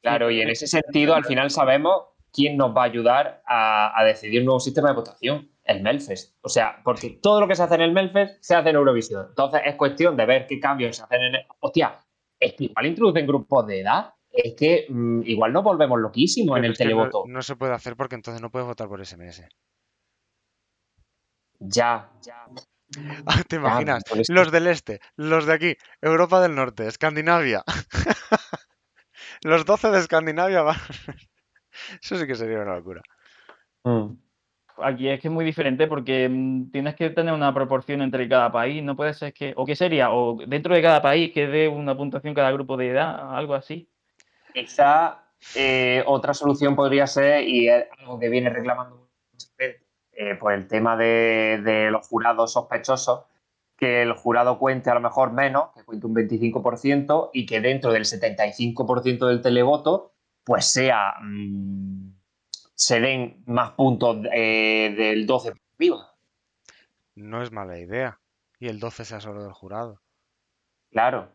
Claro, 0.00 0.30
y 0.30 0.40
en 0.40 0.48
ese 0.50 0.68
sentido, 0.68 1.14
al 1.14 1.24
final 1.24 1.50
sabemos 1.50 2.04
quién 2.32 2.56
nos 2.56 2.76
va 2.76 2.82
a 2.82 2.86
ayudar 2.86 3.42
a, 3.46 3.98
a 3.98 4.04
decidir 4.04 4.40
un 4.40 4.46
nuevo 4.46 4.60
sistema 4.60 4.88
de 4.90 4.94
votación. 4.94 5.50
El 5.64 5.82
Melfest. 5.82 6.34
O 6.40 6.48
sea, 6.48 6.80
porque 6.82 7.18
todo 7.22 7.40
lo 7.40 7.46
que 7.46 7.54
se 7.54 7.62
hace 7.62 7.74
en 7.74 7.82
el 7.82 7.92
Melfest 7.92 8.42
se 8.42 8.54
hace 8.54 8.70
en 8.70 8.76
Eurovisión. 8.76 9.26
Entonces 9.28 9.60
es 9.66 9.74
cuestión 9.76 10.16
de 10.16 10.24
ver 10.24 10.46
qué 10.46 10.58
cambios 10.58 10.96
se 10.96 11.02
hacen 11.02 11.20
en 11.20 11.34
el... 11.34 11.46
Hostia, 11.60 11.98
es 12.40 12.54
que 12.54 12.64
igual 12.64 12.86
introducen 12.86 13.26
grupos 13.26 13.66
de 13.66 13.80
edad. 13.80 14.14
Es 14.30 14.54
que 14.54 14.86
mm, 14.88 15.22
igual 15.26 15.52
nos 15.52 15.62
volvemos 15.64 15.98
loquísimos 16.00 16.56
en 16.56 16.62
Pero 16.62 16.72
el 16.72 16.78
que 16.78 16.84
no, 16.84 16.88
televoto. 16.90 17.24
no 17.26 17.42
se 17.42 17.56
puede 17.56 17.74
hacer 17.74 17.96
porque 17.96 18.14
entonces 18.14 18.40
no 18.40 18.50
puedes 18.50 18.66
votar 18.66 18.88
por 18.88 19.04
SMS. 19.04 19.42
Ya, 21.60 22.10
ya. 22.22 22.46
Ah, 23.26 23.42
¿Te 23.46 23.56
imaginas? 23.56 24.02
Los 24.28 24.50
del 24.50 24.66
este, 24.66 25.00
los 25.16 25.44
de 25.44 25.52
aquí, 25.52 25.76
Europa 26.00 26.40
del 26.40 26.54
Norte, 26.54 26.86
Escandinavia. 26.86 27.62
Los 29.42 29.66
12 29.66 29.90
de 29.90 29.98
Escandinavia 29.98 30.62
van. 30.62 30.78
Eso 32.02 32.16
sí 32.16 32.26
que 32.26 32.34
sería 32.34 32.60
una 32.60 32.76
locura. 32.76 33.02
Mm. 33.84 34.12
Aquí 34.80 35.08
es 35.08 35.20
que 35.20 35.28
es 35.28 35.34
muy 35.34 35.44
diferente 35.44 35.86
porque 35.86 36.28
mm, 36.28 36.70
tienes 36.70 36.94
que 36.94 37.10
tener 37.10 37.34
una 37.34 37.52
proporción 37.52 38.02
entre 38.02 38.28
cada 38.28 38.52
país. 38.52 38.82
No 38.82 38.96
puede 38.96 39.14
ser 39.14 39.32
que. 39.32 39.52
¿O 39.56 39.64
qué 39.66 39.74
sería? 39.74 40.12
O 40.12 40.38
dentro 40.46 40.74
de 40.74 40.82
cada 40.82 41.02
país 41.02 41.32
que 41.32 41.46
dé 41.46 41.68
una 41.68 41.96
puntuación 41.96 42.34
cada 42.34 42.52
grupo 42.52 42.76
de 42.76 42.90
edad, 42.90 43.36
algo 43.36 43.54
así. 43.54 43.88
Quizá 44.54 45.24
eh, 45.54 46.02
otra 46.06 46.34
solución 46.34 46.74
podría 46.76 47.06
ser, 47.06 47.44
y 47.44 47.68
es 47.68 47.86
algo 47.98 48.18
que 48.18 48.28
viene 48.28 48.50
reclamando 48.50 49.08
mucha 49.32 49.48
gente, 49.56 49.84
eh, 50.12 50.34
por 50.34 50.52
el 50.52 50.66
tema 50.66 50.96
de, 50.96 51.60
de 51.64 51.90
los 51.90 52.06
jurados 52.06 52.52
sospechosos, 52.52 53.24
que 53.76 54.02
el 54.02 54.12
jurado 54.12 54.58
cuente 54.58 54.90
a 54.90 54.94
lo 54.94 55.00
mejor 55.00 55.32
menos, 55.32 55.70
que 55.74 55.84
cuente 55.84 56.06
un 56.06 56.14
25%, 56.14 57.30
y 57.32 57.46
que 57.46 57.60
dentro 57.60 57.92
del 57.92 58.04
75% 58.04 59.26
del 59.26 59.40
televoto, 59.40 60.12
pues 60.48 60.64
sea. 60.64 61.12
mm, 61.20 62.14
se 62.74 63.00
den 63.00 63.42
más 63.46 63.72
puntos 63.72 64.24
eh, 64.32 64.94
del 64.96 65.26
12 65.26 65.50
para 65.50 65.62
arriba. 65.76 66.14
No 67.16 67.42
es 67.42 67.52
mala 67.52 67.78
idea. 67.78 68.18
Y 68.58 68.68
el 68.68 68.80
12 68.80 69.04
sea 69.04 69.20
solo 69.20 69.42
del 69.42 69.52
jurado. 69.52 70.00
Claro. 70.90 71.28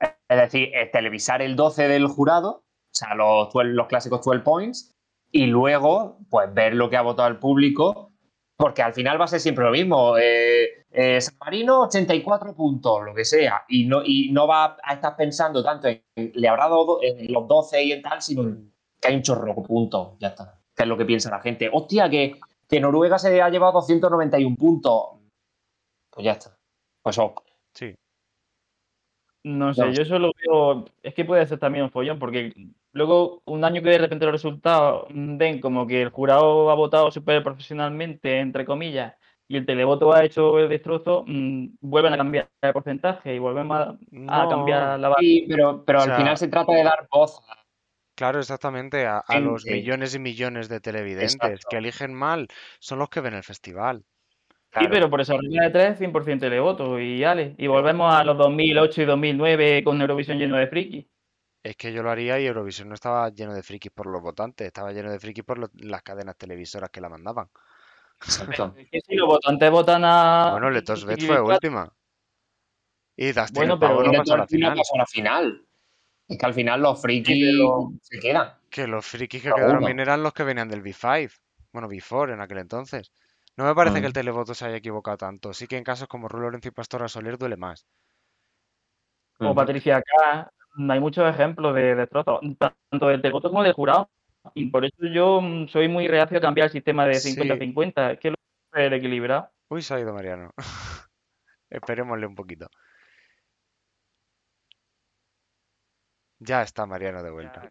Es 0.00 0.38
decir, 0.40 0.70
es 0.74 0.90
televisar 0.90 1.42
el 1.42 1.56
12 1.56 1.88
del 1.88 2.06
jurado, 2.06 2.64
o 2.64 2.94
sea, 2.94 3.14
los, 3.14 3.52
12 3.52 3.68
los 3.70 3.86
clásicos 3.88 4.24
12 4.24 4.40
points, 4.40 4.96
y 5.30 5.46
luego, 5.46 6.20
pues 6.30 6.54
ver 6.54 6.74
lo 6.74 6.88
que 6.88 6.96
ha 6.96 7.02
votado 7.02 7.28
el 7.28 7.38
público 7.38 8.12
Porque 8.56 8.82
al 8.82 8.94
final 8.94 9.20
va 9.20 9.26
a 9.26 9.28
ser 9.28 9.40
siempre 9.40 9.64
lo 9.64 9.72
mismo. 9.72 10.16
Eh, 10.16 10.77
eh, 11.00 11.20
San 11.20 11.36
Marino, 11.38 11.82
84 11.82 12.56
puntos, 12.56 13.04
lo 13.04 13.14
que 13.14 13.24
sea. 13.24 13.62
Y 13.68 13.86
no, 13.86 14.02
y 14.04 14.32
no 14.32 14.48
va 14.48 14.76
a 14.82 14.94
estar 14.94 15.14
pensando 15.16 15.62
tanto 15.62 15.86
en, 15.86 16.02
le 16.34 16.48
habrá 16.48 16.64
dado 16.64 16.98
en 17.00 17.32
los 17.32 17.46
12 17.46 17.84
y 17.84 17.92
en 17.92 18.02
tal, 18.02 18.20
sino 18.20 18.42
en 18.42 18.72
que 19.00 19.06
hay 19.06 19.14
un 19.14 19.22
chorro 19.22 19.46
de 19.46 19.62
puntos. 19.62 20.18
Ya 20.18 20.28
está. 20.28 20.60
Que 20.74 20.82
es 20.82 20.88
lo 20.88 20.98
que 20.98 21.04
piensa 21.04 21.30
la 21.30 21.38
gente. 21.40 21.70
Hostia, 21.72 22.10
que, 22.10 22.40
que 22.68 22.80
Noruega 22.80 23.16
se 23.16 23.40
ha 23.40 23.48
llevado 23.48 23.74
291 23.74 24.56
puntos. 24.56 25.20
Pues 26.10 26.24
ya 26.24 26.32
está. 26.32 26.58
Pues 27.00 27.16
ok. 27.16 27.42
Sí. 27.74 27.94
No 29.44 29.72
sé, 29.72 29.82
No. 29.82 29.92
yo 29.92 30.02
eso 30.02 30.18
lo 30.18 30.32
veo. 30.44 30.84
Es 31.00 31.14
que 31.14 31.24
puede 31.24 31.46
ser 31.46 31.60
también 31.60 31.84
un 31.84 31.92
follón, 31.92 32.18
porque 32.18 32.52
luego, 32.90 33.40
un 33.44 33.64
año 33.64 33.82
que 33.82 33.90
de 33.90 33.98
repente 33.98 34.24
los 34.24 34.32
resultados 34.32 35.06
den 35.10 35.60
como 35.60 35.86
que 35.86 36.02
el 36.02 36.08
jurado 36.08 36.70
ha 36.70 36.74
votado 36.74 37.12
súper 37.12 37.44
profesionalmente, 37.44 38.40
entre 38.40 38.64
comillas, 38.64 39.14
y 39.48 39.56
el 39.56 39.64
televoto 39.66 40.12
ha 40.12 40.24
hecho 40.24 40.58
el 40.58 40.68
destrozo, 40.68 41.24
mm, 41.26 41.76
vuelven 41.80 42.12
a 42.12 42.16
cambiar 42.18 42.48
el 42.60 42.72
porcentaje 42.72 43.34
y 43.34 43.38
volvemos 43.38 43.76
a, 43.78 43.82
a 43.90 43.96
No, 44.10 44.48
cambiar 44.50 45.00
la 45.00 45.08
base. 45.08 45.20
Sí, 45.22 45.46
pero, 45.48 45.82
pero 45.84 45.98
O 46.00 46.02
al 46.02 46.08
sea- 46.08 46.16
final 46.18 46.36
se 46.36 46.48
trata 46.48 46.72
de 46.72 46.84
dar 46.84 47.08
voz 47.10 47.40
Claro, 48.14 48.40
exactamente. 48.40 49.06
A, 49.06 49.18
a 49.20 49.38
los 49.38 49.64
millones 49.64 50.12
y 50.14 50.18
millones 50.18 50.68
de 50.68 50.80
televidentes 50.80 51.34
Exacto. 51.36 51.68
que 51.70 51.76
eligen 51.76 52.12
mal 52.12 52.48
son 52.80 52.98
los 52.98 53.08
que 53.08 53.20
ven 53.20 53.34
el 53.34 53.44
festival. 53.44 54.04
Sí, 54.76 54.86
pero 54.90 55.08
por 55.08 55.20
esa 55.20 55.34
regla 55.36 55.62
de 55.64 55.70
tres, 55.70 55.98
100% 56.00 56.40
televoto 56.40 56.98
y 57.00 57.22
Ale. 57.22 57.54
Y 57.58 57.68
volvemos 57.68 58.12
a 58.12 58.24
los 58.24 58.36
2008 58.36 59.02
y 59.02 59.04
2009 59.04 59.84
con 59.84 60.00
Eurovisión 60.00 60.36
lleno 60.36 60.56
de 60.56 60.66
friki. 60.66 61.08
Es 61.62 61.76
que 61.76 61.92
yo 61.92 62.02
lo 62.02 62.10
haría 62.10 62.38
y 62.40 62.46
Eurovisión 62.46 62.88
no 62.88 62.94
estaba 62.94 63.28
lleno 63.30 63.54
de 63.54 63.62
frikis 63.62 63.92
por 63.92 64.06
los 64.06 64.20
votantes, 64.20 64.66
estaba 64.66 64.92
lleno 64.92 65.10
de 65.12 65.20
frikis 65.20 65.44
por 65.44 65.58
lo- 65.58 65.70
las 65.74 66.02
cadenas 66.02 66.36
televisoras 66.36 66.90
que 66.90 67.00
la 67.00 67.08
mandaban. 67.08 67.48
Exacto. 68.20 68.74
Es 68.78 68.90
que 68.90 69.00
si 69.00 69.14
los 69.16 69.26
votantes 69.26 69.70
votan 69.70 70.02
a. 70.04 70.50
Bueno, 70.52 70.70
Letos 70.70 71.04
Bet 71.04 71.24
fue 71.24 71.40
última. 71.40 71.92
Y 73.16 73.32
Dustin 73.32 73.54
Bueno, 73.54 73.78
pero 73.78 74.02
no 74.02 74.12
pasó 74.12 74.34
a 74.34 74.38
la 74.38 74.46
final. 74.46 74.76
pasó 74.76 74.94
a 74.94 74.98
la 74.98 75.06
final. 75.06 75.64
Es 76.28 76.38
que 76.38 76.46
al 76.46 76.54
final 76.54 76.82
los 76.82 77.00
frikis 77.00 77.56
pero- 77.56 77.92
se 78.02 78.18
quedan. 78.20 78.52
Que 78.70 78.86
los 78.86 79.04
frikis 79.06 79.42
que 79.42 79.52
quedaron 79.52 79.84
bien 79.84 79.98
eran 79.98 80.22
los 80.22 80.32
que 80.34 80.44
venían 80.44 80.68
del 80.68 80.82
B5. 80.82 81.32
Bueno, 81.72 81.88
B4 81.88 82.34
en 82.34 82.40
aquel 82.40 82.58
entonces. 82.58 83.10
No 83.56 83.64
me 83.64 83.74
parece 83.74 84.00
que 84.00 84.06
el 84.06 84.12
Mm. 84.12 84.14
televoto 84.14 84.54
se 84.54 84.66
haya 84.66 84.76
equivocado 84.76 85.16
tanto. 85.16 85.52
Sí 85.52 85.66
que 85.66 85.76
en 85.76 85.84
casos 85.84 86.06
como 86.06 86.28
Ru 86.28 86.40
Lorenzo 86.40 86.68
y 86.68 86.70
Pastora 86.72 87.08
Soler 87.08 87.38
duele 87.38 87.56
más. 87.56 87.86
O 89.40 89.46
Ujú. 89.46 89.54
Patricia 89.54 89.96
acá. 89.96 90.52
Hay 90.90 91.00
muchos 91.00 91.28
ejemplos 91.28 91.74
de 91.74 91.94
destrozos, 91.96 92.40
tanto 92.58 93.08
del 93.08 93.20
televoto 93.20 93.48
como 93.50 93.62
del 93.64 93.72
jurado. 93.72 94.08
Y 94.54 94.66
por 94.70 94.84
eso 94.84 94.96
yo 95.12 95.40
mm, 95.40 95.68
soy 95.68 95.88
muy 95.88 96.08
reacio 96.08 96.38
a 96.38 96.40
cambiar 96.40 96.66
el 96.66 96.72
sistema 96.72 97.06
de 97.06 97.14
Sí. 97.14 97.34
50-50. 97.36 98.12
Es 98.12 98.18
que 98.20 98.30
lo 98.30 98.36
el 98.74 98.92
equilibrado. 98.92 99.50
Uy, 99.68 99.82
se 99.82 99.94
ha 99.94 100.00
ido 100.00 100.12
Mariano. 100.14 100.52
Esperémosle 101.70 102.26
un 102.26 102.34
poquito. 102.34 102.68
Ya 106.40 106.62
está 106.62 106.86
Mariano 106.86 107.22
de 107.22 107.30
vuelta. 107.30 107.70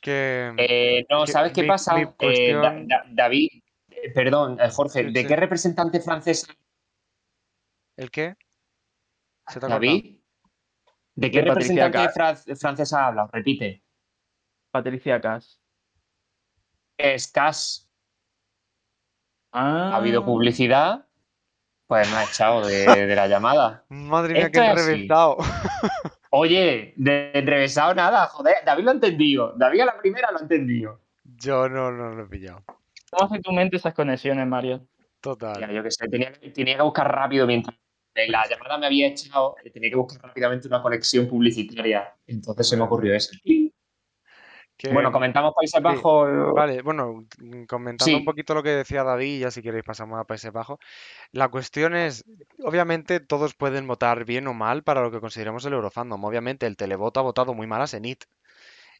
Que 0.00 0.52
Eh, 0.56 1.06
no, 1.10 1.24
que 1.24 1.32
¿sabes 1.32 1.52
qué 1.52 1.62
mi- 1.62 1.68
pasa? 1.68 1.94
mi 1.94 2.02
Eh, 2.02 2.04
Da- 2.06 2.12
cuestión- 2.16 2.88
Da- 2.88 3.04
David, 3.10 3.48
eh, 3.90 4.10
perdón, 4.12 4.58
Jorge, 4.72 5.04
Sí, 5.04 5.12
¿de 5.12 5.20
sí. 5.22 5.26
qué 5.28 5.36
representante 5.36 6.00
francés 6.00 6.46
¿El 7.96 8.10
qué? 8.10 8.34
David? 9.60 10.20
¿De 11.14 11.30
qué 11.30 11.42
representante 11.42 11.98
fran- 12.08 12.56
francesa 12.58 13.06
habla? 13.08 13.28
Repite. 13.30 13.82
Patricia 14.70 15.20
Cas. 15.20 15.60
Es 17.02 17.28
Cass. 17.28 17.88
Ah, 19.52 19.90
Ha 19.92 19.96
habido 19.96 20.24
publicidad. 20.24 21.06
Pues 21.86 22.08
me 22.10 22.16
ha 22.18 22.24
echado 22.24 22.64
de, 22.66 23.06
de 23.06 23.16
la 23.16 23.26
llamada. 23.26 23.84
Madre 23.88 24.34
mía, 24.34 24.46
Esto 24.46 24.60
así. 24.62 24.76
reventado. 24.86 25.36
Oye, 26.30 26.94
de 26.96 27.32
enrevesado 27.34 27.94
nada, 27.94 28.26
joder. 28.26 28.56
David 28.64 28.84
lo 28.84 28.90
ha 28.90 28.94
entendido. 28.94 29.52
David 29.56 29.80
a 29.80 29.84
la 29.86 29.98
primera 29.98 30.30
lo 30.30 30.38
ha 30.38 30.42
entendido. 30.42 31.00
Yo 31.24 31.68
no, 31.68 31.90
no 31.90 32.10
lo 32.14 32.24
he 32.24 32.28
pillado. 32.28 32.62
¿Cómo 33.10 33.26
hace 33.26 33.40
tu 33.40 33.50
mente 33.50 33.76
esas 33.76 33.94
conexiones, 33.94 34.46
Mario? 34.46 34.86
Total. 35.20 35.58
Ya, 35.60 35.72
yo 35.72 35.82
qué 35.82 35.90
sé, 35.90 36.06
tenía, 36.08 36.32
tenía 36.54 36.76
que 36.76 36.82
buscar 36.82 37.12
rápido 37.12 37.46
mientras 37.46 37.76
la 38.28 38.46
llamada 38.48 38.76
me 38.78 38.86
había 38.86 39.08
echado, 39.08 39.56
tenía 39.72 39.88
que 39.90 39.96
buscar 39.96 40.20
rápidamente 40.22 40.68
una 40.68 40.82
conexión 40.82 41.26
publicitaria. 41.28 42.14
Entonces 42.26 42.68
se 42.68 42.76
me 42.76 42.82
ocurrió 42.84 43.14
eso. 43.14 43.32
Que- 44.80 44.94
Bueno, 44.94 45.12
comentamos 45.12 45.52
Países 45.54 45.82
Bajos. 45.82 46.54
Vale, 46.54 46.80
bueno, 46.80 47.26
comentando 47.68 48.06
Sí. 48.06 48.14
un 48.14 48.24
poquito 48.24 48.54
lo 48.54 48.62
que 48.62 48.70
decía 48.70 49.04
David, 49.04 49.40
ya 49.42 49.50
si 49.50 49.60
queréis 49.60 49.84
pasamos 49.84 50.18
a 50.18 50.24
Países 50.24 50.50
Bajos. 50.52 50.78
La 51.32 51.48
cuestión 51.48 51.94
es, 51.94 52.24
obviamente 52.64 53.20
todos 53.20 53.52
pueden 53.54 53.86
votar 53.86 54.24
bien 54.24 54.46
o 54.46 54.54
mal 54.54 54.82
para 54.82 55.02
lo 55.02 55.10
que 55.10 55.20
consideramos 55.20 55.66
el 55.66 55.74
Eurofandom. 55.74 56.24
Obviamente 56.24 56.66
el 56.66 56.78
televoto 56.78 57.20
ha 57.20 57.24
votado 57.24 57.52
muy 57.52 57.66
mal 57.66 57.82
a 57.82 57.86
Zenit 57.86 58.24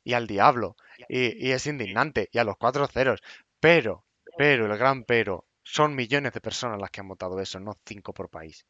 y 0.05 0.13
al 0.13 0.27
Diablo 0.27 0.77
y, 1.09 1.47
y 1.49 1.53
es 1.53 1.67
indignante 1.67 2.29
y 2.31 2.37
a 2.37 2.45
los 2.45 2.59
cuatro 2.59 2.87
ceros. 2.87 3.23
Pero, 3.59 4.05
pero, 4.37 4.67
el 4.71 4.77
gran 4.77 5.05
pero, 5.05 5.47
son 5.63 5.95
millones 5.95 6.35
de 6.35 6.43
personas 6.43 6.79
las 6.79 6.91
que 6.91 7.01
han 7.01 7.09
votado 7.09 7.41
eso, 7.41 7.59
no 7.59 7.79
cinco 7.87 8.13
por 8.13 8.29
país. 8.29 8.67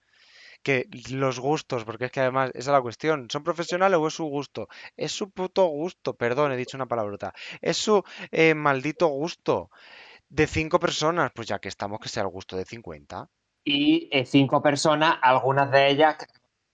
Que 0.63 0.87
los 1.11 1.41
gustos, 1.41 1.85
porque 1.85 2.07
es 2.07 2.11
que 2.13 2.21
además 2.21 2.51
esa 2.51 2.71
es 2.71 2.75
la 2.75 2.83
cuestión, 2.83 3.29
¿son 3.31 3.43
profesionales 3.43 3.99
o 3.99 4.07
es 4.07 4.15
su 4.15 4.25
gusto? 4.25 4.69
Es 4.97 5.13
su 5.13 5.31
puto 5.31 5.67
gusto, 5.67 6.15
perdón, 6.15 6.53
he 6.53 6.57
dicho 6.57 6.77
una 6.77 6.87
palabrota. 6.87 7.33
Es 7.63 7.79
su 7.79 8.03
eh, 8.31 8.55
maldito 8.55 9.07
gusto. 9.09 9.71
De 10.29 10.47
cinco 10.47 10.79
personas, 10.79 11.33
pues 11.35 11.49
ya 11.49 11.59
que 11.59 11.69
estamos, 11.69 11.99
que 11.99 12.09
sea 12.09 12.23
el 12.23 12.29
gusto 12.29 12.57
de 12.57 12.65
50. 12.65 13.29
Y 13.65 14.09
eh, 14.13 14.25
cinco 14.25 14.63
personas, 14.63 15.19
algunas 15.23 15.71
de 15.71 15.91
ellas 15.91 16.17
que 16.17 16.27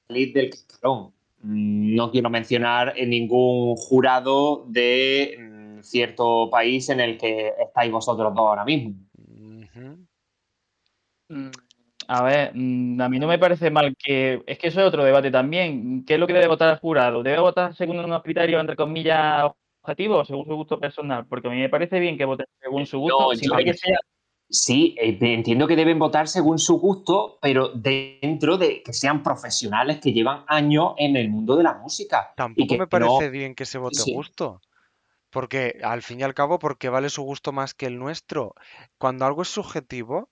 salir 0.09 0.33
del 0.33 0.51
cascarón. 0.51 1.13
Mm, 1.43 1.95
No 1.95 2.11
quiero 2.11 2.31
mencionar 2.31 2.95
en 2.97 3.11
ningún 3.11 3.77
jurado 3.77 4.65
de 4.69 5.37
mm, 5.39 5.83
cierto 5.83 6.49
país 6.51 6.89
en 6.89 7.01
el 7.01 7.19
que 7.19 7.53
estáis 7.59 7.93
vosotros 7.93 8.35
dos 8.35 8.47
ahora 8.47 8.65
mismo. 8.65 8.95
Mm, 11.29 11.51
A 12.09 12.23
ver, 12.23 12.53
mm, 12.55 13.01
a 13.01 13.09
mí 13.09 13.19
no 13.19 13.27
me 13.27 13.39
parece 13.39 13.71
mal 13.71 13.97
que. 13.99 14.43
Es 14.47 14.59
que 14.59 14.69
eso 14.69 14.81
es 14.81 14.87
otro 14.87 15.05
debate 15.05 15.31
también. 15.31 16.05
¿Qué 16.05 16.15
es 16.15 16.21
lo 16.21 16.27
que 16.27 16.33
debe 16.33 16.47
votar 16.49 16.73
el 16.73 16.79
jurado? 16.79 17.23
¿Debe 17.23 17.41
votar 17.41 17.75
según 17.75 17.99
unos 17.99 18.23
criterios, 18.23 18.61
entre 18.61 18.77
comillas, 18.77 19.45
objetivos 19.83 20.23
o 20.23 20.25
según 20.25 20.47
su 20.47 20.55
gusto 20.57 20.79
personal? 20.81 21.27
Porque 21.27 21.49
a 21.49 21.51
mí 21.51 21.59
me 21.59 21.69
parare 21.69 21.99
bien 22.01 22.17
que 22.17 22.25
voten 22.25 22.47
según 22.61 22.87
su 22.87 22.99
gusto, 22.99 23.19
No, 23.31 23.35
siempre 23.35 23.65
yo- 23.65 23.73
que 23.73 23.79
sea. 23.79 23.99
Sí, 24.49 24.95
eh, 25.01 25.19
entiendo 25.21 25.67
que 25.67 25.75
deben 25.75 25.99
votar 25.99 26.29
según 26.29 26.61
su 26.61 26.79
gusto, 26.79 27.39
pero 27.43 27.71
dentro 27.71 28.57
de 28.57 28.81
que 28.85 28.93
sean 28.93 29.21
profesionales 29.25 29.99
que 30.01 30.13
llevan 30.13 30.45
años 30.47 30.95
en 30.99 31.17
el 31.17 31.29
mundo 31.29 31.57
de 31.57 31.65
la 31.65 31.75
música. 31.75 32.33
Tampoco 32.37 32.75
que 32.75 32.79
me 32.79 32.85
no- 32.85 32.87
parece 32.89 33.31
bien 33.31 33.57
que 33.57 33.65
se 33.67 33.79
vote 33.79 33.97
sí. 33.97 34.15
gusto. 34.15 34.61
Porque 35.31 35.81
al 35.83 36.03
fin 36.03 36.21
y 36.21 36.23
al 36.23 36.35
cabo, 36.35 36.61
porque 36.61 36.89
vale 36.89 37.11
su 37.11 37.23
gusto 37.23 37.51
más 37.51 37.75
que 37.75 37.87
el 37.87 37.99
nuestro. 37.99 38.55
Cuando 38.99 39.27
algo 39.27 39.43
es 39.43 39.49
subjetivo, 39.49 40.31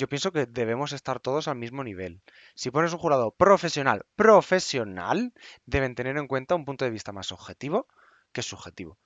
yo 0.00 0.08
pienso 0.08 0.32
que 0.32 0.46
debemos 0.46 0.92
estar 0.92 1.20
todos 1.20 1.46
al 1.46 1.56
mismo 1.56 1.84
nivel. 1.84 2.22
Si 2.54 2.70
pones 2.70 2.94
un 2.94 2.98
jurado 2.98 3.32
profesional, 3.32 4.06
profesional, 4.16 5.34
deben 5.66 5.94
tener 5.94 6.16
en 6.16 6.26
cuenta 6.26 6.54
un 6.54 6.64
punto 6.64 6.86
de 6.86 6.90
vista 6.90 7.12
más 7.12 7.32
objetivo 7.32 7.86
que 8.32 8.40
subjetivo. 8.40 8.96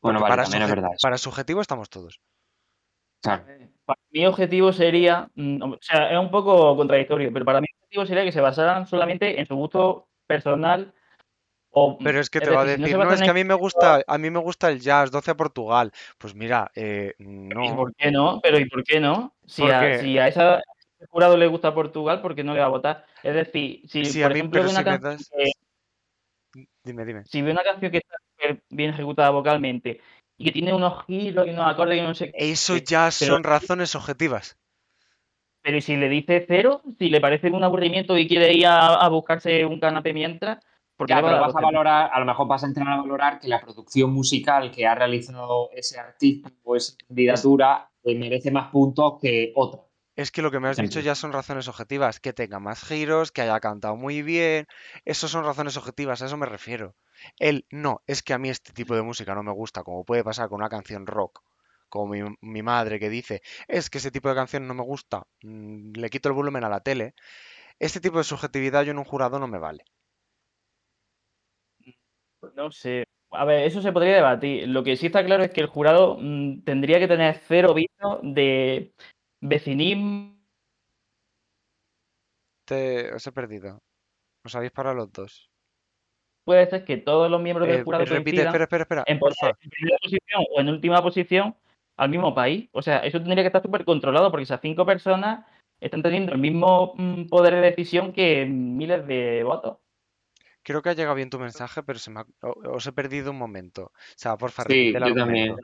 Bueno, 0.00 0.20
vale, 0.20 0.32
para, 0.32 0.42
también 0.44 0.62
es 0.62 0.70
verdad. 0.70 0.88
para 1.02 1.18
subjetivo 1.18 1.60
estamos 1.60 1.90
todos. 1.90 2.18
Claro. 3.22 3.44
Para 3.84 4.00
mi 4.10 4.24
objetivo 4.24 4.72
sería. 4.72 5.28
mm, 5.34 5.62
O 5.62 5.78
sea, 5.82 6.10
es 6.10 6.18
un 6.18 6.30
poco 6.30 6.74
contradictorio, 6.76 7.30
pero 7.30 7.44
para 7.44 7.60
mí 7.60 7.66
el 7.70 7.76
objetivo 7.82 8.06
sería 8.06 8.24
que 8.24 8.32
se 8.32 8.40
basaran 8.40 8.86
solamente 8.86 9.38
en 9.38 9.46
su 9.46 9.54
gusto 9.54 10.08
personal. 10.26 10.94
O, 11.72 11.96
Pero 11.98 12.18
es 12.20 12.28
que 12.30 12.38
es 12.38 12.44
te 12.44 12.50
va 12.50 12.62
a 12.62 12.64
decir, 12.64 12.96
no 12.96 13.12
es 13.12 13.22
que 13.22 13.30
a 13.30 13.34
mí 13.34 13.44
me 13.44 13.54
gusta, 13.54 14.02
a 14.06 14.18
mí 14.18 14.28
me 14.30 14.40
gusta 14.40 14.68
el 14.70 14.80
jazz, 14.80 15.10
12 15.12 15.30
a 15.30 15.36
Portugal. 15.36 15.92
Pues 16.18 16.34
mira, 16.34 16.70
eh, 16.74 17.14
¿Y 17.18 17.24
no. 17.24 17.76
por 17.76 17.94
qué 17.94 18.10
no? 18.10 18.40
Pero 18.42 18.58
¿y 18.58 18.68
por 18.68 18.82
qué 18.82 18.98
no? 18.98 19.34
Si, 19.46 19.62
¿Por 19.62 19.72
a, 19.72 19.80
qué? 19.80 19.98
si 20.00 20.18
a 20.18 20.26
esa 20.26 20.54
a 20.56 20.58
ese 20.58 21.06
jurado 21.08 21.36
le 21.36 21.46
gusta 21.46 21.72
Portugal, 21.72 22.20
¿por 22.20 22.34
qué 22.34 22.42
no 22.42 22.54
le 22.54 22.60
va 22.60 22.66
a 22.66 22.70
votar? 22.70 23.06
Es 23.22 23.34
decir, 23.34 23.82
si 23.88 24.04
Sí, 24.04 24.20
por 24.20 24.32
a 24.32 24.34
mí, 24.34 24.40
ejemplo 24.40 24.60
una 24.62 24.70
si 24.70 24.76
me 24.78 24.84
canción 24.84 25.16
das- 25.16 25.30
que, 25.30 26.64
Dime, 26.82 27.04
dime. 27.04 27.24
si 27.26 27.42
ve 27.42 27.52
una 27.52 27.62
canción 27.62 27.92
que 27.92 27.98
está 27.98 28.16
bien 28.70 28.90
ejecutada 28.90 29.30
vocalmente 29.30 30.00
y 30.36 30.44
que 30.46 30.52
tiene 30.52 30.74
unos 30.74 31.04
giros 31.06 31.46
y 31.46 31.50
unos 31.50 31.70
acordes 31.70 31.98
y 31.98 32.02
no 32.02 32.14
sé 32.14 32.32
qué, 32.32 32.50
Eso 32.50 32.74
Eh, 32.76 32.82
ya 32.84 33.10
pero- 33.16 33.34
son 33.34 33.44
razones 33.44 33.94
objetivas. 33.94 34.56
pero 35.62 35.76
¿y 35.76 35.82
si 35.82 35.96
le 35.96 36.08
dice 36.08 36.44
cero, 36.48 36.82
si 36.98 37.10
le 37.10 37.20
parece 37.20 37.48
un 37.50 37.62
aburrimiento 37.62 38.16
y 38.18 38.26
quiere 38.26 38.52
ir 38.54 38.66
a, 38.66 38.94
a 38.96 39.08
buscarse 39.08 39.64
un 39.64 39.78
canapé 39.78 40.12
mientras, 40.12 40.58
porque 41.00 41.14
Ya, 41.14 41.22
pero 41.22 41.40
vas 41.40 41.56
a 41.56 41.60
valorar, 41.62 42.10
a 42.12 42.20
lo 42.20 42.26
mejor 42.26 42.46
vas 42.46 42.62
a 42.62 42.66
entrar 42.66 42.86
a 42.86 42.98
valorar 42.98 43.40
que 43.40 43.48
la 43.48 43.58
producción 43.58 44.12
musical 44.12 44.70
que 44.70 44.86
ha 44.86 44.94
realizado 44.94 45.70
ese 45.72 45.98
artista 45.98 46.52
o 46.62 46.76
esa 46.76 46.94
candidatura 47.08 47.90
eh, 48.04 48.14
merece 48.18 48.50
más 48.50 48.70
puntos 48.70 49.14
que 49.18 49.50
otra. 49.56 49.80
Es 50.14 50.30
que 50.30 50.42
lo 50.42 50.50
que 50.50 50.60
me 50.60 50.68
has 50.68 50.76
dicho 50.76 51.00
ya 51.00 51.14
son 51.14 51.32
razones 51.32 51.68
objetivas, 51.68 52.20
que 52.20 52.34
tenga 52.34 52.58
más 52.58 52.84
giros, 52.84 53.32
que 53.32 53.40
haya 53.40 53.58
cantado 53.60 53.96
muy 53.96 54.20
bien, 54.20 54.66
eso 55.06 55.26
son 55.26 55.42
razones 55.42 55.78
objetivas, 55.78 56.20
a 56.20 56.26
eso 56.26 56.36
me 56.36 56.44
refiero. 56.44 56.94
El 57.38 57.64
no, 57.70 58.02
es 58.06 58.22
que 58.22 58.34
a 58.34 58.38
mí 58.38 58.50
este 58.50 58.74
tipo 58.74 58.94
de 58.94 59.00
música 59.00 59.34
no 59.34 59.42
me 59.42 59.52
gusta, 59.52 59.82
como 59.82 60.04
puede 60.04 60.22
pasar 60.22 60.50
con 60.50 60.60
una 60.60 60.68
canción 60.68 61.06
rock, 61.06 61.40
como 61.88 62.12
mi, 62.12 62.20
mi 62.42 62.62
madre 62.62 63.00
que 63.00 63.08
dice, 63.08 63.40
es 63.68 63.88
que 63.88 63.96
ese 63.96 64.10
tipo 64.10 64.28
de 64.28 64.34
canción 64.34 64.66
no 64.66 64.74
me 64.74 64.82
gusta, 64.82 65.26
mm, 65.40 65.92
le 65.94 66.10
quito 66.10 66.28
el 66.28 66.34
volumen 66.34 66.64
a 66.64 66.68
la 66.68 66.80
tele, 66.80 67.14
este 67.78 68.00
tipo 68.00 68.18
de 68.18 68.24
subjetividad 68.24 68.82
yo 68.82 68.90
en 68.90 68.98
un 68.98 69.04
jurado 69.04 69.38
no 69.38 69.48
me 69.48 69.58
vale. 69.58 69.86
No 72.54 72.70
sé. 72.70 73.04
A 73.32 73.44
ver, 73.44 73.64
eso 73.64 73.80
se 73.80 73.92
podría 73.92 74.16
debatir. 74.16 74.68
Lo 74.68 74.82
que 74.82 74.96
sí 74.96 75.06
está 75.06 75.24
claro 75.24 75.44
es 75.44 75.50
que 75.50 75.60
el 75.60 75.68
jurado 75.68 76.16
mm, 76.20 76.62
tendría 76.62 76.98
que 76.98 77.08
tener 77.08 77.40
cero 77.46 77.74
visto 77.74 78.20
de 78.22 78.92
vecinismo. 79.40 80.36
Te, 82.66 83.12
os 83.12 83.26
he 83.26 83.32
perdido. 83.32 83.78
Os 84.44 84.54
habéis 84.54 84.72
para 84.72 84.94
los 84.94 85.12
dos. 85.12 85.50
Puede 86.44 86.68
ser 86.68 86.84
que 86.84 86.96
todos 86.96 87.30
los 87.30 87.40
miembros 87.40 87.68
Eh, 87.68 87.72
del 87.72 87.84
jurado 87.84 88.04
repite, 88.04 88.42
espera, 88.42 88.64
espera, 88.64 88.82
espera, 88.82 89.04
en 89.06 89.18
porfa. 89.18 89.50
en 89.60 89.70
primera 89.70 89.98
posición 90.02 90.44
o 90.54 90.60
en 90.60 90.68
última 90.68 91.02
posición 91.02 91.54
al 91.96 92.08
mismo 92.08 92.34
país. 92.34 92.68
O 92.72 92.82
sea, 92.82 92.98
eso 92.98 93.18
tendría 93.18 93.42
que 93.42 93.48
estar 93.48 93.62
súper 93.62 93.84
controlado 93.84 94.30
porque 94.30 94.44
esas 94.44 94.60
cinco 94.60 94.86
personas 94.86 95.46
están 95.80 96.02
teniendo 96.02 96.32
el 96.32 96.38
mismo 96.38 96.94
mm, 96.96 97.26
poder 97.26 97.54
de 97.54 97.60
decisión 97.60 98.12
que 98.12 98.46
miles 98.46 99.06
de 99.06 99.44
votos. 99.44 99.78
Creo 100.62 100.82
que 100.82 100.90
ha 100.90 100.94
llegado 100.94 101.14
bien 101.14 101.30
tu 101.30 101.38
mensaje, 101.38 101.82
pero 101.82 101.98
se 101.98 102.10
me 102.10 102.20
ha- 102.20 102.26
os 102.42 102.86
he 102.86 102.92
perdido 102.92 103.30
un 103.30 103.38
momento. 103.38 103.84
O 103.84 103.92
sea, 104.16 104.36
porfa, 104.36 104.64
Sí, 104.64 104.68
repite 104.68 104.98
el 104.98 105.04
yo 105.04 105.14
también. 105.14 105.56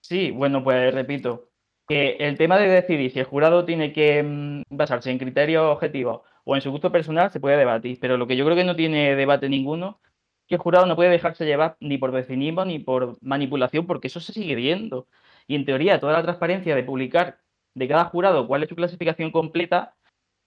Sí, 0.00 0.30
bueno, 0.30 0.64
pues 0.64 0.92
repito, 0.92 1.48
que 1.88 2.16
el 2.18 2.36
tema 2.36 2.58
de 2.58 2.68
decidir 2.68 3.10
si 3.12 3.20
el 3.20 3.24
jurado 3.24 3.64
tiene 3.64 3.92
que 3.92 4.22
mm, 4.22 4.62
basarse 4.70 5.10
en 5.10 5.18
criterios 5.18 5.64
objetivos 5.64 6.22
o 6.44 6.56
en 6.56 6.62
su 6.62 6.70
gusto 6.70 6.90
personal 6.90 7.30
se 7.30 7.40
puede 7.40 7.56
debatir, 7.56 7.98
pero 8.00 8.16
lo 8.16 8.26
que 8.26 8.36
yo 8.36 8.44
creo 8.44 8.56
que 8.56 8.64
no 8.64 8.74
tiene 8.76 9.14
debate 9.14 9.48
ninguno 9.48 10.00
es 10.42 10.48
que 10.48 10.54
el 10.56 10.60
jurado 10.60 10.86
no 10.86 10.96
puede 10.96 11.10
dejarse 11.10 11.46
llevar 11.46 11.76
ni 11.80 11.98
por 11.98 12.10
vecinismo 12.10 12.64
ni 12.64 12.78
por 12.80 13.16
manipulación, 13.22 13.86
porque 13.86 14.08
eso 14.08 14.20
se 14.20 14.32
sigue 14.32 14.54
viendo. 14.56 15.06
Y 15.46 15.54
en 15.54 15.64
teoría, 15.64 16.00
toda 16.00 16.12
la 16.14 16.22
transparencia 16.22 16.74
de 16.74 16.82
publicar 16.82 17.40
de 17.74 17.88
cada 17.88 18.04
jurado 18.06 18.46
cuál 18.48 18.62
es 18.64 18.68
su 18.68 18.76
clasificación 18.76 19.30
completa 19.30 19.94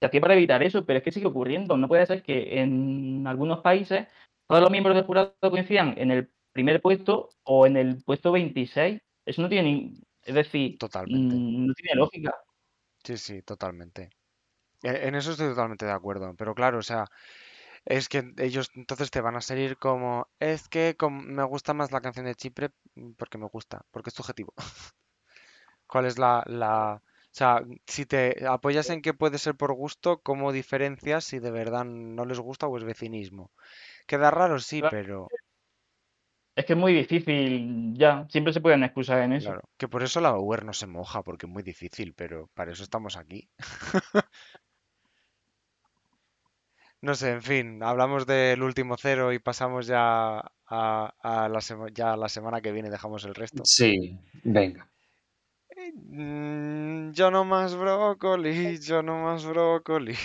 se 0.06 0.10
hacía 0.10 0.22
para 0.22 0.34
evitar 0.36 0.64
eso, 0.64 0.86
pero 0.86 0.98
es 0.98 1.04
que 1.04 1.12
sigue 1.12 1.28
ocurriendo. 1.28 1.78
No 1.78 1.88
puede 1.88 2.06
ser 2.06 2.24
que 2.24 2.60
en 2.62 3.26
algunos 3.28 3.62
países 3.62 4.08
todos 4.48 4.62
los 4.62 4.72
miembros 4.72 4.96
del 4.96 5.06
jurado 5.06 5.36
coincidan 5.42 5.96
en 5.98 6.12
el 6.12 6.30
primer 6.52 6.82
puesto 6.82 7.30
o 7.44 7.66
en 7.68 7.78
el 7.78 8.04
puesto 8.04 8.32
26. 8.32 9.02
Eso 9.26 9.42
no 9.42 9.50
tiene 9.50 9.72
ni... 9.74 9.94
Es 10.24 10.36
decir, 10.36 10.78
Totalmente. 10.80 11.36
mm, 11.36 11.68
no 11.68 11.74
tiene 11.74 11.96
lógica. 11.96 12.34
Sí, 13.04 13.18
sí, 13.18 13.42
totalmente. 13.42 14.10
E- 14.84 15.08
En 15.08 15.16
eso 15.16 15.32
estoy 15.32 15.50
totalmente 15.50 15.86
de 15.86 15.92
acuerdo. 15.94 16.36
Pero 16.38 16.56
claro, 16.56 16.80
o 16.80 16.84
sea, 16.84 17.06
es 17.86 18.10
que 18.10 18.34
ellos 18.40 18.72
entonces 18.76 19.12
te 19.12 19.22
van 19.22 19.38
a 19.38 19.42
salir 19.42 19.78
como, 19.78 20.30
es 20.40 20.70
que 20.70 20.96
me 21.12 21.44
gusta 21.46 21.74
más 21.76 21.92
la 21.94 22.02
canción 22.02 22.26
de 22.28 22.36
Chipre 22.36 22.72
porque 23.18 23.38
me 23.40 23.48
gusta, 23.48 23.86
porque 23.92 24.10
es 24.12 24.16
subjetivo. 24.16 24.54
¿Cuál 25.88 26.06
es 26.06 26.18
la, 26.20 26.44
la... 26.48 27.02
O 27.36 27.38
sea, 27.38 27.62
si 27.86 28.06
te 28.06 28.48
apoyas 28.48 28.90
en 28.90 29.02
que 29.04 29.14
puede 29.14 29.38
ser 29.40 29.56
por 29.56 29.74
gusto, 29.74 30.22
¿cómo 30.28 30.54
diferencias 30.54 31.26
si 31.26 31.40
de 31.40 31.52
verdad 31.52 31.84
no 31.86 32.24
les 32.26 32.40
gusta 32.40 32.66
o 32.68 32.78
es 32.78 32.86
vecinismo? 32.86 33.52
Queda 34.08 34.32
raro, 34.32 34.60
sí, 34.60 34.80
Claro. 34.82 34.96
pero 34.96 35.28
Es 36.56 36.66
que 36.66 36.74
es 36.74 36.80
muy 36.80 36.94
difícil, 36.94 37.94
ya, 37.98 38.26
siempre 38.30 38.52
se 38.54 38.62
pueden 38.62 38.84
excusar 38.84 39.22
en 39.22 39.34
eso. 39.34 39.50
claro. 39.50 39.62
Que 39.78 39.88
por 39.88 40.04
eso 40.04 40.22
la 40.22 40.38
UER 40.38 40.66
no 40.66 40.74
se 40.74 40.88
moja, 40.88 41.22
porque 41.24 41.46
es 41.46 41.52
muy 41.52 41.64
difícil, 41.64 42.14
pero 42.14 42.48
para 42.54 42.72
eso 42.72 42.84
estamos 42.84 43.18
aquí. 43.18 43.50
No 47.08 47.14
sé, 47.20 47.30
en 47.32 47.42
fin, 47.42 47.84
hablamos 47.84 48.26
del 48.26 48.62
último 48.62 48.98
cero 48.98 49.32
y 49.32 49.40
pasamos 49.40 49.88
ya 49.88 50.40
a, 50.40 51.14
a 51.20 51.50
la, 51.50 51.62
sema- 51.62 51.90
ya 51.94 52.12
a 52.14 52.18
la 52.18 52.28
semana 52.30 52.60
que 52.62 52.72
viene, 52.74 52.90
dejamos 52.90 53.24
el 53.26 53.36
resto. 53.36 53.72
Sí, 53.72 54.18
venga. 54.44 54.88
Mm, 55.94 57.12
yo 57.12 57.32
no 57.32 57.44
más 57.44 57.76
brócoli, 57.76 58.80
yo 58.80 59.02
no 59.02 59.24
más 59.24 59.46
brócoli. 59.46 60.16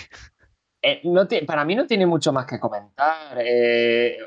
Eh, 0.83 1.01
no 1.03 1.27
para 1.45 1.63
mí 1.63 1.75
no 1.75 1.85
tiene 1.85 2.07
mucho 2.07 2.33
más 2.33 2.45
que 2.47 2.59
comentar. 2.59 3.37
eh, 3.39 4.17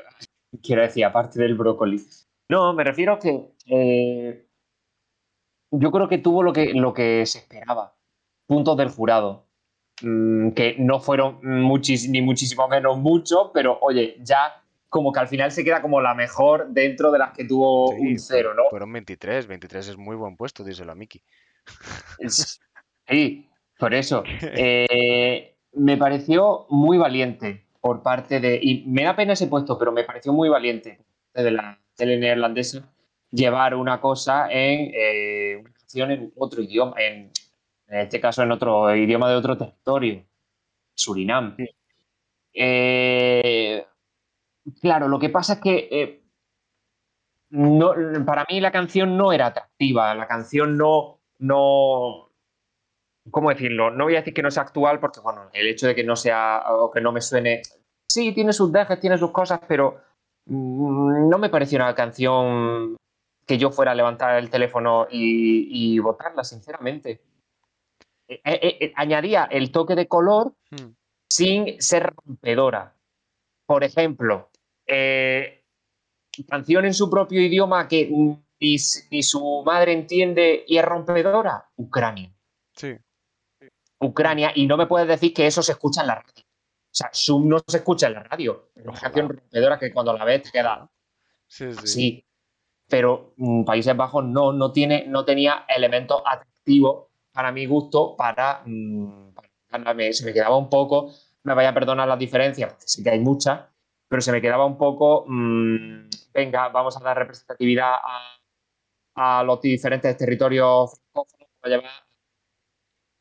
quiero 0.63 0.83
decir, 0.83 1.03
aparte 1.03 1.39
del 1.41 1.55
brócoli. 1.55 2.01
No, 2.49 2.73
me 2.73 2.83
refiero 2.83 3.13
a 3.13 3.19
que 3.19 3.51
eh, 3.65 4.47
yo 5.71 5.91
creo 5.91 6.07
que 6.07 6.19
tuvo 6.19 6.43
lo 6.43 6.53
que, 6.53 6.73
lo 6.73 6.93
que 6.93 7.25
se 7.25 7.39
esperaba. 7.39 7.95
Puntos 8.47 8.77
del 8.77 8.89
jurado. 8.89 9.47
Mm, 10.01 10.51
que 10.51 10.75
no 10.77 10.99
fueron 10.99 11.39
muchis, 11.43 12.09
ni 12.09 12.21
muchísimo 12.21 12.67
menos 12.67 12.97
muchos, 12.97 13.51
pero 13.53 13.77
oye, 13.81 14.17
ya 14.21 14.64
como 14.95 15.11
que 15.11 15.19
al 15.19 15.27
final 15.27 15.51
se 15.51 15.65
queda 15.65 15.81
como 15.81 15.99
la 15.99 16.13
mejor 16.13 16.69
dentro 16.69 17.11
de 17.11 17.19
las 17.19 17.33
que 17.33 17.43
tuvo 17.43 17.91
Sí, 17.91 17.99
un 17.99 18.17
cero, 18.17 18.53
¿no? 18.53 18.63
Fueron 18.69 18.93
23, 18.93 19.45
23 19.45 19.89
es 19.89 19.97
muy 19.97 20.15
buen 20.15 20.37
puesto, 20.37 20.63
díselo 20.63 20.93
a 20.93 20.95
Miki. 20.95 21.21
Sí, 23.05 23.49
por 23.77 23.93
eso. 23.93 24.23
Eh, 24.57 25.57
me 25.73 25.97
pareció 25.97 26.65
muy 26.69 26.97
valiente 26.97 27.65
por 27.81 28.01
parte 28.03 28.39
de. 28.39 28.57
Y 28.61 28.85
me 28.87 29.03
da 29.03 29.17
pena 29.17 29.33
ese 29.33 29.47
puesto, 29.47 29.77
pero 29.77 29.91
me 29.91 30.05
pareció 30.05 30.31
muy 30.31 30.47
valiente 30.47 31.01
de 31.33 31.51
la 31.51 31.77
tele 31.97 32.17
neerlandesa 32.17 32.89
llevar 33.31 33.75
una 33.75 33.99
cosa 33.99 34.47
en 34.49 34.91
eh, 34.93 35.57
una 35.59 35.73
canción 35.73 36.11
en 36.11 36.31
otro 36.37 36.61
idioma, 36.61 36.95
en, 37.01 37.31
en 37.89 37.99
este 37.99 38.21
caso 38.21 38.43
en 38.43 38.51
otro 38.53 38.95
idioma 38.95 39.29
de 39.29 39.35
otro 39.35 39.57
territorio, 39.57 40.23
Surinam. 40.93 41.57
Sí. 41.57 41.67
Eh, 42.53 43.85
claro, 44.81 45.07
lo 45.07 45.19
que 45.19 45.29
pasa 45.29 45.53
es 45.53 45.59
que 45.59 45.87
eh, 45.91 46.23
no, 47.49 47.93
para 48.25 48.45
mí 48.49 48.59
la 48.59 48.71
canción 48.71 49.17
no 49.17 49.31
era 49.31 49.47
atractiva, 49.47 50.13
la 50.15 50.27
canción 50.27 50.77
no, 50.77 51.19
no, 51.39 52.29
¿cómo 53.31 53.49
decirlo? 53.49 53.91
No 53.91 54.05
voy 54.05 54.15
a 54.15 54.19
decir 54.19 54.33
que 54.33 54.41
no 54.41 54.51
sea 54.51 54.63
actual 54.63 54.99
porque, 54.99 55.19
bueno, 55.19 55.49
el 55.53 55.67
hecho 55.67 55.87
de 55.87 55.95
que 55.95 56.03
no 56.03 56.15
sea 56.15 56.63
o 56.69 56.91
que 56.91 57.01
no 57.01 57.11
me 57.11 57.21
suene, 57.21 57.61
sí, 58.09 58.33
tiene 58.33 58.53
sus 58.53 58.71
dejes, 58.71 58.99
tiene 58.99 59.17
sus 59.17 59.31
cosas, 59.31 59.59
pero 59.67 60.01
mm, 60.45 61.29
no 61.29 61.37
me 61.37 61.49
pareció 61.49 61.77
una 61.77 61.95
canción 61.95 62.97
que 63.45 63.57
yo 63.57 63.71
fuera 63.71 63.91
a 63.91 63.95
levantar 63.95 64.37
el 64.37 64.49
teléfono 64.49 65.07
y, 65.09 65.95
y 65.95 65.99
votarla, 65.99 66.43
sinceramente. 66.43 67.21
Eh, 68.27 68.41
eh, 68.43 68.77
eh, 68.81 68.93
añadía 68.95 69.45
el 69.45 69.71
toque 69.71 69.93
de 69.93 70.07
color 70.07 70.53
Hmm, 70.71 70.95
sin 71.29 71.81
ser 71.81 72.13
rompedora. 72.15 72.95
Por 73.67 73.83
ejemplo, 73.83 74.49
eh, 74.87 75.63
canción 76.47 76.85
en 76.85 76.93
su 76.93 77.09
propio 77.09 77.41
idioma 77.41 77.87
que 77.87 78.09
ni, 78.59 78.77
su 78.77 79.63
madre 79.65 79.93
entiende 79.93 80.63
y 80.67 80.77
es 80.77 80.85
rompedora, 80.85 81.69
Ucrania. 81.75 82.33
Sí, 82.75 82.95
Ucrania, 83.99 84.51
y 84.55 84.67
no 84.67 84.77
me 84.77 84.87
puedes 84.87 85.07
decir 85.07 85.33
que 85.33 85.47
eso 85.47 85.63
se 85.63 85.71
escucha 85.73 86.01
en 86.01 86.07
la 86.07 86.15
radio. 86.15 86.33
O 86.37 86.97
sea, 86.97 87.09
Zoom 87.13 87.47
no 87.49 87.57
se 87.65 87.77
escucha 87.77 88.07
en 88.07 88.13
la 88.13 88.23
radio. 88.23 88.71
Es 88.75 88.85
una 88.85 88.99
canción 88.99 89.29
rompedora 89.29 89.77
que 89.79 89.91
cuando 89.91 90.13
la 90.13 90.23
ves 90.25 90.43
te 90.43 90.51
queda 90.51 90.89
sí, 91.47 91.71
sí. 91.71 91.77
así. 91.83 92.25
Pero 92.87 93.33
mm, 93.37 93.63
Países 93.65 93.95
Bajos 93.95 94.23
no, 94.25 94.53
no, 94.53 94.71
tiene, 94.71 95.05
no 95.07 95.25
tenía 95.25 95.65
elementos 95.67 96.21
atractivos 96.25 97.07
para 97.31 97.51
mi 97.51 97.65
gusto 97.65 98.15
para... 98.15 98.61
mm, 98.65 99.33
para- 99.69 99.93
me- 99.93 100.13
se 100.13 100.23
me 100.25 100.31
quedaba 100.33 100.55
un 100.57 100.69
poco, 100.69 101.11
me 101.43 101.53
vaya 101.53 101.69
a 101.69 101.73
perdonar 101.73 102.07
las 102.07 102.17
diferencias, 102.19 102.69
porque 102.71 102.87
sí 102.87 103.03
que 103.03 103.09
hay 103.09 103.19
muchas, 103.19 103.59
pero 104.07 104.21
se 104.21 104.31
me 104.31 104.41
quedaba 104.41 104.65
un 104.65 104.77
poco, 104.77 105.25
mm, 105.27 106.09
venga, 106.33 106.69
vamos 106.69 106.97
a 106.97 107.03
dar 107.03 107.17
representatividad 107.17 107.93
a, 107.95 109.39
a 109.39 109.43
los 109.43 109.61
diferentes 109.61 110.15
territorios 110.17 111.01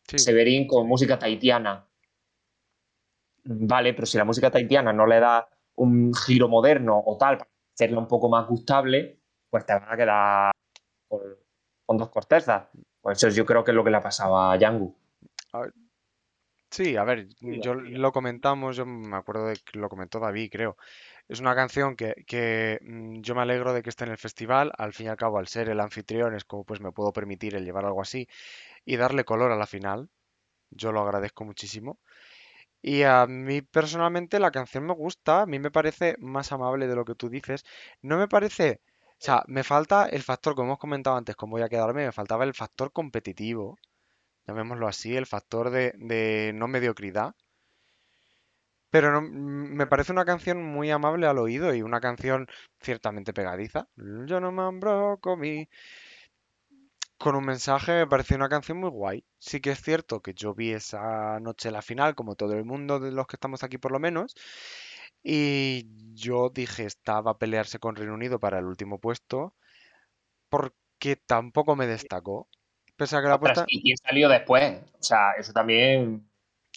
Sí, 0.07 0.18
Severín 0.18 0.66
con 0.66 0.87
música 0.87 1.18
tahitiana. 1.18 1.89
Vale, 3.45 3.95
pero 3.95 4.07
si 4.07 4.18
la 4.18 4.24
música 4.24 4.51
tahitiana 4.51 4.93
no 4.93 5.07
le 5.07 5.20
da 5.20 5.49
un 5.76 6.14
giro 6.14 6.49
moderno 6.49 7.03
o 7.05 7.16
tal 7.16 7.39
para 7.39 7.51
hacerla 7.74 7.99
un 7.99 8.09
poco 8.09 8.28
más 8.28 8.47
gustable, 8.47 9.20
pues 9.51 9.66
te 9.66 9.72
van 9.74 9.91
a 9.91 9.97
quedar 9.97 10.53
con, 11.09 11.20
con 11.87 11.99
dos 11.99 12.11
cortezas. 12.11 12.68
Pues 13.01 13.22
eso 13.22 13.35
yo 13.35 13.45
creo 13.45 13.64
que 13.64 13.70
es 13.70 13.74
lo 13.74 13.85
que 13.85 13.91
le 13.91 13.97
ha 13.99 14.03
pasado 14.03 14.39
a 14.39 14.57
Yangu. 14.57 14.95
Sí, 16.77 16.97
a 16.97 17.05
ver, 17.05 17.29
yo 17.41 17.75
lo 17.75 18.11
comentamos, 18.12 18.77
yo 18.77 18.85
me 18.87 19.16
acuerdo 19.16 19.47
de 19.47 19.57
que 19.57 19.79
lo 19.79 19.89
comentó 19.89 20.18
David, 20.18 20.51
creo. 20.51 20.77
Es 21.29 21.41
una 21.41 21.55
canción 21.55 21.95
que, 21.97 22.14
que, 22.27 22.79
mm, 22.83 23.20
yo 23.22 23.35
me 23.37 23.43
alegro 23.43 23.72
de 23.72 23.83
que 23.83 23.91
esté 23.91 24.05
en 24.05 24.11
el 24.11 24.18
festival, 24.18 24.72
al 24.77 24.93
fin 24.93 25.07
y 25.07 25.09
al 25.11 25.16
cabo, 25.16 25.39
al 25.39 25.47
ser 25.49 25.68
el 25.68 25.81
anfitrión, 25.81 26.35
es 26.35 26.45
como 26.45 26.64
pues 26.64 26.81
me 26.81 26.91
puedo 26.93 27.12
permitir 27.12 27.55
el 27.55 27.64
llevar 27.64 27.85
algo 27.85 28.03
así 28.03 28.27
y 28.85 28.97
darle 28.97 29.25
color 29.25 29.53
a 29.53 29.57
la 29.57 29.66
final. 29.66 30.11
Yo 30.70 30.93
lo 30.93 31.03
agradezco 31.03 31.45
muchísimo. 31.45 32.01
Y 32.83 33.03
a 33.05 33.27
mí 33.27 33.62
personalmente 33.62 34.41
la 34.41 34.51
canción 34.53 34.87
me 34.87 34.95
gusta, 34.95 35.43
a 35.43 35.47
mí 35.47 35.59
me 35.59 35.70
parece 35.72 36.16
más 36.20 36.53
amable 36.53 36.87
de 36.89 36.97
lo 36.97 37.05
que 37.05 37.14
tú 37.16 37.29
dices. 37.31 37.64
No 38.03 38.18
me 38.18 38.29
parece, 38.29 38.81
o 39.12 39.16
sea, 39.18 39.45
me 39.49 39.64
falta 39.64 40.07
el 40.09 40.22
factor, 40.22 40.55
como 40.55 40.68
hemos 40.68 40.79
comentado 40.79 41.16
antes, 41.16 41.37
con 41.37 41.51
voy 41.51 41.62
a 41.62 41.68
quedarme, 41.68 42.07
me 42.07 42.12
faltaba 42.12 42.45
el 42.45 42.55
factor 42.55 42.93
competitivo, 42.93 43.79
llamémoslo 44.47 44.89
así, 44.89 45.17
el 45.17 45.27
factor 45.27 45.71
de, 45.71 46.53
no 46.55 46.69
mediocridad. 46.69 47.35
Pero 48.91 49.21
mm, 49.21 49.75
me 49.77 49.87
parece 49.87 50.13
una 50.13 50.25
canción 50.25 50.63
muy 50.65 50.91
amable 50.91 51.27
al 51.27 51.39
oído 51.39 51.75
y 51.75 51.83
una 51.83 52.01
canción 52.01 52.47
ciertamente 52.81 53.33
pegadiza. 53.35 53.89
Yo 53.97 54.41
no 54.41 54.53
me 54.53 54.79
brócoli. 54.79 55.69
con 57.19 57.35
un 57.37 57.45
mensaje 57.45 57.93
me 57.93 58.07
pareció 58.07 58.37
una 58.37 58.49
canción 58.49 58.79
muy 58.79 58.91
guay. 58.91 59.25
Sí 59.39 59.61
que 59.61 59.71
es 59.73 59.83
cierto 59.83 60.21
que 60.23 60.35
yo 60.35 60.55
vi 60.55 60.73
esa 60.73 61.41
noche 61.41 61.71
la 61.71 61.83
final, 61.83 62.15
como 62.15 62.37
todo 62.37 62.53
el 62.55 62.65
mundo 62.65 63.01
de 63.01 63.13
los 63.13 63.27
que 63.27 63.37
estamos 63.37 63.63
aquí 63.65 63.79
por 63.79 63.93
lo 63.93 63.99
menos, 64.01 64.35
y 65.23 65.89
yo 66.15 66.51
dije, 66.51 66.85
estaba 66.87 67.33
a 67.33 67.39
pelearse 67.39 67.79
con 67.79 67.97
Reino 67.97 68.15
Unido 68.15 68.39
para 68.41 68.59
el 68.59 68.67
último 68.67 68.99
puesto, 69.01 69.55
porque 70.49 71.17
tampoco 71.17 71.77
me 71.77 71.87
destacó. 71.87 72.49
Pese 72.97 73.17
a 73.17 73.23
que 73.23 73.29
la 73.29 73.35
Ostras, 73.35 73.55
puesta... 73.59 73.65
¿Y 73.69 73.83
quién 73.83 73.97
salió 73.97 74.29
después? 74.29 74.81
O 74.99 75.03
sea, 75.03 75.33
eso 75.33 75.53
también. 75.53 76.29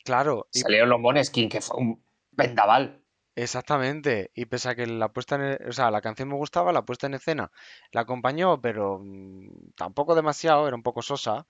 Claro, 0.04 0.48
y 0.54 0.60
Salieron 0.60 0.90
los 0.90 1.00
Moneskin, 1.00 1.50
que 1.50 1.62
fue 1.62 1.78
un 1.78 2.04
vendaval. 2.32 3.04
Exactamente, 3.36 4.32
y 4.34 4.46
pese 4.46 4.70
a 4.70 4.76
que 4.76 4.88
la 4.88 5.10
puesta 5.14 5.36
en, 5.36 5.42
e- 5.44 5.70
o 5.70 5.72
sea, 5.72 5.92
la 5.92 6.02
canción 6.02 6.28
me 6.28 6.36
gustaba, 6.36 6.72
la 6.72 6.86
puesta 6.86 7.06
en 7.06 7.14
escena 7.14 7.52
la 7.92 8.02
acompañó, 8.02 8.60
pero 8.60 9.00
mm, 9.00 9.74
tampoco 9.76 10.16
demasiado, 10.16 10.68
era 10.68 10.76
un 10.76 10.82
poco 10.82 11.04
sosa, 11.04 11.46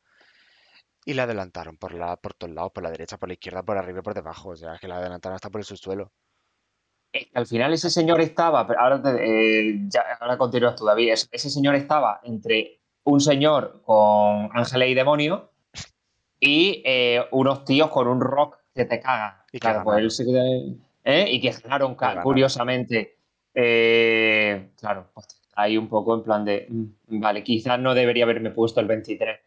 y 1.05 1.13
la 1.13 1.24
adelantaron 1.24 1.78
por 1.78 1.93
la, 1.93 2.18
por 2.18 2.34
todos 2.34 2.53
lados, 2.53 2.74
por 2.74 2.84
la 2.84 2.91
derecha, 2.91 3.18
por 3.18 3.30
la 3.30 3.34
izquierda, 3.34 3.63
por 3.63 3.78
arriba 3.78 3.99
y 3.99 4.01
por 4.01 4.13
debajo, 4.13 4.49
o 4.49 4.55
sea, 4.57 4.74
es 4.76 4.82
que 4.82 4.89
la 4.89 4.97
adelantaron 4.97 5.36
hasta 5.36 5.49
por 5.49 5.61
el 5.61 5.65
subsuelo. 5.65 6.11
Al 7.34 7.47
final 7.47 7.72
ese 7.72 7.89
señor 7.89 8.20
estaba, 8.20 8.68
pero 8.68 8.82
ahora, 8.82 9.01
te- 9.01 9.70
eh, 9.70 9.80
ya- 9.88 10.18
ahora 10.20 10.38
continúas 10.38 10.76
tú, 10.76 10.84
David. 10.86 11.13
Ese 11.32 11.49
señor 11.49 11.76
estaba 11.76 12.20
entre 12.24 12.76
un 13.07 13.21
señor 13.21 13.81
con 13.85 14.49
ángeles 14.53 14.89
y 14.89 14.93
demonios 14.93 15.43
y 16.39 16.83
eh, 16.85 17.23
unos 17.31 17.63
tíos 17.63 17.89
con 17.89 18.07
un 18.07 18.19
rock 18.19 18.57
que 18.75 18.85
te 18.85 18.99
caga. 18.99 19.45
Y 19.47 19.51
que 19.53 19.59
claro, 19.59 19.83
pues 19.83 19.99
él 19.99 20.11
se 20.11 20.25
queda- 20.25 20.43
¿eh? 21.05 21.25
Y 21.31 21.39
que 21.39 21.51
ganaron, 21.51 21.95
curiosamente. 22.21 23.17
Eh, 23.53 24.71
claro, 24.77 25.09
pues, 25.13 25.25
ahí 25.55 25.77
un 25.77 25.87
poco 25.87 26.15
en 26.15 26.23
plan 26.23 26.43
de, 26.43 26.67
mm, 26.69 27.19
vale, 27.21 27.43
quizás 27.43 27.79
no 27.79 27.93
debería 27.95 28.25
haberme 28.25 28.51
puesto 28.51 28.81
el 28.81 28.87
23. 28.87 29.39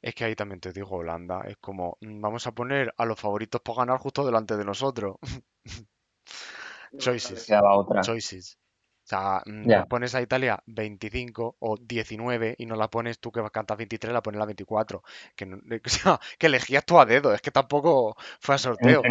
Es 0.00 0.14
que 0.14 0.24
ahí 0.24 0.34
también 0.36 0.60
te 0.60 0.72
digo, 0.72 0.96
Holanda, 0.96 1.42
es 1.48 1.56
como, 1.58 1.98
mm, 2.00 2.20
vamos 2.20 2.46
a 2.46 2.52
poner 2.52 2.94
a 2.96 3.04
los 3.04 3.18
favoritos 3.18 3.60
por 3.62 3.76
ganar 3.76 3.98
justo 3.98 4.24
delante 4.24 4.56
de 4.56 4.64
nosotros. 4.64 5.16
No 6.92 6.98
Choices, 6.98 7.46
choices. 8.02 8.58
O 9.10 9.12
sea, 9.12 9.42
mm, 9.44 9.82
pones 9.88 10.14
a 10.14 10.22
Italia 10.22 10.62
25 10.66 11.56
o 11.58 11.76
19 11.76 12.54
y 12.58 12.66
no 12.66 12.76
la 12.76 12.88
pones 12.88 13.18
tú 13.18 13.32
que 13.32 13.42
cantas 13.50 13.76
23, 13.76 14.12
la 14.12 14.22
pones 14.22 14.38
la 14.38 14.46
24. 14.46 15.02
Que, 15.36 15.46
no- 15.46 15.58
o 15.84 15.88
sea, 15.88 16.20
que 16.38 16.46
elegías 16.46 16.84
tú 16.86 17.00
a 17.00 17.06
dedo, 17.06 17.34
es 17.34 17.40
que 17.42 17.50
tampoco 17.50 18.16
fue 18.40 18.54
a 18.54 18.58
sorteo. 18.58 19.02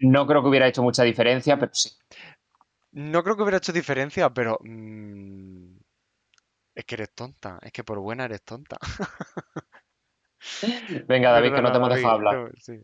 No 0.00 0.26
creo 0.26 0.42
que 0.42 0.48
hubiera 0.48 0.66
hecho 0.68 0.82
mucha 0.82 1.02
diferencia, 1.04 1.58
pero 1.58 1.72
sí. 1.74 1.90
No 2.92 3.22
creo 3.22 3.36
que 3.36 3.42
hubiera 3.42 3.58
hecho 3.58 3.72
diferencia, 3.72 4.30
pero 4.30 4.58
mm, 4.62 5.76
es 6.74 6.84
que 6.84 6.94
eres 6.96 7.14
tonta, 7.14 7.58
es 7.62 7.72
que 7.72 7.84
por 7.84 7.98
buena 7.98 8.24
eres 8.26 8.42
tonta. 8.42 8.76
Venga, 11.08 11.32
David, 11.32 11.54
que 11.54 11.62
no 11.62 11.72
te 11.72 11.78
hemos 11.78 11.90
dejado 11.90 12.14
hablar. 12.14 12.52
sí. 12.58 12.80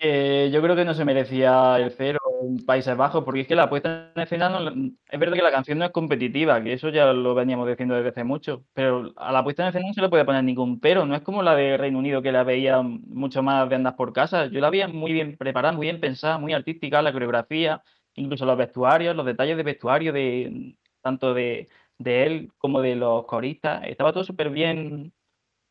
Eh, 0.00 0.50
yo 0.52 0.60
creo 0.60 0.76
que 0.76 0.84
no 0.84 0.92
se 0.92 1.04
merecía 1.04 1.78
el 1.78 1.90
cero 1.92 2.18
en 2.42 2.58
Países 2.66 2.94
Bajos, 2.96 3.24
porque 3.24 3.40
es 3.42 3.46
que 3.48 3.54
la 3.54 3.70
puesta 3.70 4.12
en 4.14 4.22
escena, 4.22 4.48
no- 4.50 4.70
es 5.08 5.20
verdad 5.20 5.36
que 5.36 5.42
la 5.42 5.50
canción 5.52 5.78
no 5.78 5.84
es 5.86 5.92
competitiva, 5.92 6.62
que 6.62 6.74
eso 6.74 6.90
ya 6.90 7.12
lo 7.12 7.34
veníamos 7.34 7.66
diciendo 7.68 7.94
desde 7.94 8.10
hace 8.10 8.24
mucho, 8.24 8.64
pero 8.74 9.12
a 9.16 9.32
la 9.32 9.42
puesta 9.42 9.62
en 9.62 9.68
escena 9.68 9.86
no 9.88 9.94
se 9.94 10.02
le 10.02 10.08
puede 10.10 10.24
poner 10.26 10.44
ningún 10.44 10.78
pero, 10.80 11.06
no 11.06 11.14
es 11.14 11.22
como 11.22 11.42
la 11.42 11.54
de 11.54 11.76
Reino 11.78 11.98
Unido 11.98 12.20
que 12.22 12.32
la 12.32 12.42
veía 12.44 12.82
mucho 12.82 13.42
más 13.42 13.68
de 13.68 13.76
andas 13.76 13.94
por 13.94 14.12
casa, 14.12 14.46
yo 14.46 14.60
la 14.60 14.68
veía 14.70 14.88
muy 14.88 15.12
bien 15.12 15.36
preparada, 15.38 15.72
muy 15.72 15.86
bien 15.86 16.00
pensada, 16.00 16.38
muy 16.38 16.52
artística, 16.52 17.00
la 17.00 17.12
coreografía, 17.12 17.82
incluso 18.14 18.44
los 18.44 18.58
vestuarios, 18.58 19.16
los 19.16 19.24
detalles 19.26 19.56
de 19.56 19.62
vestuario 19.62 20.12
de 20.12 20.76
tanto 21.02 21.32
de, 21.34 21.68
de 21.98 22.26
él 22.26 22.52
como 22.58 22.80
de 22.82 22.96
los 22.96 23.24
coristas, 23.26 23.82
estaba 23.86 24.12
todo 24.12 24.24
súper 24.24 24.50
bien, 24.50 25.14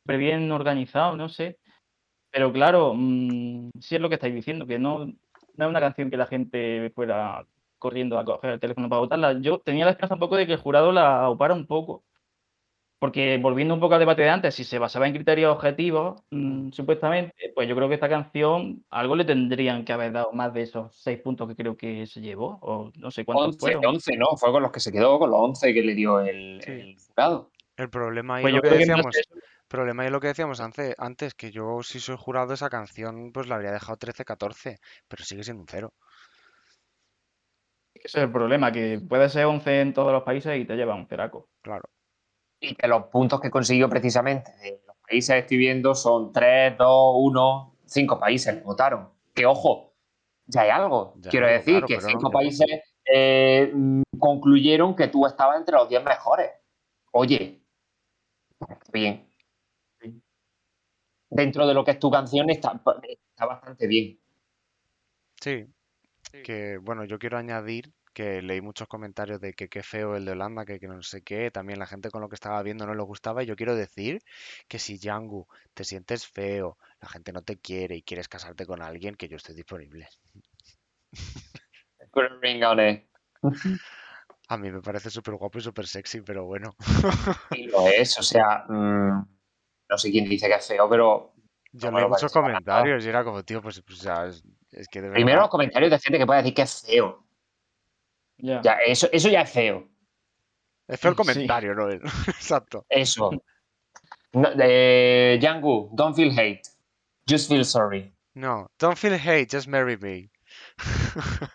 súper 0.03 0.17
bien 0.19 0.51
organizado, 0.51 1.17
no 1.17 1.30
sé. 1.30 1.59
Pero 2.34 2.51
claro, 2.51 2.93
mm, 2.95 3.69
sí 3.79 3.93
es 3.95 4.01
lo 4.01 4.09
que 4.09 4.15
estáis 4.15 4.34
diciendo, 4.34 4.65
que 4.65 4.79
no, 4.79 5.05
no 5.05 5.65
es 5.65 5.69
una 5.69 5.79
canción 5.79 6.09
que 6.09 6.17
la 6.17 6.25
gente 6.25 6.91
fuera 6.95 7.45
corriendo 7.77 8.17
a 8.17 8.25
coger 8.25 8.53
el 8.53 8.59
teléfono 8.59 8.89
para 8.89 9.01
votarla. 9.01 9.34
Yo 9.39 9.59
tenía 9.59 9.86
la 9.86 9.91
esperanza 9.91 10.15
un 10.15 10.19
poco 10.19 10.36
de 10.36 10.47
que 10.47 10.53
el 10.53 10.59
jurado 10.59 10.91
la 10.91 11.29
upara 11.29 11.53
un 11.53 11.67
poco, 11.67 12.03
porque 12.97 13.38
volviendo 13.38 13.75
un 13.75 13.79
poco 13.79 13.93
al 13.93 13.99
debate 13.99 14.23
de 14.23 14.29
antes, 14.31 14.55
si 14.55 14.63
se 14.63 14.79
basaba 14.79 15.05
en 15.05 15.13
criterios 15.13 15.53
objetivos, 15.53 16.23
mm, 16.31 16.71
supuestamente, 16.71 17.51
pues 17.53 17.69
yo 17.69 17.75
creo 17.75 17.88
que 17.88 17.95
esta 17.95 18.09
canción 18.09 18.84
algo 18.89 19.15
le 19.15 19.25
tendrían 19.25 19.86
que 19.86 19.93
haber 19.93 20.11
dado 20.11 20.31
más 20.31 20.55
de 20.55 20.63
esos 20.63 20.95
seis 20.95 21.19
puntos 21.19 21.47
que 21.49 21.55
creo 21.55 21.77
que 21.77 22.07
se 22.07 22.19
llevó, 22.19 22.57
o 22.61 22.91
no 22.95 23.11
sé 23.11 23.25
cuántos 23.25 23.47
11, 23.47 23.59
fueron. 23.59 23.86
11, 23.86 24.17
¿no? 24.17 24.38
Fue 24.38 24.51
con 24.51 24.63
los 24.63 24.71
que 24.71 24.79
se 24.79 24.91
quedó, 24.91 25.19
con 25.19 25.29
los 25.29 25.39
11 25.39 25.71
que 25.71 25.84
le 25.84 25.93
dio 25.93 26.19
el, 26.19 26.61
Sí. 26.63 26.71
el 26.71 26.97
jurado. 26.97 27.51
El 27.77 27.89
problema 27.91 28.38
ahí 28.38 28.41
Pues 28.41 28.53
lo 28.53 28.57
yo 28.57 28.61
que 28.63 28.69
problema 29.74 30.03
ahí 30.03 30.09
lo 30.11 30.19
que 30.21 30.28
decíamos 30.28 30.59
antes, 30.61 31.34
que 31.36 31.51
yo 31.51 31.82
si 31.84 31.99
soy 31.99 32.15
jurado 32.17 32.47
de 32.47 32.53
esa 32.53 32.69
canción, 32.69 33.32
pues 33.34 33.47
la 33.47 33.55
habría 33.55 33.71
dejado 33.71 33.97
13-14, 33.97 34.78
pero 35.07 35.24
sigue 35.24 35.43
siendo 35.43 35.61
un 35.61 35.67
cero. 35.67 35.93
ese 37.95 38.19
es 38.19 38.24
el 38.26 38.32
problema, 38.32 38.71
que 38.71 38.99
puede 38.99 39.30
ser 39.30 39.45
11 39.45 39.82
en 39.82 39.93
todos 39.93 40.11
los 40.11 40.24
países 40.24 40.59
y 40.59 40.65
te 40.65 40.76
lleva 40.76 40.95
un 40.95 41.07
ceraco. 41.07 41.49
Claro. 41.61 41.84
Y 42.59 42.76
que 42.76 42.88
los 42.88 43.05
puntos 43.07 43.39
que 43.41 43.49
consiguió 43.49 43.89
precisamente 43.89 44.51
de 44.61 44.82
los 44.86 44.95
países 45.07 45.36
estoy 45.38 45.57
viendo 45.57 45.95
son 45.95 46.32
3, 46.32 46.78
2, 46.78 47.13
1, 47.17 47.78
5 47.86 48.19
países 48.19 48.55
le 48.55 48.61
votaron. 48.61 49.09
Que 49.34 49.45
ojo, 49.45 49.95
ya 50.45 50.61
hay 50.61 50.69
algo. 50.69 51.13
Ya, 51.17 51.30
Quiero 51.32 51.47
no, 51.47 51.53
decir 51.53 51.86
claro, 51.86 51.88
que 51.88 51.95
pero 51.95 52.07
no 52.11 52.19
5 52.19 52.32
quedó. 52.32 52.32
países 52.32 52.67
eh, 53.13 53.74
concluyeron 54.19 54.95
que 54.95 55.07
tú 55.07 55.26
estabas 55.26 55.57
entre 55.59 55.76
los 55.76 55.89
10 55.89 56.03
mejores. 56.03 56.51
Oye, 57.11 57.63
bien. 58.91 59.32
Sí. 61.34 61.36
Dentro 61.36 61.67
de 61.67 61.73
lo 61.73 61.84
que 61.84 61.91
es 61.91 61.99
tu 61.99 62.11
canción 62.11 62.49
está, 62.49 62.79
está 63.03 63.45
bastante 63.45 63.88
bien. 63.88 64.19
Sí, 65.41 65.65
que 66.43 66.77
bueno, 66.77 67.05
yo 67.05 67.19
quiero 67.19 67.38
añadir 67.38 67.91
que 68.13 68.41
leí 68.41 68.61
muchos 68.61 68.88
comentarios 68.88 69.41
de 69.41 69.53
que 69.53 69.67
qué 69.67 69.81
feo 69.84 70.15
el 70.15 70.25
de 70.25 70.31
Holanda, 70.31 70.65
que, 70.65 70.79
que 70.79 70.88
no 70.88 71.01
sé 71.01 71.23
qué, 71.23 71.51
también 71.51 71.79
la 71.79 71.88
gente 71.88 72.11
con 72.11 72.21
lo 72.21 72.29
que 72.29 72.36
estaba 72.36 72.61
viendo 72.61 72.86
no 72.86 72.93
le 72.93 73.03
gustaba 73.03 73.43
y 73.43 73.47
yo 73.47 73.55
quiero 73.55 73.75
decir 73.75 74.21
que 74.67 74.79
si 74.79 74.99
Yangu 74.99 75.47
te 75.73 75.84
sientes 75.84 76.27
feo, 76.27 76.77
la 77.01 77.09
gente 77.09 77.34
no 77.34 77.41
te 77.41 77.57
quiere 77.57 77.95
y 77.95 78.03
quieres 78.03 78.27
casarte 78.27 78.65
con 78.65 78.81
alguien, 78.81 79.15
que 79.15 79.27
yo 79.27 79.38
estoy 79.38 79.55
disponible. 79.55 80.07
Put 82.11 82.23
a 82.25 82.38
ring 82.41 82.63
on 82.63 82.79
it. 82.79 83.05
A 84.47 84.57
mí 84.57 84.71
me 84.71 84.81
parece 84.81 85.09
súper 85.09 85.36
guapo 85.36 85.57
y 85.57 85.61
súper 85.61 85.88
sexy, 85.88 86.21
pero 86.21 86.45
bueno, 86.45 86.75
Y 87.51 87.67
lo 87.67 87.88
es, 87.88 88.17
o 88.19 88.23
sea, 88.23 88.65
mm, 88.67 89.25
no 89.93 89.97
sé 89.99 90.09
quién 90.09 90.27
dice 90.27 90.47
que 90.47 90.55
es 90.55 90.67
feo, 90.67 90.89
pero 90.89 91.33
yo 91.71 91.91
leí 91.91 92.07
muchos 92.07 92.33
comentarios 92.33 93.05
y 93.05 93.09
era 93.09 93.23
como, 93.23 93.43
tío, 93.43 93.61
pues, 93.61 93.79
pues, 93.81 93.99
o 93.99 94.01
sea, 94.01 94.25
es, 94.25 94.43
es 94.71 94.87
que 94.87 95.01
de 95.03 95.11
primero 95.11 95.41
los 95.41 95.49
comentarios 95.49 95.91
de 95.91 95.99
gente 95.99 96.17
que 96.17 96.25
puede 96.25 96.39
decir 96.41 96.55
que 96.55 96.63
es 96.63 96.81
feo. 96.81 97.23
Ya. 98.37 98.59
Ya, 98.63 98.77
eso, 98.85 99.07
eso 99.11 99.29
ya 99.29 99.41
es 99.41 99.51
feo. 99.51 99.87
es 100.87 100.99
feo 100.99 101.11
el 101.11 101.17
Sí. 101.17 101.23
comentario, 101.23 101.75
¿no? 101.75 101.91
Exacto. 102.27 102.85
Eso. 102.89 103.29
No, 104.33 104.49
de 104.55 105.37
Yangu, 105.39 105.91
don't 105.93 106.15
feel 106.15 106.31
hate. 106.31 106.63
Just 107.29 107.47
feel 107.49 107.63
sorry. 107.63 108.11
No, 108.33 108.65
don't 108.79 108.97
feel 108.97 109.13
hate, 109.13 109.47
just 109.55 109.67
marry 109.67 109.95
me. 109.97 110.31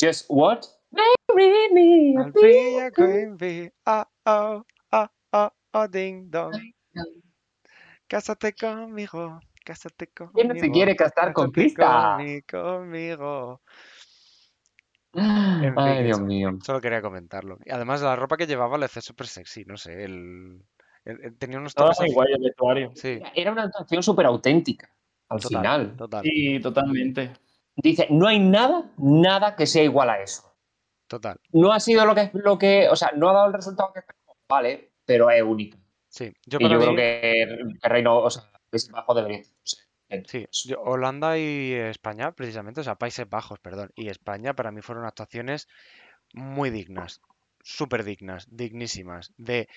Just 0.00 0.24
what? 0.30 0.66
Marry 0.90 1.68
me. 1.72 2.16
I'll 2.18 2.32
be 2.32 2.78
a 2.78 2.90
queen 2.90 3.36
bee. 3.36 3.70
Oh, 3.86 4.04
oh, 4.26 4.64
oh, 4.92 5.08
oh, 5.32 5.50
oh, 5.74 5.86
ding 5.86 6.30
dong. 6.30 6.72
Cásate 8.14 8.52
conmigo, 8.52 9.40
cásate 9.64 10.06
conmigo. 10.06 10.34
¿Quién 10.34 10.46
no 10.46 10.54
se 10.54 10.70
quiere 10.70 10.94
casar 10.94 11.32
con 11.32 11.52
conmi- 11.52 12.44
conmigo. 12.48 13.60
En 15.14 15.74
Ay, 15.76 15.96
fin, 15.96 16.04
Dios 16.04 16.18
eso. 16.18 16.24
mío. 16.24 16.50
Solo 16.64 16.80
quería 16.80 17.02
comentarlo. 17.02 17.58
Y 17.64 17.72
además 17.72 18.02
la 18.02 18.14
ropa 18.14 18.36
que 18.36 18.46
llevaba 18.46 18.78
le 18.78 18.84
hace 18.84 19.00
súper 19.00 19.26
sexy, 19.26 19.64
no 19.64 19.76
sé, 19.76 20.04
el, 20.04 20.62
el- 21.04 21.24
el- 21.24 21.36
tenía 21.38 21.58
unos 21.58 21.74
así- 21.76 22.12
guay 22.12 22.34
el 22.34 22.40
vestuario. 22.44 22.92
Sí, 22.94 23.20
Era 23.34 23.50
una 23.50 23.64
actuación 23.64 24.00
súper 24.04 24.26
auténtica. 24.26 24.88
Al 25.28 25.40
total, 25.40 25.58
final. 25.58 25.96
total, 25.96 26.22
Sí, 26.22 26.60
totalmente. 26.60 27.32
Dice, 27.74 28.06
no 28.10 28.28
hay 28.28 28.38
nada, 28.38 28.92
nada 28.96 29.56
que 29.56 29.66
sea 29.66 29.82
igual 29.82 30.08
a 30.10 30.20
eso. 30.22 30.54
total. 31.08 31.40
No 31.50 31.72
ha 31.72 31.80
sido 31.80 32.06
lo 32.06 32.14
que, 32.14 32.30
lo 32.32 32.58
que, 32.58 32.88
o 32.88 32.94
sea, 32.94 33.10
no 33.16 33.28
ha 33.30 33.32
dado 33.32 33.46
el 33.48 33.54
resultado 33.54 33.92
que 33.92 33.98
esperamos, 33.98 34.36
vale, 34.48 34.92
pero 35.04 35.28
es 35.30 35.42
única. 35.42 35.78
Sí, 36.16 36.32
yo 36.46 36.58
y 36.58 36.68
para 36.68 36.76
yo 36.76 36.78
mí, 36.78 36.90
creo 36.94 36.94
que, 36.94 37.46
que 37.82 37.88
Reino, 37.88 38.18
o 38.18 38.30
sea, 38.30 38.44
Países 38.70 38.90
Bajos 38.90 39.16
debería 39.16 39.42
sí, 40.24 40.46
yo- 40.64 40.80
Holanda 40.82 41.38
y 41.38 41.72
España, 41.74 42.32
precisamente, 42.32 42.80
o 42.80 42.84
sea, 42.84 42.96
Países 42.96 43.28
Bajos, 43.28 43.58
perdón, 43.60 43.90
y 43.94 44.08
España 44.08 44.54
para 44.54 44.70
mí 44.72 44.80
fueron 44.82 45.04
actuaciones 45.06 45.68
muy 46.34 46.70
dignas, 46.70 47.20
súper 47.62 48.04
dignas, 48.04 48.46
dignísimas. 48.50 49.32
De 49.38 49.68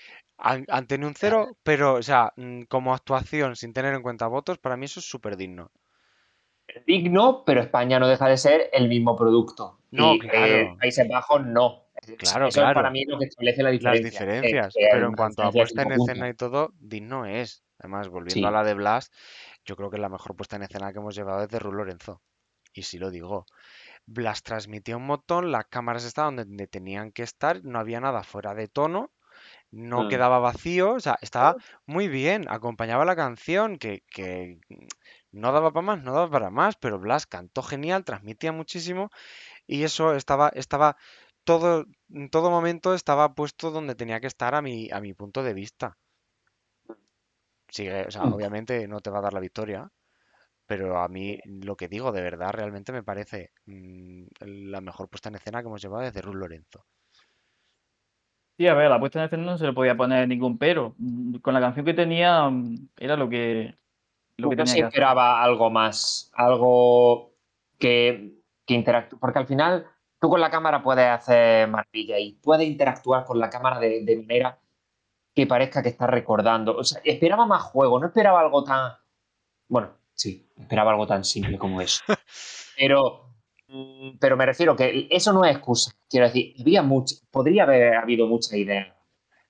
tenido 0.88 1.08
un 1.08 1.16
cero, 1.16 1.56
pero, 1.62 1.94
o 1.96 2.02
sea, 2.02 2.32
mm, 2.36 2.62
como 2.64 2.94
actuación, 2.94 3.56
sin 3.56 3.72
tener 3.74 3.94
en 3.94 4.02
cuenta 4.02 4.26
votos, 4.28 4.58
para 4.58 4.76
mí 4.78 4.86
eso 4.86 5.00
es 5.00 5.06
súper 5.10 5.36
digno. 5.36 5.70
digno, 6.86 7.44
pero 7.44 7.60
España 7.60 7.98
no 7.98 8.08
deja 8.08 8.28
de 8.28 8.36
ser 8.36 8.70
el 8.72 8.88
mismo 8.88 9.16
producto. 9.16 9.78
No, 9.90 10.16
y 10.16 10.18
claro. 10.18 10.54
eh, 10.54 10.76
Países 10.78 11.08
Bajos 11.08 11.44
no. 11.46 11.87
Claro, 12.16 12.50
Eso 12.50 12.62
es 12.62 12.70
para 12.72 12.90
claro. 12.90 12.90
mí 12.90 13.04
lo 13.06 13.18
que 13.18 13.26
establece 13.26 13.62
la 13.62 13.70
Las 13.76 14.00
diferencia. 14.00 14.20
diferencias, 14.20 14.78
que 14.78 14.86
pero 14.88 15.08
en 15.08 15.16
cuanto 15.16 15.42
a 15.44 15.54
puesta 15.54 15.82
en 15.82 15.92
escena 15.92 16.28
y 16.28 16.34
todo, 16.34 16.70
digno 16.80 17.26
es. 17.26 17.64
Además, 17.78 18.08
volviendo 18.08 18.48
a 18.48 18.50
la 18.52 18.64
de 18.64 18.74
Blas, 18.74 19.10
yo 19.64 19.76
creo 19.76 19.90
que 19.90 19.98
la 19.98 20.08
mejor 20.08 20.36
puesta 20.36 20.56
en 20.56 20.64
escena 20.64 20.92
que 20.92 20.98
hemos 21.00 21.14
llevado 21.16 21.42
es 21.44 21.48
de 21.48 21.58
Ru 21.60 21.72
Lorenzo. 21.72 22.22
Y 22.72 22.84
sí 22.84 22.98
lo 22.98 23.10
digo. 23.10 23.46
Blas 24.06 24.42
transmitía 24.42 24.96
un 24.96 25.06
montón, 25.06 25.52
las 25.52 25.66
cámaras 25.66 26.04
estaban 26.04 26.36
donde 26.36 26.66
tenían 26.68 27.12
que 27.12 27.22
estar, 27.24 27.64
no 27.64 27.78
había 27.80 28.00
nada 28.00 28.22
fuera 28.24 28.54
de 28.54 28.68
tono, 28.68 29.12
no 29.70 30.06
Mm. 30.06 30.08
quedaba 30.08 30.38
vacío, 30.40 30.94
o 30.94 31.00
sea, 31.00 31.18
estaba 31.22 31.56
muy 31.86 32.08
bien, 32.08 32.46
acompañaba 32.48 33.04
la 33.06 33.16
canción, 33.16 33.78
que, 33.78 34.02
que 34.10 34.60
no 35.32 35.52
daba 35.52 35.72
para 35.72 35.86
más, 35.86 36.02
no 36.02 36.12
daba 36.12 36.30
para 36.30 36.50
más, 36.50 36.76
pero 36.76 36.98
Blas 36.98 37.26
cantó 37.26 37.62
genial, 37.62 38.04
transmitía 38.04 38.52
muchísimo 38.52 39.10
y 39.66 39.84
eso 39.84 40.14
estaba, 40.16 40.50
estaba 40.54 40.96
todo, 41.48 41.70
en 42.20 42.26
todo 42.34 42.50
momento 42.56 42.88
estaba 42.94 43.34
puesto 43.38 43.70
donde 43.76 43.94
tenía 44.00 44.20
que 44.20 44.26
estar 44.34 44.52
a 44.54 44.62
mi, 44.62 44.90
a 44.96 45.00
mi 45.00 45.12
punto 45.20 45.42
de 45.42 45.54
vista. 45.62 45.96
Sigue, 47.74 48.06
o 48.06 48.10
sea, 48.10 48.24
Mm. 48.24 48.32
obviamente 48.34 48.86
no 48.88 49.00
te 49.00 49.10
va 49.10 49.18
a 49.18 49.22
dar 49.22 49.32
la 49.34 49.40
victoria, 49.40 49.80
pero 50.66 50.98
a 51.00 51.08
mí 51.08 51.40
lo 51.46 51.76
que 51.76 51.88
digo 51.88 52.12
de 52.12 52.22
verdad 52.22 52.52
realmente 52.52 52.92
me 52.92 53.02
parece 53.02 53.52
mm, 53.66 54.24
la 54.72 54.80
mejor 54.80 55.08
puesta 55.08 55.28
en 55.30 55.36
escena 55.36 55.60
que 55.62 55.68
hemos 55.68 55.82
llevado 55.82 56.04
desde 56.04 56.22
Ruth 56.22 56.36
Lorenzo. 56.36 56.86
Sí, 58.56 58.66
a 58.66 58.74
ver, 58.74 58.90
la 58.90 58.98
puesta 58.98 59.20
en 59.20 59.26
escena 59.26 59.44
no 59.44 59.56
se 59.58 59.66
le 59.66 59.72
podía 59.72 59.96
poner 59.96 60.26
ningún 60.26 60.58
pero. 60.58 60.94
Mm, 60.98 61.36
Con 61.38 61.54
la 61.54 61.60
canción 61.60 61.86
que 61.86 61.94
tenía 61.94 62.50
era 62.96 63.16
lo 63.16 63.28
que, 63.28 63.74
lo 64.36 64.50
que 64.50 64.56
tenía 64.56 64.72
hacer. 64.72 64.84
esperaba 64.88 65.42
algo 65.42 65.70
más, 65.70 66.30
algo 66.34 67.30
que, 67.78 68.32
que 68.66 68.74
interactúe, 68.74 69.18
porque 69.20 69.38
al 69.38 69.46
final 69.46 69.86
tú 70.20 70.28
con 70.28 70.40
la 70.40 70.50
cámara 70.50 70.82
puedes 70.82 71.06
hacer 71.06 71.68
maravilla 71.68 72.18
y 72.18 72.32
puedes 72.32 72.66
interactuar 72.66 73.24
con 73.24 73.38
la 73.38 73.50
cámara 73.50 73.78
de, 73.78 74.04
de 74.04 74.16
manera 74.16 74.58
que 75.34 75.46
parezca 75.46 75.82
que 75.82 75.90
estás 75.90 76.10
recordando. 76.10 76.76
O 76.76 76.82
sea, 76.82 77.00
esperaba 77.04 77.46
más 77.46 77.62
juego, 77.62 78.00
no 78.00 78.08
esperaba 78.08 78.40
algo 78.40 78.64
tan... 78.64 78.92
Bueno, 79.68 79.96
sí, 80.12 80.50
esperaba 80.56 80.90
algo 80.90 81.06
tan 81.06 81.24
simple 81.24 81.58
como 81.58 81.80
eso. 81.80 82.02
Pero, 82.76 83.34
pero 84.20 84.36
me 84.36 84.46
refiero 84.46 84.76
que 84.76 85.08
eso 85.10 85.32
no 85.32 85.44
es 85.44 85.56
excusa. 85.56 85.90
Quiero 86.08 86.26
decir, 86.26 86.54
había 86.60 86.80
mucho, 86.80 87.16
podría 87.28 87.64
haber 87.64 87.96
habido 87.96 88.28
muchas 88.28 88.52
ideas. 88.54 88.94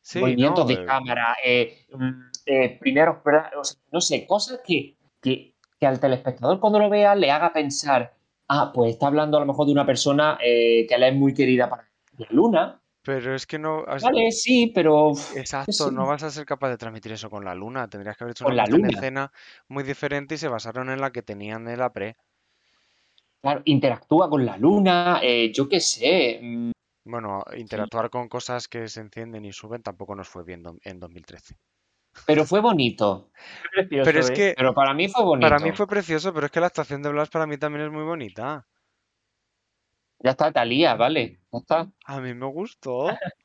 Sí, 0.00 0.18
movimientos 0.18 0.64
no, 0.64 0.68
de 0.68 0.74
eh, 0.82 0.86
cámara, 0.86 1.36
eh, 1.44 1.86
mm, 1.92 2.30
eh, 2.46 2.78
primeros, 2.80 3.18
o 3.58 3.64
sea, 3.64 3.78
no 3.92 4.00
sé, 4.00 4.26
cosas 4.26 4.60
que, 4.66 4.96
que, 5.20 5.56
que 5.78 5.86
al 5.86 6.00
telespectador 6.00 6.58
cuando 6.58 6.78
lo 6.78 6.88
vea 6.88 7.14
le 7.14 7.30
haga 7.30 7.52
pensar, 7.52 8.16
ah, 8.48 8.72
pues 8.74 8.92
está 8.92 9.06
hablando 9.08 9.36
a 9.36 9.40
lo 9.40 9.46
mejor 9.46 9.66
de 9.66 9.72
una 9.72 9.86
persona 9.86 10.38
eh, 10.42 10.86
que 10.88 10.98
le 10.98 11.08
es 11.08 11.14
muy 11.14 11.34
querida 11.34 11.68
para 11.68 11.88
la 12.18 12.26
luna. 12.30 12.80
pero 13.02 13.34
es 13.34 13.46
que 13.46 13.58
no, 13.58 13.84
has- 13.86 14.04
Vale, 14.04 14.30
sí, 14.32 14.72
pero 14.74 15.14
exacto, 15.30 15.84
sí. 15.84 15.90
no 15.90 16.06
vas 16.06 16.22
a 16.22 16.30
ser 16.30 16.44
capaz 16.46 16.68
de 16.70 16.76
transmitir 16.78 17.12
eso 17.12 17.30
con 17.30 17.44
la 17.44 17.54
luna. 17.54 17.88
Tendrías 17.88 18.16
que 18.16 18.24
haber 18.24 18.32
hecho 18.32 18.44
Con 18.44 18.52
una 18.52 18.56
la 18.56 18.66
luna. 18.66 18.88
escena 18.88 19.32
muy 19.68 19.84
diferente 19.84 20.34
y 20.34 20.38
se 20.38 20.48
basaron 20.48 20.90
en 20.90 21.00
la 21.00 21.12
que 21.12 21.22
tenían 21.22 21.64
de 21.64 21.76
la 21.76 21.92
pre. 21.92 22.16
claro, 23.40 23.62
interactúa 23.64 24.28
con 24.30 24.44
la 24.44 24.56
luna, 24.56 25.20
eh, 25.22 25.52
yo 25.52 25.68
qué 25.68 25.80
sé. 25.80 26.40
mm, 26.40 26.70
Bueno, 27.04 27.42
interactuar 27.56 28.08
con 28.10 28.28
cosas 28.28 28.66
que 28.68 28.88
se 28.88 29.00
encienden 29.00 29.44
y 29.44 29.52
suben 29.52 29.82
tampoco 29.82 30.14
nos 30.14 30.28
fue 30.28 30.44
bien 30.44 30.62
en 30.82 30.98
2013. 31.00 31.56
Pero 32.26 32.44
fue 32.44 32.60
bonito. 32.60 33.30
Precioso, 33.72 34.04
Pero 34.04 34.20
es 34.20 34.30
¿eh? 34.30 34.34
que 34.34 34.54
Pero 34.56 34.74
para 34.74 34.94
mí 34.94 35.08
fue 35.08 35.24
bonito. 35.24 35.48
para 35.48 35.58
mí 35.58 35.72
fue 35.72 35.86
precioso, 35.86 36.32
pero 36.34 36.46
es 36.46 36.52
que 36.52 36.60
la 36.60 36.66
actuación 36.68 37.02
de 37.02 37.10
Blas 37.10 37.30
para 37.30 37.46
mí 37.46 37.56
también 37.58 37.86
es 37.86 37.92
muy 37.92 38.04
bonita. 38.04 38.66
Ya 40.20 40.30
está, 40.30 40.52
Talía, 40.52 40.94
vale. 40.94 41.40
Ya 41.52 41.58
está. 41.58 41.92
A 42.06 42.20
mí 42.20 42.34
me 42.34 42.46
gustó. 42.46 43.06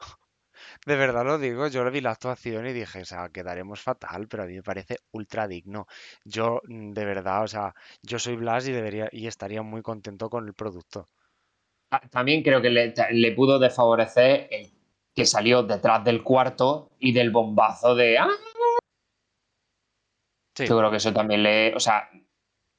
De 0.85 0.95
verdad 0.95 1.25
lo 1.25 1.37
digo, 1.39 1.67
yo 1.67 1.83
le 1.83 1.91
vi 1.91 1.99
la 2.01 2.11
actuación 2.11 2.65
y 2.67 2.73
dije, 2.73 3.01
o 3.01 3.05
sea, 3.05 3.29
quedaremos 3.29 3.81
fatal, 3.81 4.27
pero 4.27 4.43
a 4.43 4.45
mí 4.45 4.53
me 4.55 4.63
parece 4.63 4.97
ultra 5.11 5.47
digno. 5.47 5.87
Yo, 6.23 6.61
mm, 6.67 6.91
de 6.93 7.05
verdad, 7.05 7.43
o 7.43 7.47
sea, 7.47 7.73
yo 8.01 8.19
soy 8.19 8.35
Blas 8.37 8.67
y 8.67 8.71
debería 8.71 9.09
y 9.11 9.27
estaría 9.27 9.61
muy 9.61 9.81
contento 9.81 10.29
con 10.29 10.47
el 10.47 10.53
producto. 10.53 11.09
Ah, 11.91 12.01
También 12.09 12.41
creo 12.43 12.61
que 12.61 12.69
le, 12.69 12.93
le 13.11 13.31
pudo 13.33 13.59
desfavorecer 13.59 14.47
el 14.51 14.71
que 15.15 15.25
salió 15.25 15.61
detrás 15.63 16.03
del 16.03 16.23
cuarto 16.23 16.89
y 16.99 17.11
del 17.13 17.29
bombazo 17.29 17.93
de 17.95 18.17
¡Ah! 18.17 18.29
Sí, 20.55 20.67
Yo 20.67 20.77
creo 20.77 20.91
que 20.91 20.97
eso 20.97 21.13
también 21.13 21.43
le. 21.43 21.75
O 21.75 21.79
sea, 21.79 22.09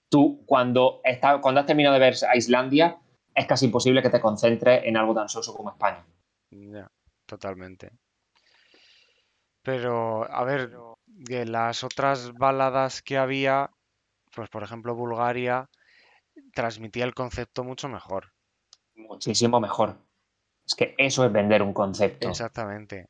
tú 0.09 0.45
cuando, 0.47 1.01
está, 1.03 1.41
cuando 1.41 1.61
has 1.61 1.66
terminado 1.66 1.95
de 1.95 2.01
ver 2.01 2.14
a 2.29 2.37
Islandia, 2.37 2.99
es 3.35 3.47
casi 3.47 3.66
imposible 3.66 4.03
que 4.03 4.11
te 4.11 4.20
concentres 4.20 4.85
en 4.85 4.97
algo 4.97 5.14
tan 5.14 5.29
soso 5.29 5.55
como 5.55 5.70
España. 5.70 6.05
ya, 6.51 6.89
totalmente. 7.27 7.91
Pero, 9.62 10.31
a 10.31 10.45
ver, 10.45 10.70
que 11.27 11.47
las 11.47 11.85
otras 11.85 12.33
baladas 12.35 13.03
que 13.03 13.16
había, 13.16 13.70
pues 14.35 14.49
por 14.51 14.62
ejemplo 14.62 14.95
Bulgaria, 14.95 15.68
transmitía 16.53 17.05
el 17.05 17.14
concepto 17.14 17.64
mucho 17.64 17.89
mejor. 17.89 18.33
Muchísimo 18.95 19.61
mejor. 19.61 19.97
Es 20.66 20.75
que 20.75 20.95
eso 20.99 21.25
es 21.25 21.33
vender 21.33 21.62
un 21.62 21.72
concepto. 21.72 22.29
Exactamente. 22.29 23.09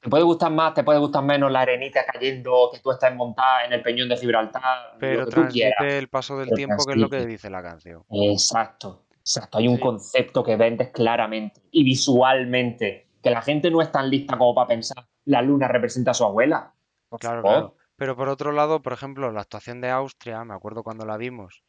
Te 0.00 0.10
puede 0.10 0.22
gustar 0.24 0.52
más, 0.52 0.74
te 0.74 0.84
puede 0.84 0.98
gustar 0.98 1.24
menos 1.24 1.50
la 1.50 1.60
arenita 1.60 2.04
cayendo, 2.04 2.70
que 2.72 2.80
tú 2.80 2.90
estás 2.92 3.14
montada 3.14 3.64
en 3.64 3.72
el 3.72 3.82
peñón 3.82 4.08
de 4.08 4.16
Gibraltar, 4.16 4.96
Pero 5.00 5.20
lo 5.20 5.26
que 5.26 5.30
tú 5.32 5.48
quieras. 5.48 5.74
transmite 5.78 5.98
el 5.98 6.08
paso 6.08 6.38
del 6.38 6.46
pero 6.48 6.56
tiempo, 6.56 6.84
que 6.86 6.92
es 6.92 6.98
lo 6.98 7.10
que 7.10 7.26
dice 7.26 7.50
la 7.50 7.62
canción. 7.62 8.04
Exacto, 8.10 9.06
exacto. 9.18 9.58
Hay 9.58 9.68
un 9.68 9.76
Sí. 9.76 9.82
concepto 9.82 10.44
que 10.44 10.56
vendes 10.56 10.90
claramente 10.90 11.60
y 11.70 11.82
visualmente, 11.82 13.08
que 13.22 13.30
la 13.30 13.42
gente 13.42 13.70
no 13.70 13.80
es 13.82 13.90
tan 13.90 14.08
lista 14.10 14.38
como 14.38 14.54
para 14.54 14.68
pensar 14.68 15.06
la 15.24 15.42
luna 15.42 15.66
representa 15.66 16.12
a 16.12 16.14
su 16.14 16.24
abuela. 16.24 16.72
Por 17.08 17.18
Claro, 17.18 17.42
favor. 17.42 17.58
claro. 17.58 17.76
Pero 17.96 18.14
por 18.14 18.28
otro 18.28 18.52
lado, 18.52 18.82
por 18.82 18.92
ejemplo, 18.92 19.32
la 19.32 19.40
actuación 19.40 19.80
de 19.80 19.90
Austria, 19.90 20.44
me 20.44 20.54
acuerdo 20.54 20.84
cuando 20.84 21.06
la 21.06 21.16
vimos, 21.16 21.64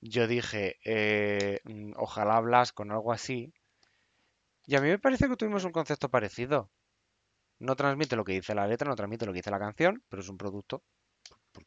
yo 0.00 0.26
dije, 0.26 0.76
eh, 0.84 1.60
mm, 1.64 1.92
ojalá 1.96 2.40
Blas 2.40 2.72
con 2.72 2.90
algo 2.90 3.12
así. 3.12 3.54
Y 4.66 4.74
a 4.76 4.80
mí 4.80 4.88
me 4.88 4.98
parece 4.98 5.28
que 5.28 5.36
tuvimos 5.36 5.64
un 5.64 5.72
concepto 5.72 6.08
parecido. 6.10 6.70
No 7.62 7.76
transmite 7.76 8.16
lo 8.16 8.24
que 8.24 8.32
dice 8.32 8.56
la 8.56 8.66
letra, 8.66 8.88
no 8.88 8.96
transmite 8.96 9.24
lo 9.24 9.32
que 9.32 9.38
dice 9.38 9.50
la 9.52 9.58
canción, 9.60 10.02
pero 10.08 10.20
es 10.20 10.28
un 10.28 10.36
producto 10.36 10.82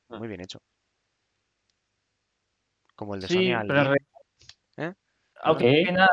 Mm. 0.09 0.17
muy 0.17 0.27
bien 0.27 0.41
hecho. 0.41 0.59
Como 2.95 3.15
el 3.15 3.21
de 3.21 3.27
Sí, 3.27 3.35
Sonia 3.35 3.63
pero 3.65 3.79
en 3.79 3.85
realidad, 3.85 4.07
¿Eh? 4.77 4.93
¿Qué? 5.57 5.83
final- 5.85 6.09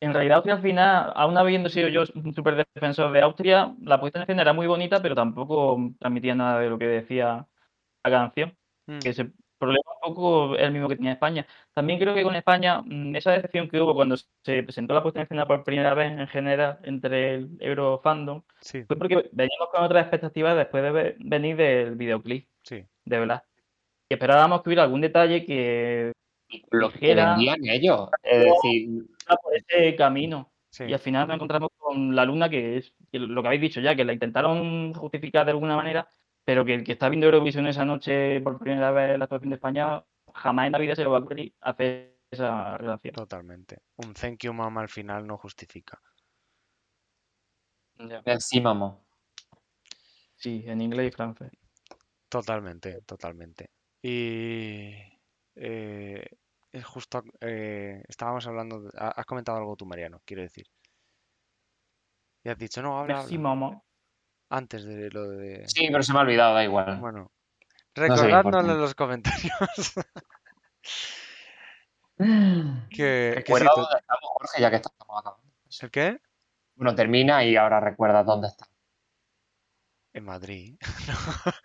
en 0.00 0.12
realidad, 0.12 0.36
Austria 0.36 0.56
al 0.56 0.62
final, 0.62 1.12
aún 1.14 1.38
habiendo 1.38 1.68
sido 1.68 1.88
yo 1.88 2.02
un 2.14 2.34
súper 2.34 2.66
defensor 2.74 3.12
de 3.12 3.22
Austria, 3.22 3.74
la 3.80 4.00
puesta 4.00 4.18
en 4.18 4.22
escena 4.24 4.42
era 4.42 4.52
muy 4.52 4.66
bonita, 4.66 5.00
pero 5.00 5.14
tampoco 5.14 5.78
transmitía 5.98 6.34
nada 6.34 6.58
de 6.60 6.68
lo 6.70 6.78
que 6.78 6.86
decía 6.86 7.46
la 8.02 8.10
canción. 8.10 8.56
Mm, 8.86 8.98
Que 8.98 9.14
problema 9.58 9.82
un 10.06 10.14
poco 10.14 10.56
el 10.56 10.72
mismo 10.72 10.88
que 10.88 10.96
tenía 10.96 11.12
España. 11.12 11.46
También 11.72 11.98
creo 11.98 12.14
que 12.14 12.22
con 12.22 12.34
España, 12.36 12.82
mm, 12.84 13.16
esa 13.16 13.32
decepción 13.32 13.68
que 13.68 13.80
hubo 13.80 13.94
cuando 13.94 14.16
se 14.16 14.62
presentó 14.62 14.94
la 14.94 15.02
puesta 15.02 15.20
en 15.20 15.24
escena 15.24 15.46
por 15.46 15.64
primera 15.64 15.94
vez 15.94 16.12
en 16.12 16.26
general 16.28 16.78
entre 16.84 17.34
el 17.34 17.56
Eurofandom, 17.60 18.42
Sí, 18.60 18.84
fue 18.84 18.96
porque 18.96 19.28
veníamos 19.32 19.68
con 19.72 19.84
otras 19.84 20.02
expectativas 20.02 20.56
después 20.56 20.82
de 20.82 20.90
ve- 20.90 21.16
venir 21.20 21.56
del 21.56 21.94
videoclip, 21.96 22.48
sí. 22.62 22.84
de 23.04 23.18
verdad. 23.18 23.42
Y 24.08 24.14
esperábamos 24.14 24.62
que 24.62 24.68
hubiera 24.68 24.82
algún 24.84 25.00
detalle 25.00 25.44
que 25.46 26.12
Lo 26.70 26.90
que 26.92 27.14
vendían 27.14 27.64
ellos. 27.64 28.08
Es 28.22 28.44
decir, 28.44 28.88
por 29.42 29.52
ese 29.56 29.96
camino. 29.96 30.50
Sí. 30.70 30.84
Y 30.88 30.92
al 30.92 30.98
final 30.98 31.26
nos 31.28 31.36
encontramos 31.36 31.70
con 31.78 32.14
la 32.16 32.24
luna, 32.24 32.48
que 32.50 32.78
es 32.78 32.92
que 33.12 33.18
lo 33.20 33.40
que 33.42 33.46
habéis 33.48 33.62
dicho 33.62 33.80
ya, 33.80 33.94
que 33.94 34.04
la 34.04 34.12
intentaron 34.12 34.92
justificar 34.92 35.46
de 35.46 35.52
alguna 35.52 35.76
manera, 35.76 36.08
pero 36.44 36.64
que 36.64 36.74
el 36.74 36.84
que 36.84 36.92
está 36.92 37.08
viendo 37.08 37.26
Eurovisión 37.26 37.66
esa 37.66 37.84
noche 37.84 38.40
por 38.40 38.58
primera 38.58 38.90
vez 38.90 39.18
la 39.18 39.24
actuación 39.24 39.50
de 39.50 39.56
España, 39.56 40.04
jamás 40.34 40.66
en 40.66 40.72
la 40.72 40.78
vida 40.78 40.94
se 40.94 41.04
lo 41.04 41.10
va 41.10 41.18
a 41.18 41.20
ocurrir 41.20 41.54
hacer 41.60 42.18
esa 42.30 42.76
relación. 42.78 43.14
Totalmente. 43.14 43.78
Un 43.96 44.12
thank 44.14 44.42
you 44.44 44.52
mama 44.52 44.80
al 44.82 44.88
final 44.88 45.26
no 45.26 45.38
justifica. 45.38 46.00
encima, 48.24 48.74
mo. 48.74 49.04
Sí, 50.36 50.64
en 50.66 50.80
inglés 50.80 51.08
y 51.08 51.10
francés. 51.12 51.52
Totalmente, 52.28 53.00
totalmente. 53.02 53.70
Y 54.02 54.92
eh, 55.54 56.26
es 56.72 56.84
justo, 56.84 57.22
eh, 57.40 58.02
estábamos 58.08 58.46
hablando, 58.46 58.80
de- 58.82 58.90
ha- 58.98 59.10
has 59.10 59.24
comentado 59.24 59.58
algo 59.58 59.76
tú, 59.76 59.86
Mariano, 59.86 60.20
quiero 60.24 60.42
decir. 60.42 60.66
Y 62.42 62.48
has 62.50 62.58
dicho, 62.58 62.82
no, 62.82 62.98
habla, 62.98 63.14
Merci, 63.18 63.36
habla. 63.36 63.82
Antes 64.54 64.84
de 64.84 65.10
lo 65.10 65.30
de... 65.30 65.66
Sí, 65.66 65.88
pero 65.90 66.04
se 66.04 66.12
me 66.12 66.20
ha 66.20 66.22
olvidado, 66.22 66.54
da 66.54 66.62
igual. 66.62 67.00
Bueno, 67.00 67.32
sería 67.92 68.14
recordádnoslo 68.14 68.72
en 68.72 68.80
los 68.80 68.94
comentarios. 68.94 69.94
que, 72.16 72.24
que 72.90 73.32
sí, 73.34 73.34
Recuerda 73.34 73.70
dónde 73.74 73.96
estamos, 73.98 74.30
Jorge, 74.32 74.60
ya 74.60 74.70
que 74.70 74.76
estamos 74.76 74.96
acabando. 75.00 75.40
¿El 75.80 75.90
qué? 75.90 76.20
Bueno, 76.76 76.94
termina 76.94 77.44
y 77.44 77.56
ahora 77.56 77.80
recuerda 77.80 78.22
dónde 78.22 78.46
está. 78.46 78.68
En 80.12 80.24
Madrid. 80.24 80.76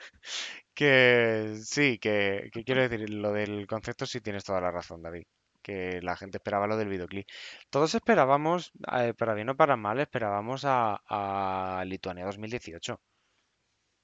Que 0.80 1.58
sí, 1.62 2.00
que, 2.00 2.50
que 2.54 2.64
quiero 2.64 2.88
decir, 2.88 3.10
lo 3.10 3.34
del 3.34 3.68
concepto 3.68 4.06
sí 4.06 4.22
tienes 4.22 4.46
toda 4.46 4.62
la 4.62 4.72
razón, 4.72 5.02
David. 5.02 5.26
Que 5.62 6.02
la 6.02 6.16
gente 6.16 6.38
esperaba 6.38 6.68
lo 6.68 6.78
del 6.78 6.90
videoclip. 6.90 7.28
Todos 7.70 7.96
esperábamos, 7.96 8.72
eh, 8.98 9.14
para 9.18 9.34
bien 9.34 9.50
o 9.50 9.56
para 9.58 9.76
mal, 9.78 10.00
esperábamos 10.00 10.64
a, 10.66 11.02
a 11.08 11.84
Lituania 11.86 12.26
2018 12.26 13.00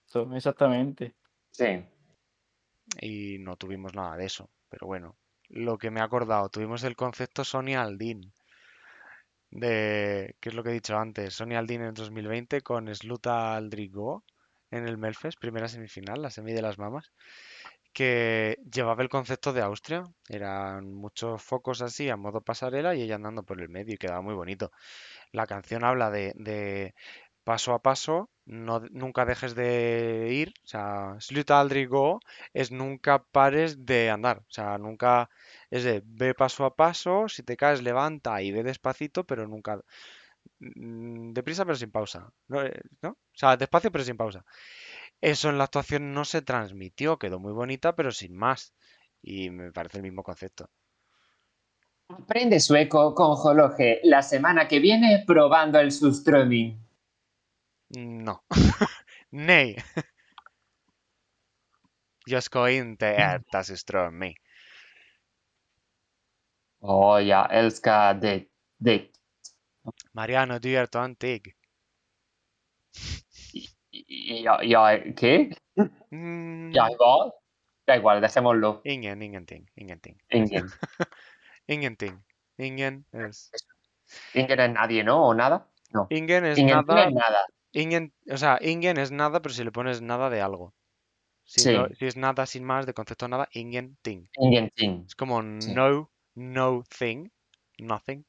Eso, 0.07 0.35
exactamente. 0.35 1.13
Sí. 1.51 1.85
y 3.01 3.37
no 3.39 3.55
tuvimos 3.57 3.93
nada 3.95 4.17
de 4.17 4.25
eso. 4.25 4.49
Pero 4.69 4.87
bueno, 4.87 5.15
lo 5.49 5.77
que 5.77 5.91
me 5.91 5.99
he 5.99 6.03
acordado, 6.03 6.49
tuvimos 6.49 6.83
el 6.83 6.95
concepto 6.95 7.43
Sonia 7.43 7.81
Aldin, 7.83 8.33
de, 9.51 10.35
¿qué 10.39 10.49
es 10.49 10.55
lo 10.55 10.63
que 10.63 10.69
he 10.69 10.73
dicho 10.73 10.97
antes? 10.97 11.33
Sonia 11.33 11.59
Aldin 11.59 11.81
en 11.81 11.93
2020 11.93 12.61
con 12.61 12.93
Sluta 12.93 13.55
Aldrigo 13.55 14.23
en 14.71 14.87
el 14.87 14.97
Melfest, 14.97 15.39
primera 15.39 15.67
semifinal, 15.67 16.21
la 16.21 16.29
semi 16.29 16.53
de 16.53 16.61
las 16.61 16.77
mamas, 16.77 17.11
que 17.95 18.59
llevaba 18.71 19.03
el 19.03 19.09
concepto 19.09 19.53
de 19.53 19.61
Austria. 19.61 20.03
Eran 20.29 20.93
muchos 20.93 21.41
focos 21.41 21.81
así 21.81 22.09
a 22.09 22.17
modo 22.17 22.41
pasarela 22.41 22.93
y 22.95 23.01
ella 23.03 23.15
andando 23.15 23.43
por 23.43 23.61
el 23.61 23.69
medio 23.69 23.95
y 23.95 23.97
quedaba 23.97 24.21
muy 24.21 24.35
bonito. 24.35 24.71
La 25.31 25.47
canción 25.47 25.83
habla 25.85 26.11
de, 26.11 26.93
paso 27.45 27.73
a 27.73 27.81
paso, 27.81 28.29
no, 28.45 28.81
nunca 28.91 29.25
dejes 29.25 29.55
de 29.55 30.29
ir, 30.31 30.53
o 30.65 30.67
sea, 30.67 31.17
aldrig 31.59 31.89
gå 31.89 32.19
es 32.53 32.71
nunca 32.71 33.23
pares 33.23 33.85
de 33.85 34.09
andar, 34.09 34.39
o 34.39 34.51
sea, 34.51 34.77
nunca 34.77 35.29
es 35.69 35.83
de 35.83 36.01
ve 36.05 36.33
paso 36.33 36.65
a 36.65 36.75
paso, 36.75 37.29
si 37.29 37.43
te 37.43 37.57
caes 37.57 37.81
levanta 37.83 38.41
y 38.41 38.51
ve 38.51 38.63
despacito, 38.63 39.23
pero 39.25 39.47
nunca 39.47 39.79
mm, 40.59 41.33
deprisa 41.33 41.65
pero 41.65 41.75
sin 41.77 41.91
pausa. 41.91 42.29
Eh, 42.53 42.81
¿no? 43.01 43.09
O 43.11 43.37
sea, 43.37 43.57
despacio 43.57 43.91
pero 43.91 44.03
sin 44.03 44.17
pausa. 44.17 44.43
Eso 45.21 45.49
en 45.49 45.57
la 45.57 45.65
actuación 45.65 46.13
no 46.13 46.25
se 46.25 46.41
transmitió, 46.41 47.17
quedó 47.17 47.39
muy 47.39 47.53
bonita, 47.53 47.95
pero 47.95 48.11
sin 48.11 48.35
más. 48.35 48.73
Y 49.21 49.49
me 49.49 49.71
parece 49.71 49.97
el 49.97 50.03
mismo 50.03 50.23
concepto. 50.23 50.69
Aprende 52.09 52.59
sueco 52.59 53.15
con 53.15 53.35
Jologe 53.35 53.99
la 54.03 54.21
semana 54.21 54.67
que 54.67 54.79
viene 54.79 55.23
probando 55.25 55.79
el 55.79 55.91
Surströmming. 55.91 56.85
No. 57.89 58.43
Nej. 59.29 59.83
Jag 62.25 62.43
ska 62.43 62.69
inte 62.69 63.07
äta 63.07 63.63
surströmming. 63.63 64.35
Oh, 66.79 67.23
jag 67.23 67.53
älskar 67.55 68.13
det. 68.13 68.45
det. 68.77 69.07
Mariano, 70.11 70.59
du 70.59 70.77
är 70.77 70.85
töntig. 70.85 71.55
Ja, 74.07 74.59
ja, 74.61 75.03
¿Qué? 75.15 75.49
Mm, 76.11 76.71
¿Ya 76.73 76.89
igual? 76.91 77.33
Da 77.87 77.97
igual, 77.97 78.21
dejémoslo. 78.21 78.81
Ingen, 78.83 79.21
ingenting, 79.21 79.69
ingenting. 79.75 80.17
Ingen. 80.29 80.67
Ingenting. 81.67 82.23
Ingen 82.57 83.05
es... 83.11 83.51
Ingen 84.33 84.59
es 84.59 84.71
nadie, 84.71 85.03
¿no? 85.03 85.27
¿O 85.27 85.33
nada? 85.33 85.69
No. 85.91 86.07
Ingen 86.09 86.45
es 86.45 86.57
Ingen 86.57 86.77
no 86.77 86.83
nada. 86.83 87.07
es 87.07 87.13
nada. 87.13 87.45
Ingen, 87.73 88.13
o 88.31 88.37
sea, 88.37 88.57
ingen 88.61 88.97
es 88.97 89.11
nada, 89.11 89.41
pero 89.41 89.53
si 89.53 89.63
le 89.63 89.71
pones 89.71 90.01
nada 90.01 90.29
de 90.29 90.41
algo. 90.41 90.73
Si, 91.43 91.61
Sí. 91.61 91.71
lo- 91.73 91.89
si 91.89 92.05
es 92.05 92.15
nada 92.15 92.45
sin 92.45 92.63
más, 92.63 92.85
de 92.85 92.93
concepto 92.93 93.27
nada, 93.27 93.47
ingen 93.51 93.97
thing. 94.01 94.27
Ingen 94.39 94.69
ting. 94.75 95.03
Es 95.05 95.15
como 95.15 95.41
Sí. 95.59 95.73
no, 95.73 96.09
no 96.35 96.83
thing, 96.97 97.29
nothing. 97.79 98.25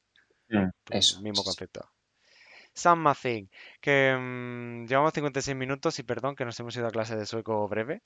Mm, 0.49 0.69
pues, 0.83 1.11
eso. 1.11 1.21
mismo 1.21 1.43
concepto. 1.43 1.89
Samma 2.77 3.15
thing. 3.15 3.47
Que 3.81 4.15
mm, 4.15 4.85
llevamos 4.85 5.13
56 5.13 5.57
minutos 5.57 5.97
y 5.97 6.03
perdón 6.03 6.35
que 6.35 6.45
nos 6.45 6.59
hemos 6.59 6.75
ido 6.77 6.87
a 6.87 6.91
clase 6.91 7.15
de 7.15 7.25
sueco 7.25 7.67
breve. 7.67 8.01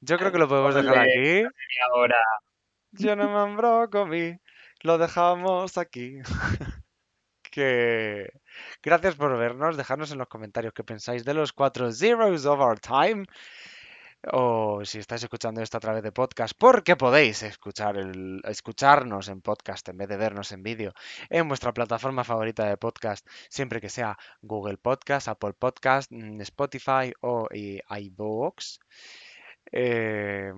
Yo 0.00 0.18
creo 0.18 0.30
que 0.30 0.38
lo 0.38 0.48
podemos 0.48 0.74
dejar 0.74 0.98
aquí. 0.98 1.44
Ahora. 1.90 2.20
Yo 2.92 3.16
no 3.16 3.46
me 3.46 3.56
brócoli. 3.56 4.38
Lo 4.82 4.98
dejamos 4.98 5.78
aquí. 5.78 6.18
que 7.50 8.30
gracias 8.82 9.14
por 9.16 9.38
vernos. 9.38 9.78
Dejadnos 9.78 10.12
en 10.12 10.18
los 10.18 10.28
comentarios 10.28 10.74
qué 10.74 10.84
pensáis 10.84 11.24
de 11.24 11.32
los 11.32 11.54
cuatro 11.54 11.90
zeros 11.90 12.44
of 12.44 12.60
our 12.60 12.78
time. 12.78 13.24
O 14.30 14.84
si 14.84 14.98
estáis 14.98 15.22
escuchando 15.24 15.60
esto 15.62 15.76
a 15.78 15.80
través 15.80 16.02
de 16.02 16.12
podcast, 16.12 16.54
porque 16.56 16.94
podéis 16.96 17.42
escuchar 17.42 17.96
el, 17.96 18.40
escucharnos 18.44 19.28
en 19.28 19.40
podcast 19.40 19.88
en 19.88 19.96
vez 19.98 20.08
de 20.08 20.16
vernos 20.16 20.52
en 20.52 20.62
vídeo 20.62 20.94
en 21.28 21.48
vuestra 21.48 21.72
plataforma 21.74 22.22
favorita 22.22 22.64
de 22.66 22.76
podcast, 22.76 23.26
siempre 23.48 23.80
que 23.80 23.88
sea 23.88 24.16
Google 24.40 24.78
Podcast, 24.78 25.26
Apple 25.26 25.54
Podcast, 25.54 26.12
mm, 26.12 26.40
Spotify 26.42 27.12
o 27.20 27.48
y 27.52 27.80
iVoox. 27.88 28.78
Eh, 29.72 30.52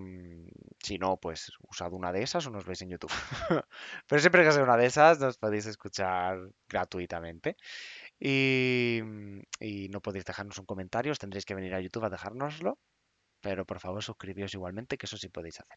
si 0.83 0.99
no, 0.99 1.17
pues 1.19 1.53
usad 1.69 1.93
una 1.93 2.13
de 2.13 2.23
esas 2.23 2.47
o 2.47 2.51
nos 2.51 2.65
veis 2.67 2.83
en 2.83 2.91
YouTube. 2.91 3.13
Pero 4.09 4.21
siempre 4.21 4.45
que 4.45 4.53
sea 4.53 4.63
una 4.63 4.77
de 4.77 4.87
esas, 4.87 5.21
nos 5.21 5.39
podéis 5.39 5.67
escuchar 5.67 6.39
gratuitamente. 6.69 7.57
Y, 8.21 9.01
y 9.61 9.89
no 9.89 10.01
podéis 10.03 10.25
dejarnos 10.25 10.59
un 10.59 10.67
comentario, 10.67 11.13
os 11.13 11.19
tendréis 11.19 11.45
que 11.47 11.55
venir 11.55 11.75
a 11.75 11.81
YouTube 11.81 12.05
a 12.05 12.11
dejárnoslo. 12.11 12.79
Pero 13.45 13.67
por 13.67 13.79
favor, 13.79 14.03
suscribíos 14.03 14.55
igualmente, 14.55 14.97
que 14.97 15.05
eso 15.05 15.19
sí 15.19 15.29
podéis 15.29 15.61
hacer. 15.61 15.77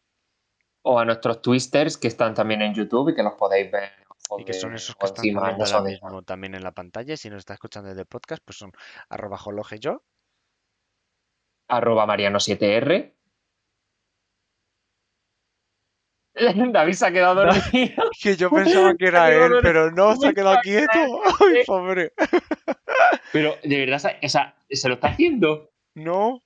O 0.82 0.98
a 0.98 1.04
nuestros 1.04 1.42
twisters 1.42 1.98
que 1.98 2.08
están 2.08 2.32
también 2.32 2.62
en 2.62 2.72
YouTube 2.72 3.10
y 3.10 3.14
que 3.14 3.22
los 3.22 3.34
podéis 3.34 3.70
ver. 3.70 3.92
Y 4.38 4.44
que 4.44 4.54
son 4.54 4.74
esos 4.74 4.96
que 4.96 5.04
están 5.04 5.26
no 5.34 5.40
ahora 5.44 5.82
de- 5.82 5.90
mismo 5.90 6.22
también 6.22 6.54
en 6.54 6.62
la 6.64 6.72
pantalla. 6.72 7.12
Y 7.12 7.16
si 7.18 7.28
nos 7.28 7.40
está 7.40 7.52
escuchando 7.52 7.90
desde 7.90 8.06
podcast, 8.06 8.42
pues 8.42 8.56
son 8.56 8.72
arroba 9.10 9.36
jologe 9.36 9.78
yo. 9.78 10.02
Arroba 11.68 12.06
Mariano7R. 12.06 13.14
David 16.72 16.92
se 16.94 17.06
ha 17.06 17.12
quedado 17.12 17.34
dormido. 17.44 18.04
Que 18.22 18.36
yo 18.36 18.48
pensaba 18.50 18.94
que 18.94 19.06
era 19.08 19.30
él, 19.30 19.40
dormido. 19.40 19.60
pero 19.62 19.90
no, 19.90 20.16
se 20.16 20.28
ha 20.28 20.32
quedado 20.32 20.56
quieto. 20.62 20.88
Ay, 21.40 21.64
pobre. 21.66 22.12
Pero 23.32 23.56
de 23.62 23.78
verdad, 23.86 24.00
o 24.22 24.28
sea, 24.28 24.56
¿se 24.70 24.88
lo 24.88 24.94
está 24.94 25.08
haciendo? 25.08 25.70
No. 25.94 26.42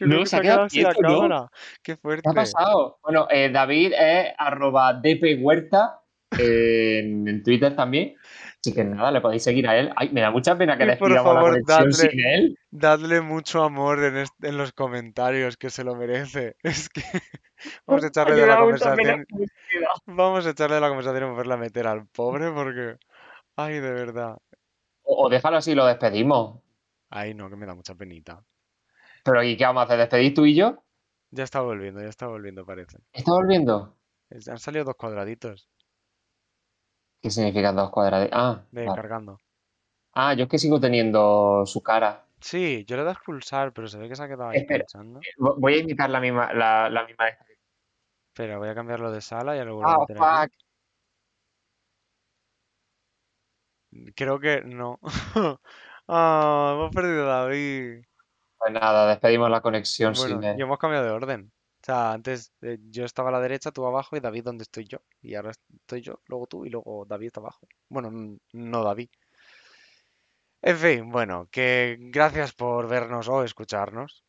Yo 0.00 0.06
No, 0.06 0.26
se 0.26 0.36
ha 0.36 0.40
quedado 0.40 0.62
así 0.62 0.80
la 0.80 0.92
quieto, 0.92 1.08
¿no? 1.08 1.20
cámara. 1.20 1.50
Qué 1.82 1.94
¿Qué 1.94 2.00
fuerte. 2.00 2.28
ha 2.28 2.32
pasado? 2.32 2.98
Bueno, 3.02 3.28
eh, 3.30 3.50
David 3.52 3.92
es 3.92 4.32
arroba 4.38 4.94
DP 4.94 5.36
Huerta 5.42 6.00
en, 6.38 7.28
en 7.28 7.42
Twitter 7.42 7.76
también. 7.76 8.16
Así 8.60 8.74
que 8.74 8.84
nada, 8.84 9.10
le 9.10 9.20
podéis 9.20 9.42
seguir 9.42 9.66
a 9.68 9.78
él. 9.78 9.90
Ay, 9.96 10.10
me 10.10 10.20
da 10.20 10.30
mucha 10.30 10.56
pena 10.56 10.76
que 10.76 10.84
Y 10.84 10.96
por 10.96 11.10
la 11.10 11.22
favor, 11.22 11.50
conexión 11.50 11.90
dadle- 11.90 12.10
sin 12.10 12.20
él. 12.20 12.58
Dadle 12.70 13.20
mucho 13.20 13.62
amor 13.62 13.98
en, 14.04 14.56
los 14.56 14.72
comentarios, 14.72 15.56
que 15.56 15.70
se 15.70 15.84
lo 15.84 15.94
merece. 15.96 16.56
Es 16.62 16.88
que 16.88 17.02
vamos 17.86 18.04
a 18.04 18.08
echarle 18.08 18.36
de 18.36 18.46
la 18.46 18.58
conversación. 18.58 19.26
Vamos 20.06 20.46
a 20.46 20.50
echarle 20.50 20.76
de 20.76 20.80
la 20.80 20.88
conversación 20.88 21.24
y 21.24 21.30
volverla 21.30 21.54
a 21.54 21.58
meter 21.58 21.86
al 21.86 22.06
pobre 22.06 22.50
porque. 22.52 22.96
Ay, 23.56 23.74
de 23.80 23.92
verdad. 23.92 24.38
O, 25.02 25.26
o 25.26 25.28
déjalo 25.28 25.58
así 25.58 25.72
y 25.72 25.74
lo 25.74 25.84
despedimos. 25.86 26.60
Ay, 27.10 27.34
no, 27.34 27.50
que 27.50 27.56
me 27.56 27.66
da 27.66 27.74
mucha 27.74 27.94
penita. 27.94 28.42
Pero 29.24 29.42
¿y 29.42 29.56
qué 29.56 29.64
vamos 29.64 29.82
a 29.82 29.84
hacer? 29.84 29.98
¿Despedir 29.98 30.34
tú 30.34 30.46
y 30.46 30.54
yo? 30.54 30.82
Ya 31.30 31.44
está 31.44 31.60
volviendo, 31.60 32.00
ya 32.00 32.08
está 32.08 32.26
volviendo, 32.26 32.64
parece. 32.64 32.98
¿Está 33.12 33.32
volviendo? 33.32 33.96
Han 34.48 34.58
salido 34.58 34.84
dos 34.84 34.94
cuadraditos 34.96 35.68
¿Qué 37.22 37.30
significan 37.30 37.76
dos 37.76 37.90
cuadrados? 37.90 38.28
Ah, 38.32 38.64
de 38.70 38.86
vale. 38.86 38.96
cargando. 38.96 39.38
ah, 40.14 40.32
yo 40.34 40.44
es 40.44 40.50
que 40.50 40.58
sigo 40.58 40.80
teniendo 40.80 41.64
su 41.66 41.82
cara. 41.82 42.24
Sí, 42.40 42.84
yo 42.86 42.96
le 42.96 43.04
das 43.04 43.18
pulsar, 43.24 43.72
pero 43.74 43.86
se 43.88 43.98
ve 43.98 44.08
que 44.08 44.16
se 44.16 44.22
ha 44.22 44.28
quedado 44.28 44.48
ahí 44.48 44.60
Espera. 44.60 44.86
Vo- 45.36 45.56
Voy 45.58 45.74
a 45.74 45.78
imitar 45.78 46.08
la 46.08 46.20
misma, 46.20 46.52
la, 46.54 46.88
la 46.88 47.04
misma. 47.06 47.26
Espera, 48.28 48.56
voy 48.58 48.70
a 48.70 48.74
cambiarlo 48.74 49.12
de 49.12 49.20
sala 49.20 49.54
y 49.54 49.58
ya 49.58 49.64
lo 49.66 49.74
vuelvo 49.76 49.90
Ah, 49.90 50.06
a 50.08 50.40
ahí. 50.40 50.48
fuck. 50.48 50.52
Creo 54.14 54.38
que 54.40 54.62
no. 54.62 54.98
Ah, 56.12 56.72
hemos 56.74 56.92
perdido 56.92 57.30
a 57.30 57.42
David. 57.44 58.02
Pues 58.60 58.74
nada, 58.74 59.08
despedimos 59.08 59.50
la 59.50 59.62
conexión 59.62 60.14
sin 60.14 60.36
Bueno, 60.36 60.50
él. 60.52 60.58
y 60.58 60.62
hemos 60.62 60.78
cambiado 60.78 61.06
de 61.06 61.12
orden. 61.12 61.50
O 61.82 61.84
sea, 61.84 62.12
antes 62.12 62.52
eh, 62.60 62.76
yo 62.90 63.06
estaba 63.06 63.30
a 63.30 63.32
la 63.32 63.40
derecha, 63.40 63.70
tú 63.70 63.86
abajo 63.86 64.16
y 64.16 64.20
David 64.20 64.44
donde 64.44 64.64
estoy 64.64 64.84
yo. 64.84 64.98
Y 65.22 65.34
ahora 65.34 65.52
estoy 65.52 66.02
yo, 66.02 66.20
luego 66.26 66.46
tú 66.46 66.66
y 66.66 66.68
luego 66.68 67.06
David 67.06 67.28
está 67.28 67.40
abajo. 67.40 67.66
Bueno, 67.88 68.38
no 68.52 68.84
David. 68.84 69.08
En 70.60 70.76
fin, 70.76 71.10
bueno, 71.10 71.48
que 71.50 71.96
gracias 71.98 72.52
por 72.52 72.86
vernos 72.86 73.28
o 73.28 73.42
escucharnos. 73.42 74.24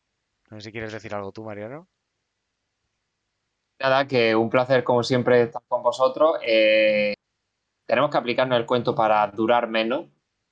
No 0.50 0.62
sé 0.62 0.66
si 0.68 0.72
quieres 0.72 0.94
decir 0.94 1.14
algo 1.14 1.34
tú, 1.34 1.44
Mariano. 1.44 1.90
Nada, 3.82 4.08
que 4.08 4.34
un 4.34 4.50
placer 4.50 4.86
como 4.86 5.04
siempre 5.04 5.42
estar 5.42 5.62
con 5.68 5.84
vosotros. 5.84 6.38
Eh, 6.46 7.16
tenemos 7.86 8.10
que 8.10 8.18
aplicarnos 8.18 8.58
el 8.58 8.66
cuento 8.66 8.96
para 8.96 9.28
durar 9.28 9.68
menos. 9.68 10.06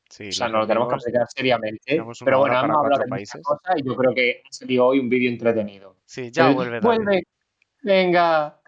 Sí, 0.10 0.30
O 0.30 0.32
sea, 0.32 0.47
nos 0.49 0.62
lo 0.62 0.68
tenemos 0.68 0.88
que 0.89 0.95
aplicar 0.95 1.28
seriamente. 1.30 1.80
Pero 2.26 2.39
bueno, 2.39 2.60
hemos 2.60 2.78
hablado 2.78 2.84
de 2.84 2.89
muchas 2.89 3.10
países. 3.10 3.41
cosas 3.43 3.76
y 3.78 3.84
yo 3.86 3.95
creo 3.95 4.14
que 4.16 4.41
ha 4.43 4.51
salido 4.51 4.88
hoy 4.88 4.99
un 4.99 5.07
vídeo 5.07 5.30
entretenido. 5.30 5.97
Sí, 6.05 6.32
ya 6.32 6.49
vuelve. 6.51 6.80
Vuelve. 6.80 7.24
Venga. 7.84 8.60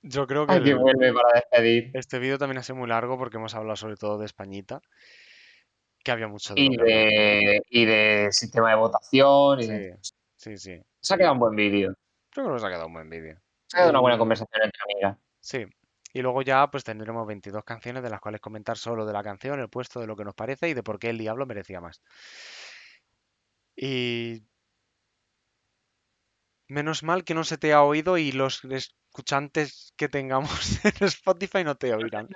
Yo 0.00 0.26
creo 0.26 0.46
que 0.46 0.54
Ay, 0.54 0.62
que 0.62 0.70
el- 0.70 0.78
vuelve 0.78 1.12
para 1.12 1.28
despedir. 1.34 1.90
este 1.92 2.18
vídeo 2.18 2.38
también 2.38 2.58
ha 2.58 2.62
sido 2.62 2.76
muy 2.76 2.88
largo 2.88 3.18
porque 3.18 3.36
hemos 3.36 3.54
hablado 3.54 3.76
sobre 3.76 3.96
todo 3.96 4.16
de 4.18 4.24
Españita. 4.26 4.80
Que 6.02 6.12
había 6.12 6.28
mucho 6.28 6.54
de 6.54 6.60
Y 6.62 6.76
que 6.76 6.82
de, 6.82 7.62
y 7.68 7.84
de 7.84 8.28
sistema 8.30 8.70
de 8.70 8.76
votación. 8.76 9.60
Y 9.60 9.66
de- 9.66 9.98
Sí, 10.36 10.56
sí. 10.56 10.80
Se 11.00 11.14
ha 11.14 11.16
quedado 11.18 11.34
un 11.34 11.40
buen 11.40 11.56
vídeo. 11.56 11.90
Yo 11.90 11.94
creo 12.32 12.46
que 12.46 12.52
nos 12.52 12.64
ha 12.64 12.68
quedado 12.68 12.86
un 12.86 12.92
buen 12.94 13.10
vídeo. 13.10 13.36
Se 13.66 13.76
ha 13.76 13.78
quedado 13.80 13.90
una 13.90 14.00
buena 14.00 14.16
conversación 14.18 14.62
entre 14.62 14.80
amigas. 14.94 15.18
Sí. 15.40 15.66
Y 16.12 16.22
luego 16.22 16.42
ya 16.42 16.66
pues 16.70 16.84
tendremos 16.84 17.26
22 17.26 17.64
canciones 17.64 18.02
de 18.02 18.10
las 18.10 18.20
cuales 18.20 18.40
comentar 18.40 18.76
solo 18.78 19.04
de 19.04 19.12
la 19.12 19.22
canción, 19.22 19.60
el 19.60 19.68
puesto, 19.68 20.00
de 20.00 20.06
lo 20.06 20.16
que 20.16 20.24
nos 20.24 20.34
parece 20.34 20.68
y 20.68 20.74
de 20.74 20.82
por 20.82 20.98
qué 20.98 21.10
el 21.10 21.18
Diablo 21.18 21.46
merecía 21.46 21.80
más. 21.80 22.02
Y 23.76 24.42
menos 26.66 27.02
mal 27.02 27.24
que 27.24 27.34
no 27.34 27.44
se 27.44 27.58
te 27.58 27.72
ha 27.72 27.82
oído 27.82 28.18
y 28.18 28.32
los 28.32 28.64
escuchantes 28.64 29.92
que 29.96 30.08
tengamos 30.08 30.50
en 30.84 31.06
Spotify 31.06 31.64
no 31.64 31.76
te 31.76 31.94
oirán. 31.94 32.28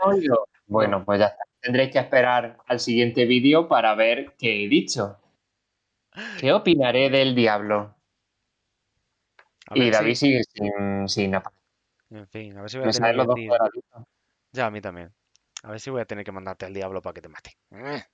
Bueno, 0.66 1.04
pues 1.04 1.20
ya 1.20 1.26
está. 1.26 1.44
Tendréis 1.60 1.92
que 1.92 1.98
esperar 2.00 2.58
al 2.66 2.80
siguiente 2.80 3.24
vídeo 3.24 3.68
para 3.68 3.94
ver 3.94 4.34
qué 4.36 4.64
he 4.64 4.68
dicho. 4.68 5.20
¿Qué 6.40 6.52
opinaré 6.52 7.08
del 7.08 7.36
Diablo? 7.36 7.94
Y 9.74 9.90
David 9.90 10.14
sigue 10.14 10.42
sin, 10.44 11.08
sin 11.08 11.34
En 12.12 12.28
fin, 12.28 12.56
a 12.58 12.60
ver 12.60 12.70
si 12.70 12.78
voy 12.78 12.88
a 12.88 12.90
tener 12.90 13.16
los 13.16 13.26
dos. 13.26 13.38
Ya, 14.52 14.66
a 14.66 14.70
mí 14.70 14.80
también. 14.80 15.14
A 15.62 15.70
ver 15.70 15.80
si 15.80 15.90
voy 15.90 16.02
a 16.02 16.04
tener 16.04 16.24
que 16.24 16.32
mandarte 16.32 16.66
al 16.66 16.74
diablo 16.74 17.00
para 17.00 17.14
que 17.14 17.22
te 17.22 17.28
mate. 17.28 17.56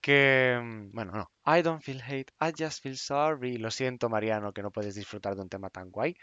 Que, 0.00 0.58
mm, 0.62 0.92
bueno, 0.92 1.12
no. 1.12 1.30
I 1.46 1.62
don't 1.62 1.82
feel 1.82 2.00
hate, 2.02 2.30
I 2.40 2.52
just 2.56 2.82
feel 2.82 2.96
sorry. 2.96 3.56
Lo 3.56 3.70
siento, 3.70 4.08
Mariano, 4.08 4.52
que 4.52 4.62
no 4.62 4.70
puedes 4.70 4.94
disfrutar 4.94 5.34
de 5.34 5.42
un 5.42 5.48
tema 5.48 5.70
tan 5.70 5.90
guay. 5.90 6.14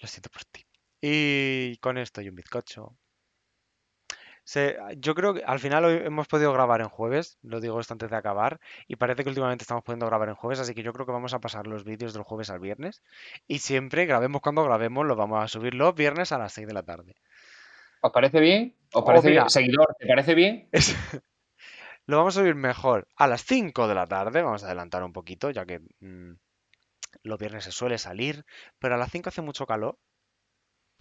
Lo 0.00 0.08
siento 0.08 0.30
por 0.30 0.44
ti. 0.46 0.64
Y 1.00 1.76
con 1.78 1.98
esto 1.98 2.20
y 2.20 2.28
un 2.28 2.34
bizcocho. 2.34 2.96
Se- 4.44 4.76
yo 4.98 5.14
creo 5.14 5.34
que 5.34 5.44
al 5.44 5.60
final 5.60 5.84
hoy 5.84 6.00
hemos 6.04 6.26
podido 6.28 6.52
grabar 6.52 6.80
en 6.80 6.88
jueves, 6.88 7.38
lo 7.42 7.60
digo 7.60 7.78
esto 7.80 7.94
antes 7.94 8.10
de 8.10 8.16
acabar, 8.16 8.58
y 8.88 8.96
parece 8.96 9.22
que 9.22 9.28
últimamente 9.30 9.62
estamos 9.62 9.84
pudiendo 9.84 10.06
grabar 10.06 10.28
en 10.28 10.34
jueves, 10.34 10.58
así 10.60 10.74
que 10.74 10.82
yo 10.82 10.92
creo 10.92 11.06
que 11.06 11.12
vamos 11.12 11.32
a 11.34 11.40
pasar 11.40 11.66
los 11.66 11.84
vídeos 11.84 12.12
del 12.12 12.22
jueves 12.24 12.50
al 12.50 12.58
viernes. 12.60 13.02
Y 13.46 13.60
siempre, 13.60 14.06
grabemos 14.06 14.40
cuando 14.42 14.64
grabemos, 14.64 15.06
los 15.06 15.16
vamos 15.16 15.42
a 15.42 15.48
subir 15.48 15.74
los 15.74 15.94
viernes 15.94 16.32
a 16.32 16.38
las 16.38 16.52
6 16.52 16.66
de 16.66 16.74
la 16.74 16.82
tarde. 16.82 17.14
¿Os 18.00 18.12
parece 18.12 18.40
bien? 18.40 18.74
¿Os 18.92 19.02
Oh, 19.02 19.06
parece 19.06 19.30
bien? 19.30 19.48
Seguidor, 19.48 19.94
¿te 19.98 20.06
parece 20.06 20.34
bien? 20.34 20.68
Es- 20.72 20.96
Lo 22.06 22.16
vamos 22.18 22.36
a 22.36 22.40
subir 22.40 22.54
mejor 22.54 23.06
a 23.16 23.26
las 23.26 23.44
5 23.44 23.86
de 23.88 23.94
la 23.94 24.06
tarde. 24.06 24.42
Vamos 24.42 24.62
a 24.62 24.66
adelantar 24.66 25.02
un 25.04 25.12
poquito, 25.12 25.50
ya 25.50 25.64
que 25.66 25.80
mm, 26.00 26.32
los 27.24 27.38
viernes 27.38 27.64
se 27.64 27.72
suele 27.72 27.98
salir. 27.98 28.44
Pero 28.78 28.94
a 28.94 28.98
las 28.98 29.10
5 29.10 29.28
hace 29.28 29.42
mucho 29.42 29.66
calor. 29.66 29.98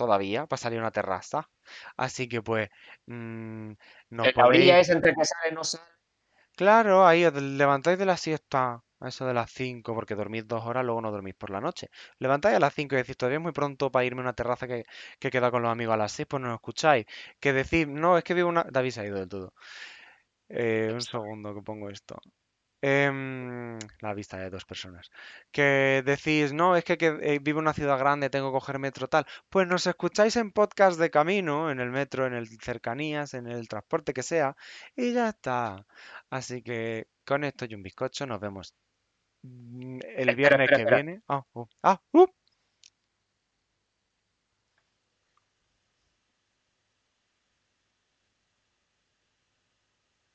Todavía, 0.01 0.47
para 0.47 0.57
salir 0.57 0.79
a 0.79 0.81
una 0.81 0.91
terraza. 0.91 1.47
Así 1.95 2.27
que 2.27 2.41
pues. 2.41 2.69
mm, 3.05 3.73
nos 4.09 4.35
la 4.35 4.47
orilla 4.47 4.79
es 4.79 4.89
entre 4.89 5.13
que 5.13 5.25
sale 5.25 5.53
no 5.53 5.63
sale. 5.63 5.83
Claro, 6.55 7.05
ahí 7.05 7.23
os 7.23 7.35
levantáis 7.35 7.99
de 7.99 8.07
la 8.07 8.17
siesta. 8.17 8.83
A 8.99 9.07
eso 9.09 9.25
de 9.25 9.33
las 9.33 9.51
5, 9.51 9.93
porque 9.95 10.15
dormís 10.15 10.47
dos 10.47 10.63
horas, 10.65 10.83
luego 10.85 11.01
no 11.01 11.11
dormís 11.11 11.35
por 11.35 11.49
la 11.51 11.59
noche. 11.59 11.89
Levantáis 12.19 12.55
a 12.55 12.59
las 12.59 12.73
5 12.73 12.95
y 12.95 12.99
decís, 12.99 13.17
todavía 13.17 13.37
es 13.37 13.43
muy 13.43 13.51
pronto 13.51 13.91
para 13.91 14.05
irme 14.05 14.21
a 14.21 14.25
una 14.25 14.33
terraza 14.33 14.67
que, 14.67 14.85
que 15.19 15.29
queda 15.31 15.49
con 15.51 15.61
los 15.63 15.71
amigos 15.71 15.93
a 15.95 15.97
las 15.97 16.11
6, 16.11 16.27
pues 16.29 16.41
no 16.41 16.49
lo 16.49 16.55
escucháis. 16.55 17.05
Que 17.39 17.51
decís, 17.53 17.87
no, 17.87 18.17
es 18.17 18.23
que 18.23 18.33
vivo 18.35 18.49
una... 18.49 18.63
David 18.69 18.91
se 18.91 19.01
ha 19.01 19.05
ido 19.05 19.17
del 19.17 19.29
todo. 19.29 19.53
Eh, 20.49 20.91
un 20.93 21.01
segundo 21.01 21.53
que 21.55 21.61
pongo 21.61 21.89
esto. 21.89 22.15
Em, 22.83 23.77
la 24.01 24.13
vista 24.15 24.37
de 24.37 24.49
dos 24.49 24.65
personas. 24.65 25.11
Que 25.51 26.01
decís, 26.05 26.51
no, 26.53 26.75
es 26.75 26.83
que, 26.83 26.97
que, 26.97 27.07
eh, 27.21 27.39
vivo 27.39 27.59
en 27.59 27.65
una 27.65 27.73
ciudad 27.73 27.99
grande, 27.99 28.29
tengo 28.31 28.49
que 28.51 28.53
coger 28.59 28.79
metro 28.79 29.07
tal. 29.07 29.25
Pues 29.49 29.67
nos 29.67 29.85
escucháis 29.87 30.35
en 30.37 30.51
podcast 30.51 30.99
de 30.99 31.11
camino, 31.11 31.69
en 31.71 31.79
el 31.79 31.91
metro, 31.91 32.25
en 32.25 32.33
el 32.33 32.47
cercanías, 32.59 33.33
en 33.35 33.45
el 33.47 33.67
transporte 33.67 34.13
que 34.13 34.23
sea, 34.23 34.55
y 34.95 35.13
ya 35.13 35.29
está. 35.29 35.85
Así 36.31 36.63
que 36.63 37.07
con 37.25 37.43
esto 37.43 37.65
y 37.65 37.75
un 37.75 37.83
bizcocho 37.83 38.25
nos 38.25 38.39
vemos 38.39 38.73
mm, 39.43 39.99
el 40.17 40.33
Espera, 40.33 40.35
viernes 40.35 40.71
espera, 40.71 40.77
que 40.77 40.85
espera. 40.85 40.85
viene. 40.85 41.21
Ah, 41.27 41.43
uh, 41.53 41.65
ah, 41.83 42.01
uh. 42.13 42.27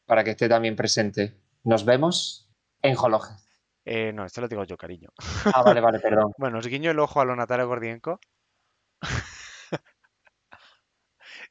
Para 0.09 0.25
que 0.25 0.31
esté 0.33 0.49
también 0.49 0.75
presente. 0.75 1.23
Nos 1.67 1.85
vemos 1.85 2.49
en 2.81 2.95
Jologe. 2.95 3.35
Eh, 3.85 4.13
no, 4.13 4.25
esto 4.25 4.41
lo 4.41 4.47
digo 4.47 4.63
yo, 4.63 4.77
cariño. 4.77 5.09
Ah, 5.53 5.65
vale, 5.65 5.81
vale, 5.81 5.99
perdón. 6.01 6.33
Bueno, 6.39 6.59
os 6.59 6.67
guiño 6.69 6.93
el 6.93 7.01
ojo 7.01 7.21
a 7.21 7.25
lo 7.25 7.35
Natalia 7.35 7.65
Gordienko. 7.65 8.21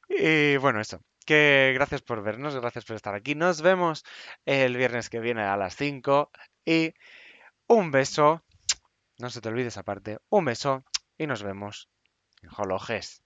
Y 0.08 0.56
bueno, 0.56 0.80
eso. 0.80 1.00
Que 1.26 1.72
gracias 1.74 2.00
por 2.00 2.22
vernos, 2.22 2.54
gracias 2.54 2.84
por 2.84 2.94
estar 2.94 3.14
aquí. 3.14 3.34
Nos 3.34 3.60
vemos 3.60 4.04
el 4.44 4.76
viernes 4.76 5.10
que 5.10 5.18
viene 5.18 5.42
a 5.42 5.56
las 5.56 5.74
5. 5.74 6.30
Y 6.64 6.94
un 7.66 7.90
beso. 7.90 8.44
No 9.18 9.28
se 9.28 9.40
te 9.40 9.48
olvides 9.48 9.76
aparte. 9.76 10.18
Un 10.30 10.44
beso. 10.44 10.84
Y 11.18 11.26
nos 11.26 11.42
vemos 11.42 11.90
en 12.40 12.50
Hologes. 12.56 13.25